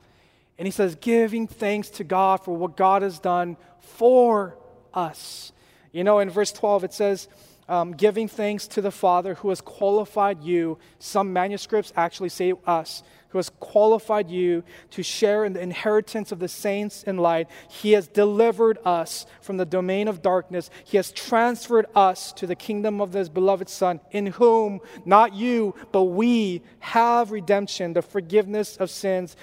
And 0.57 0.67
he 0.67 0.71
says, 0.71 0.95
giving 0.95 1.47
thanks 1.47 1.89
to 1.91 2.03
God 2.03 2.43
for 2.43 2.55
what 2.55 2.77
God 2.77 3.01
has 3.01 3.19
done 3.19 3.57
for 3.79 4.57
us. 4.93 5.51
You 5.91 6.03
know, 6.03 6.19
in 6.19 6.29
verse 6.29 6.51
12, 6.51 6.83
it 6.85 6.93
says, 6.93 7.27
um, 7.67 7.93
giving 7.93 8.27
thanks 8.27 8.67
to 8.67 8.81
the 8.81 8.91
Father 8.91 9.35
who 9.35 9.49
has 9.49 9.61
qualified 9.61 10.43
you. 10.43 10.77
Some 10.99 11.33
manuscripts 11.33 11.91
actually 11.95 12.29
say 12.29 12.53
us, 12.67 13.01
who 13.31 13.37
has 13.37 13.49
qualified 13.59 14.29
you 14.29 14.63
to 14.91 15.03
share 15.03 15.45
in 15.45 15.53
the 15.53 15.61
inheritance 15.61 16.31
of 16.31 16.39
the 16.39 16.47
saints 16.47 17.03
in 17.03 17.17
light. 17.17 17.47
He 17.69 17.93
has 17.93 18.07
delivered 18.07 18.77
us 18.85 19.25
from 19.41 19.57
the 19.57 19.65
domain 19.65 20.07
of 20.07 20.21
darkness. 20.21 20.69
He 20.83 20.97
has 20.97 21.11
transferred 21.11 21.85
us 21.95 22.33
to 22.33 22.45
the 22.45 22.55
kingdom 22.55 23.01
of 23.01 23.13
His 23.13 23.29
beloved 23.29 23.69
Son, 23.69 23.99
in 24.11 24.27
whom 24.27 24.79
not 25.05 25.33
you, 25.33 25.75
but 25.91 26.03
we 26.03 26.61
have 26.79 27.31
redemption, 27.31 27.93
the 27.93 28.01
forgiveness 28.01 28.77
of 28.77 28.89
sins 28.89 29.35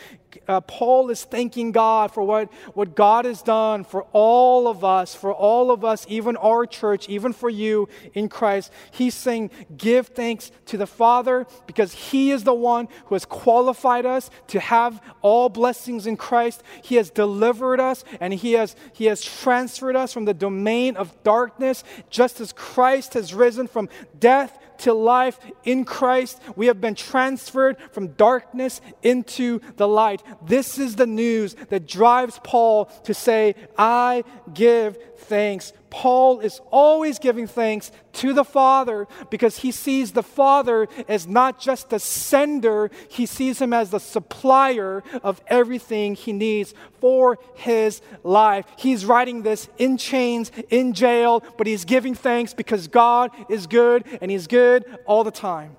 uh, 0.46 0.60
Paul 0.60 1.10
is 1.10 1.24
thanking 1.24 1.72
God 1.72 2.12
for 2.12 2.22
what, 2.22 2.52
what 2.74 2.94
God 2.94 3.24
has 3.24 3.42
done 3.42 3.84
for 3.84 4.02
all 4.12 4.68
of 4.68 4.84
us, 4.84 5.14
for 5.14 5.32
all 5.32 5.70
of 5.70 5.84
us, 5.84 6.06
even 6.08 6.36
our 6.36 6.66
church, 6.66 7.08
even 7.08 7.32
for 7.32 7.50
you 7.50 7.88
in 8.14 8.28
Christ. 8.28 8.72
He's 8.90 9.14
saying, 9.14 9.50
Give 9.76 10.06
thanks 10.06 10.50
to 10.66 10.76
the 10.76 10.86
Father 10.86 11.46
because 11.66 11.92
He 11.92 12.30
is 12.30 12.44
the 12.44 12.54
one 12.54 12.88
who 13.06 13.14
has 13.14 13.24
qualified 13.24 14.06
us 14.06 14.30
to 14.48 14.60
have 14.60 15.02
all 15.22 15.48
blessings 15.48 16.06
in 16.06 16.16
Christ. 16.16 16.62
He 16.82 16.96
has 16.96 17.10
delivered 17.10 17.80
us 17.80 18.04
and 18.20 18.32
He 18.34 18.52
has, 18.52 18.76
he 18.92 19.06
has 19.06 19.22
transferred 19.22 19.96
us 19.96 20.12
from 20.12 20.24
the 20.24 20.34
domain 20.34 20.96
of 20.96 21.22
darkness, 21.22 21.84
just 22.10 22.40
as 22.40 22.52
Christ 22.52 23.14
has 23.14 23.34
risen 23.34 23.66
from 23.66 23.88
death 24.18 24.58
to 24.78 24.92
life 24.92 25.38
in 25.64 25.84
Christ. 25.84 26.40
We 26.56 26.66
have 26.66 26.80
been 26.80 26.94
transferred 26.94 27.76
from 27.92 28.08
darkness 28.08 28.80
into 29.02 29.60
the 29.76 29.88
light. 29.88 30.22
This 30.46 30.78
is 30.78 30.96
the 30.96 31.06
news 31.06 31.54
that 31.68 31.86
drives 31.86 32.40
Paul 32.42 32.86
to 33.04 33.14
say, 33.14 33.54
I 33.76 34.24
give 34.52 34.98
thanks. 35.18 35.72
Paul 35.90 36.40
is 36.40 36.60
always 36.70 37.18
giving 37.18 37.46
thanks 37.46 37.90
to 38.14 38.32
the 38.32 38.44
Father 38.44 39.06
because 39.30 39.58
he 39.58 39.72
sees 39.72 40.12
the 40.12 40.22
Father 40.22 40.88
as 41.08 41.26
not 41.26 41.60
just 41.60 41.90
the 41.90 41.98
sender, 41.98 42.90
he 43.08 43.26
sees 43.26 43.60
him 43.60 43.72
as 43.72 43.90
the 43.90 44.00
supplier 44.00 45.02
of 45.22 45.40
everything 45.46 46.14
he 46.14 46.32
needs 46.32 46.74
for 47.00 47.38
his 47.54 48.02
life. 48.22 48.66
He's 48.76 49.04
writing 49.04 49.42
this 49.42 49.68
in 49.78 49.96
chains, 49.96 50.50
in 50.70 50.92
jail, 50.92 51.42
but 51.56 51.66
he's 51.66 51.84
giving 51.84 52.14
thanks 52.14 52.54
because 52.54 52.88
God 52.88 53.30
is 53.48 53.66
good 53.66 54.04
and 54.20 54.30
he's 54.30 54.46
good 54.46 54.84
all 55.06 55.24
the 55.24 55.30
time. 55.30 55.76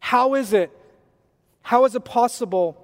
How 0.00 0.34
is 0.34 0.52
it? 0.52 0.70
How 1.62 1.84
is 1.86 1.94
it 1.94 2.04
possible 2.04 2.76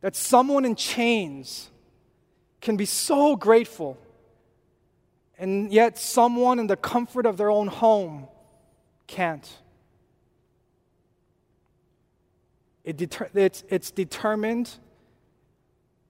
that 0.00 0.14
someone 0.14 0.64
in 0.64 0.76
chains 0.76 1.68
can 2.60 2.76
be 2.76 2.84
so 2.84 3.34
grateful? 3.34 3.98
And 5.38 5.72
yet 5.72 5.98
someone 5.98 6.58
in 6.58 6.66
the 6.66 6.76
comfort 6.76 7.26
of 7.26 7.36
their 7.36 7.50
own 7.50 7.66
home 7.66 8.28
can't. 9.06 9.48
It 12.84 12.96
deter- 12.96 13.30
it's, 13.34 13.64
it's 13.68 13.90
determined 13.90 14.70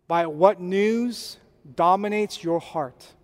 by 0.07 0.27
what 0.27 0.61
news 0.61 1.39
dominates 1.75 2.45
your 2.45 2.61
heart. 2.61 3.15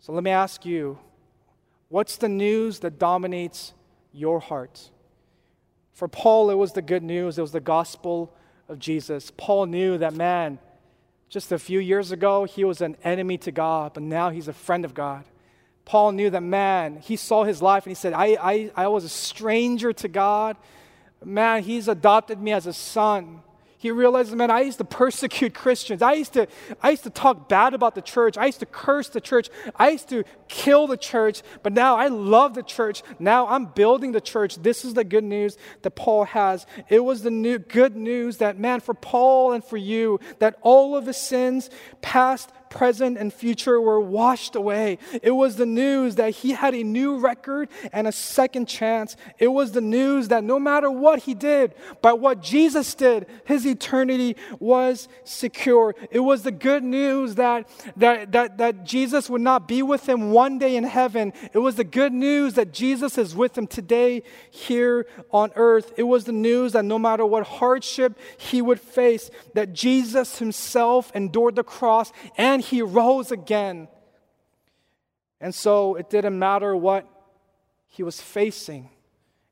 So 0.00 0.12
let 0.12 0.24
me 0.24 0.30
ask 0.30 0.64
you 0.64 0.98
what's 1.88 2.16
the 2.16 2.28
news 2.28 2.78
that 2.80 2.98
dominates 2.98 3.74
your 4.12 4.40
heart? 4.40 4.90
For 5.92 6.08
Paul, 6.08 6.50
it 6.50 6.54
was 6.54 6.72
the 6.72 6.82
good 6.82 7.02
news, 7.02 7.38
it 7.38 7.42
was 7.42 7.52
the 7.52 7.60
gospel 7.60 8.32
of 8.68 8.78
Jesus. 8.78 9.32
Paul 9.36 9.66
knew 9.66 9.98
that, 9.98 10.14
man, 10.14 10.58
just 11.28 11.52
a 11.52 11.58
few 11.58 11.78
years 11.78 12.10
ago, 12.10 12.44
he 12.44 12.64
was 12.64 12.80
an 12.80 12.96
enemy 13.04 13.38
to 13.38 13.52
God, 13.52 13.94
but 13.94 14.02
now 14.02 14.30
he's 14.30 14.48
a 14.48 14.52
friend 14.52 14.84
of 14.84 14.94
God. 14.94 15.24
Paul 15.84 16.12
knew 16.12 16.30
that, 16.30 16.42
man, 16.42 16.96
he 16.96 17.16
saw 17.16 17.44
his 17.44 17.62
life 17.62 17.84
and 17.84 17.90
he 17.90 17.94
said, 17.94 18.12
I, 18.12 18.36
I, 18.40 18.70
I 18.76 18.88
was 18.88 19.04
a 19.04 19.08
stranger 19.08 19.92
to 19.94 20.08
God. 20.08 20.56
Man, 21.24 21.62
he's 21.62 21.88
adopted 21.88 22.40
me 22.40 22.52
as 22.52 22.66
a 22.66 22.72
son 22.72 23.40
he 23.80 23.92
realizes, 23.92 24.34
man, 24.34 24.50
I 24.50 24.62
used 24.62 24.78
to 24.78 24.84
persecute 24.84 25.54
Christians. 25.54 26.02
I 26.02 26.14
used 26.14 26.32
to, 26.32 26.48
I 26.82 26.90
used 26.90 27.04
to 27.04 27.10
talk 27.10 27.48
bad 27.48 27.74
about 27.74 27.94
the 27.94 28.02
church. 28.02 28.36
I 28.36 28.46
used 28.46 28.58
to 28.58 28.66
curse 28.66 29.08
the 29.08 29.20
church. 29.20 29.50
I 29.76 29.90
used 29.90 30.08
to 30.08 30.24
kill 30.48 30.88
the 30.88 30.96
church. 30.96 31.42
But 31.62 31.72
now 31.72 31.96
I 31.96 32.08
love 32.08 32.54
the 32.54 32.64
church. 32.64 33.04
Now 33.20 33.46
I'm 33.46 33.66
building 33.66 34.10
the 34.10 34.20
church. 34.20 34.56
This 34.56 34.84
is 34.84 34.94
the 34.94 35.04
good 35.04 35.22
news 35.22 35.56
that 35.82 35.92
Paul 35.92 36.24
has. 36.24 36.66
It 36.88 37.04
was 37.04 37.22
the 37.22 37.30
new 37.30 37.60
good 37.60 37.94
news 37.94 38.38
that, 38.38 38.58
man, 38.58 38.80
for 38.80 38.94
Paul 38.94 39.52
and 39.52 39.62
for 39.62 39.76
you, 39.76 40.18
that 40.40 40.58
all 40.62 40.96
of 40.96 41.06
his 41.06 41.16
sins, 41.16 41.70
past, 42.02 42.50
present, 42.70 43.18
and 43.18 43.32
future 43.32 43.80
were 43.80 44.00
washed 44.00 44.56
away. 44.56 44.98
It 45.22 45.32
was 45.32 45.56
the 45.56 45.66
news 45.66 46.16
that 46.16 46.30
he 46.30 46.52
had 46.52 46.74
a 46.74 46.82
new 46.82 47.18
record 47.18 47.68
and 47.92 48.06
a 48.06 48.12
second 48.12 48.66
chance. 48.66 49.16
It 49.38 49.48
was 49.48 49.72
the 49.72 49.80
news 49.80 50.28
that 50.28 50.44
no 50.44 50.58
matter 50.58 50.90
what 50.90 51.20
he 51.20 51.34
did, 51.34 51.74
by 52.02 52.12
what 52.12 52.42
Jesus 52.42 52.94
did, 52.94 53.26
his 53.44 53.66
eternity 53.66 54.36
was 54.58 55.08
secure. 55.24 55.94
It 56.10 56.20
was 56.20 56.42
the 56.42 56.52
good 56.52 56.82
news 56.82 57.36
that, 57.36 57.68
that, 57.96 58.32
that, 58.32 58.58
that 58.58 58.84
Jesus 58.84 59.28
would 59.30 59.40
not 59.40 59.68
be 59.68 59.82
with 59.82 60.08
him 60.08 60.32
one 60.32 60.58
day 60.58 60.76
in 60.76 60.84
heaven. 60.84 61.32
It 61.52 61.58
was 61.58 61.76
the 61.76 61.84
good 61.84 62.12
news 62.12 62.54
that 62.54 62.72
Jesus 62.72 63.18
is 63.18 63.34
with 63.34 63.56
him 63.56 63.66
today 63.66 64.22
here 64.50 65.06
on 65.30 65.50
earth. 65.56 65.92
It 65.96 66.04
was 66.04 66.24
the 66.24 66.32
news 66.32 66.72
that 66.72 66.84
no 66.84 66.98
matter 66.98 67.24
what 67.24 67.46
hardship 67.46 68.18
he 68.36 68.62
would 68.62 68.80
face, 68.80 69.30
that 69.54 69.72
Jesus 69.72 70.38
himself 70.38 71.10
endured 71.14 71.56
the 71.56 71.64
cross 71.64 72.12
and 72.36 72.57
and 72.58 72.64
he 72.64 72.82
rose 72.82 73.30
again. 73.30 73.86
And 75.40 75.54
so 75.54 75.94
it 75.94 76.10
didn't 76.10 76.36
matter 76.36 76.74
what 76.74 77.06
he 77.86 78.02
was 78.02 78.20
facing, 78.20 78.90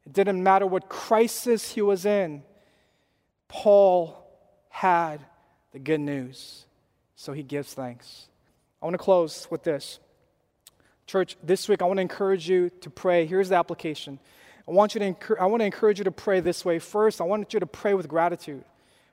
it 0.04 0.12
didn't 0.12 0.42
matter 0.42 0.66
what 0.66 0.88
crisis 0.88 1.70
he 1.70 1.82
was 1.82 2.04
in. 2.04 2.42
Paul 3.46 4.20
had 4.68 5.24
the 5.72 5.78
good 5.78 6.00
news. 6.00 6.66
So 7.14 7.32
he 7.32 7.44
gives 7.44 7.72
thanks. 7.72 8.26
I 8.82 8.86
want 8.86 8.94
to 8.94 8.98
close 8.98 9.46
with 9.52 9.62
this. 9.62 10.00
Church, 11.06 11.36
this 11.44 11.68
week 11.68 11.82
I 11.82 11.84
want 11.84 11.98
to 11.98 12.02
encourage 12.02 12.48
you 12.48 12.70
to 12.80 12.90
pray. 12.90 13.24
Here's 13.24 13.50
the 13.50 13.54
application. 13.54 14.18
I 14.66 14.72
want, 14.72 14.96
you 14.96 15.00
to 15.00 15.36
I 15.40 15.46
want 15.46 15.60
to 15.60 15.64
encourage 15.64 15.98
you 15.98 16.04
to 16.04 16.10
pray 16.10 16.40
this 16.40 16.64
way. 16.64 16.80
First, 16.80 17.20
I 17.20 17.24
want 17.24 17.54
you 17.54 17.60
to 17.60 17.66
pray 17.66 17.94
with 17.94 18.08
gratitude. 18.08 18.64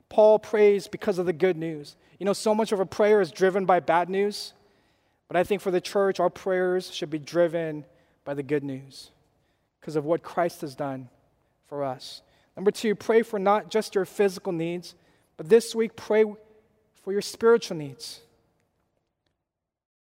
Paul 0.08 0.40
prays 0.40 0.88
because 0.88 1.18
of 1.18 1.26
the 1.26 1.32
good 1.32 1.56
news. 1.56 1.94
You 2.18 2.26
know, 2.26 2.32
so 2.32 2.54
much 2.54 2.72
of 2.72 2.80
a 2.80 2.86
prayer 2.86 3.20
is 3.20 3.30
driven 3.30 3.66
by 3.66 3.80
bad 3.80 4.08
news, 4.08 4.52
but 5.28 5.36
I 5.36 5.44
think 5.44 5.60
for 5.60 5.70
the 5.70 5.80
church, 5.80 6.20
our 6.20 6.30
prayers 6.30 6.92
should 6.92 7.10
be 7.10 7.18
driven 7.18 7.84
by 8.24 8.34
the 8.34 8.42
good 8.42 8.62
news 8.62 9.10
because 9.80 9.96
of 9.96 10.04
what 10.04 10.22
Christ 10.22 10.60
has 10.60 10.74
done 10.74 11.08
for 11.66 11.82
us. 11.82 12.22
Number 12.56 12.70
two, 12.70 12.94
pray 12.94 13.22
for 13.22 13.38
not 13.38 13.70
just 13.70 13.94
your 13.94 14.04
physical 14.04 14.52
needs, 14.52 14.94
but 15.36 15.48
this 15.48 15.74
week, 15.74 15.96
pray 15.96 16.24
for 17.02 17.12
your 17.12 17.22
spiritual 17.22 17.76
needs. 17.76 18.20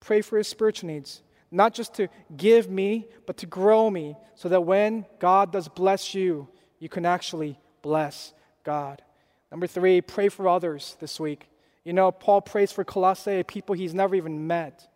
Pray 0.01 0.21
for 0.21 0.37
your 0.37 0.45
spiritual 0.45 0.89
needs, 0.89 1.23
not 1.51 1.73
just 1.73 1.95
to 1.95 2.09
give 2.37 2.69
me, 2.69 3.07
but 3.27 3.39
to 3.39 3.47
grow 3.47 3.89
me, 3.89 4.17
so 4.35 4.49
that 4.49 4.65
when 4.65 5.07
God 5.19 5.53
does 5.53 5.69
bless 5.69 6.15
you, 6.15 6.49
you 6.79 6.89
can 6.89 7.07
actually 7.07 7.59
bless 7.81 8.35
God. 8.65 9.01
Number 9.51 9.67
three, 9.67 10.01
pray 10.01 10.29
for 10.29 10.49
others 10.49 10.97
this 11.01 11.19
week. 11.19 11.49
You 11.85 11.93
know, 11.93 12.13
Paul 12.13 12.41
prays 12.41 12.71
for 12.71 12.85
Colossae, 12.85 13.43
people 13.43 13.75
he's 13.75 13.95
never 13.95 14.15
even 14.15 14.47
met. 14.47 14.87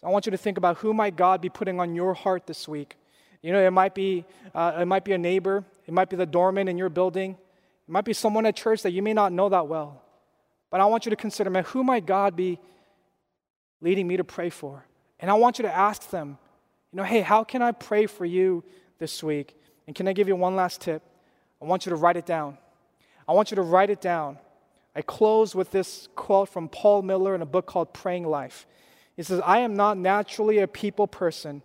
So 0.00 0.06
I 0.06 0.10
want 0.10 0.26
you 0.26 0.30
to 0.30 0.38
think 0.38 0.58
about 0.58 0.78
who 0.78 0.94
might 0.94 1.16
God 1.16 1.40
be 1.40 1.48
putting 1.48 1.80
on 1.80 1.94
your 1.94 2.14
heart 2.14 2.46
this 2.46 2.66
week. 2.66 2.96
You 3.42 3.52
know, 3.52 3.64
it 3.64 3.70
might 3.70 3.94
be 3.94 4.24
uh, 4.54 4.78
it 4.80 4.86
might 4.86 5.04
be 5.04 5.12
a 5.12 5.18
neighbor, 5.18 5.64
it 5.86 5.92
might 5.94 6.10
be 6.10 6.16
the 6.16 6.26
doorman 6.26 6.68
in 6.68 6.78
your 6.78 6.88
building, 6.88 7.32
it 7.32 7.90
might 7.90 8.04
be 8.04 8.12
someone 8.12 8.46
at 8.46 8.56
church 8.56 8.82
that 8.82 8.92
you 8.92 9.02
may 9.02 9.12
not 9.12 9.32
know 9.32 9.48
that 9.48 9.68
well. 9.68 10.02
But 10.70 10.80
I 10.80 10.86
want 10.86 11.06
you 11.06 11.10
to 11.10 11.16
consider, 11.16 11.48
man, 11.50 11.64
who 11.64 11.84
might 11.84 12.06
God 12.06 12.34
be 12.34 12.58
leading 13.80 14.06
me 14.06 14.16
to 14.16 14.24
pray 14.24 14.50
for? 14.50 14.84
And 15.20 15.30
I 15.30 15.34
want 15.34 15.58
you 15.58 15.62
to 15.62 15.72
ask 15.72 16.10
them, 16.10 16.38
you 16.92 16.96
know, 16.96 17.04
hey, 17.04 17.20
how 17.20 17.44
can 17.44 17.62
I 17.62 17.72
pray 17.72 18.06
for 18.06 18.24
you 18.24 18.64
this 18.98 19.22
week? 19.22 19.54
And 19.86 19.94
can 19.94 20.08
I 20.08 20.12
give 20.12 20.28
you 20.28 20.36
one 20.36 20.56
last 20.56 20.80
tip? 20.80 21.02
I 21.62 21.64
want 21.64 21.86
you 21.86 21.90
to 21.90 21.96
write 21.96 22.16
it 22.16 22.26
down. 22.26 22.58
I 23.28 23.32
want 23.32 23.50
you 23.50 23.54
to 23.56 23.62
write 23.62 23.90
it 23.90 24.00
down. 24.00 24.38
I 24.96 25.02
close 25.02 25.54
with 25.54 25.72
this 25.72 26.08
quote 26.16 26.48
from 26.48 26.70
Paul 26.70 27.02
Miller 27.02 27.34
in 27.34 27.42
a 27.42 27.46
book 27.46 27.66
called 27.66 27.92
Praying 27.92 28.26
Life. 28.26 28.66
He 29.14 29.22
says, 29.22 29.42
I 29.44 29.58
am 29.58 29.74
not 29.74 29.98
naturally 29.98 30.58
a 30.58 30.66
people 30.66 31.06
person, 31.06 31.60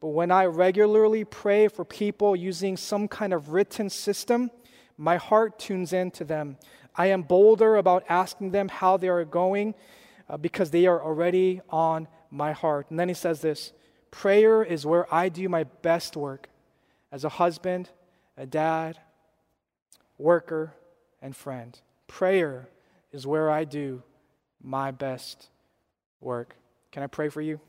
but 0.00 0.08
when 0.08 0.32
I 0.32 0.46
regularly 0.46 1.24
pray 1.24 1.68
for 1.68 1.84
people 1.84 2.34
using 2.34 2.76
some 2.76 3.06
kind 3.06 3.32
of 3.32 3.50
written 3.50 3.88
system, 3.88 4.50
my 4.98 5.16
heart 5.16 5.60
tunes 5.60 5.92
in 5.92 6.10
to 6.10 6.24
them. 6.24 6.56
I 6.96 7.06
am 7.06 7.22
bolder 7.22 7.76
about 7.76 8.04
asking 8.08 8.50
them 8.50 8.68
how 8.68 8.96
they 8.96 9.08
are 9.08 9.24
going 9.24 9.76
uh, 10.28 10.36
because 10.36 10.72
they 10.72 10.86
are 10.86 11.00
already 11.00 11.60
on 11.70 12.08
my 12.32 12.50
heart. 12.50 12.90
And 12.90 12.98
then 12.98 13.06
he 13.06 13.14
says 13.14 13.42
this 13.42 13.72
prayer 14.10 14.64
is 14.64 14.84
where 14.84 15.12
I 15.14 15.28
do 15.28 15.48
my 15.48 15.62
best 15.62 16.16
work 16.16 16.48
as 17.12 17.22
a 17.22 17.28
husband, 17.28 17.90
a 18.36 18.44
dad, 18.44 18.98
worker, 20.18 20.74
and 21.20 21.36
friend. 21.36 21.80
Prayer 22.08 22.68
is 23.12 23.26
where 23.26 23.50
I 23.50 23.64
do 23.64 24.02
my 24.62 24.90
best 24.90 25.48
work. 26.20 26.56
Can 26.90 27.02
I 27.02 27.06
pray 27.06 27.28
for 27.28 27.40
you? 27.40 27.60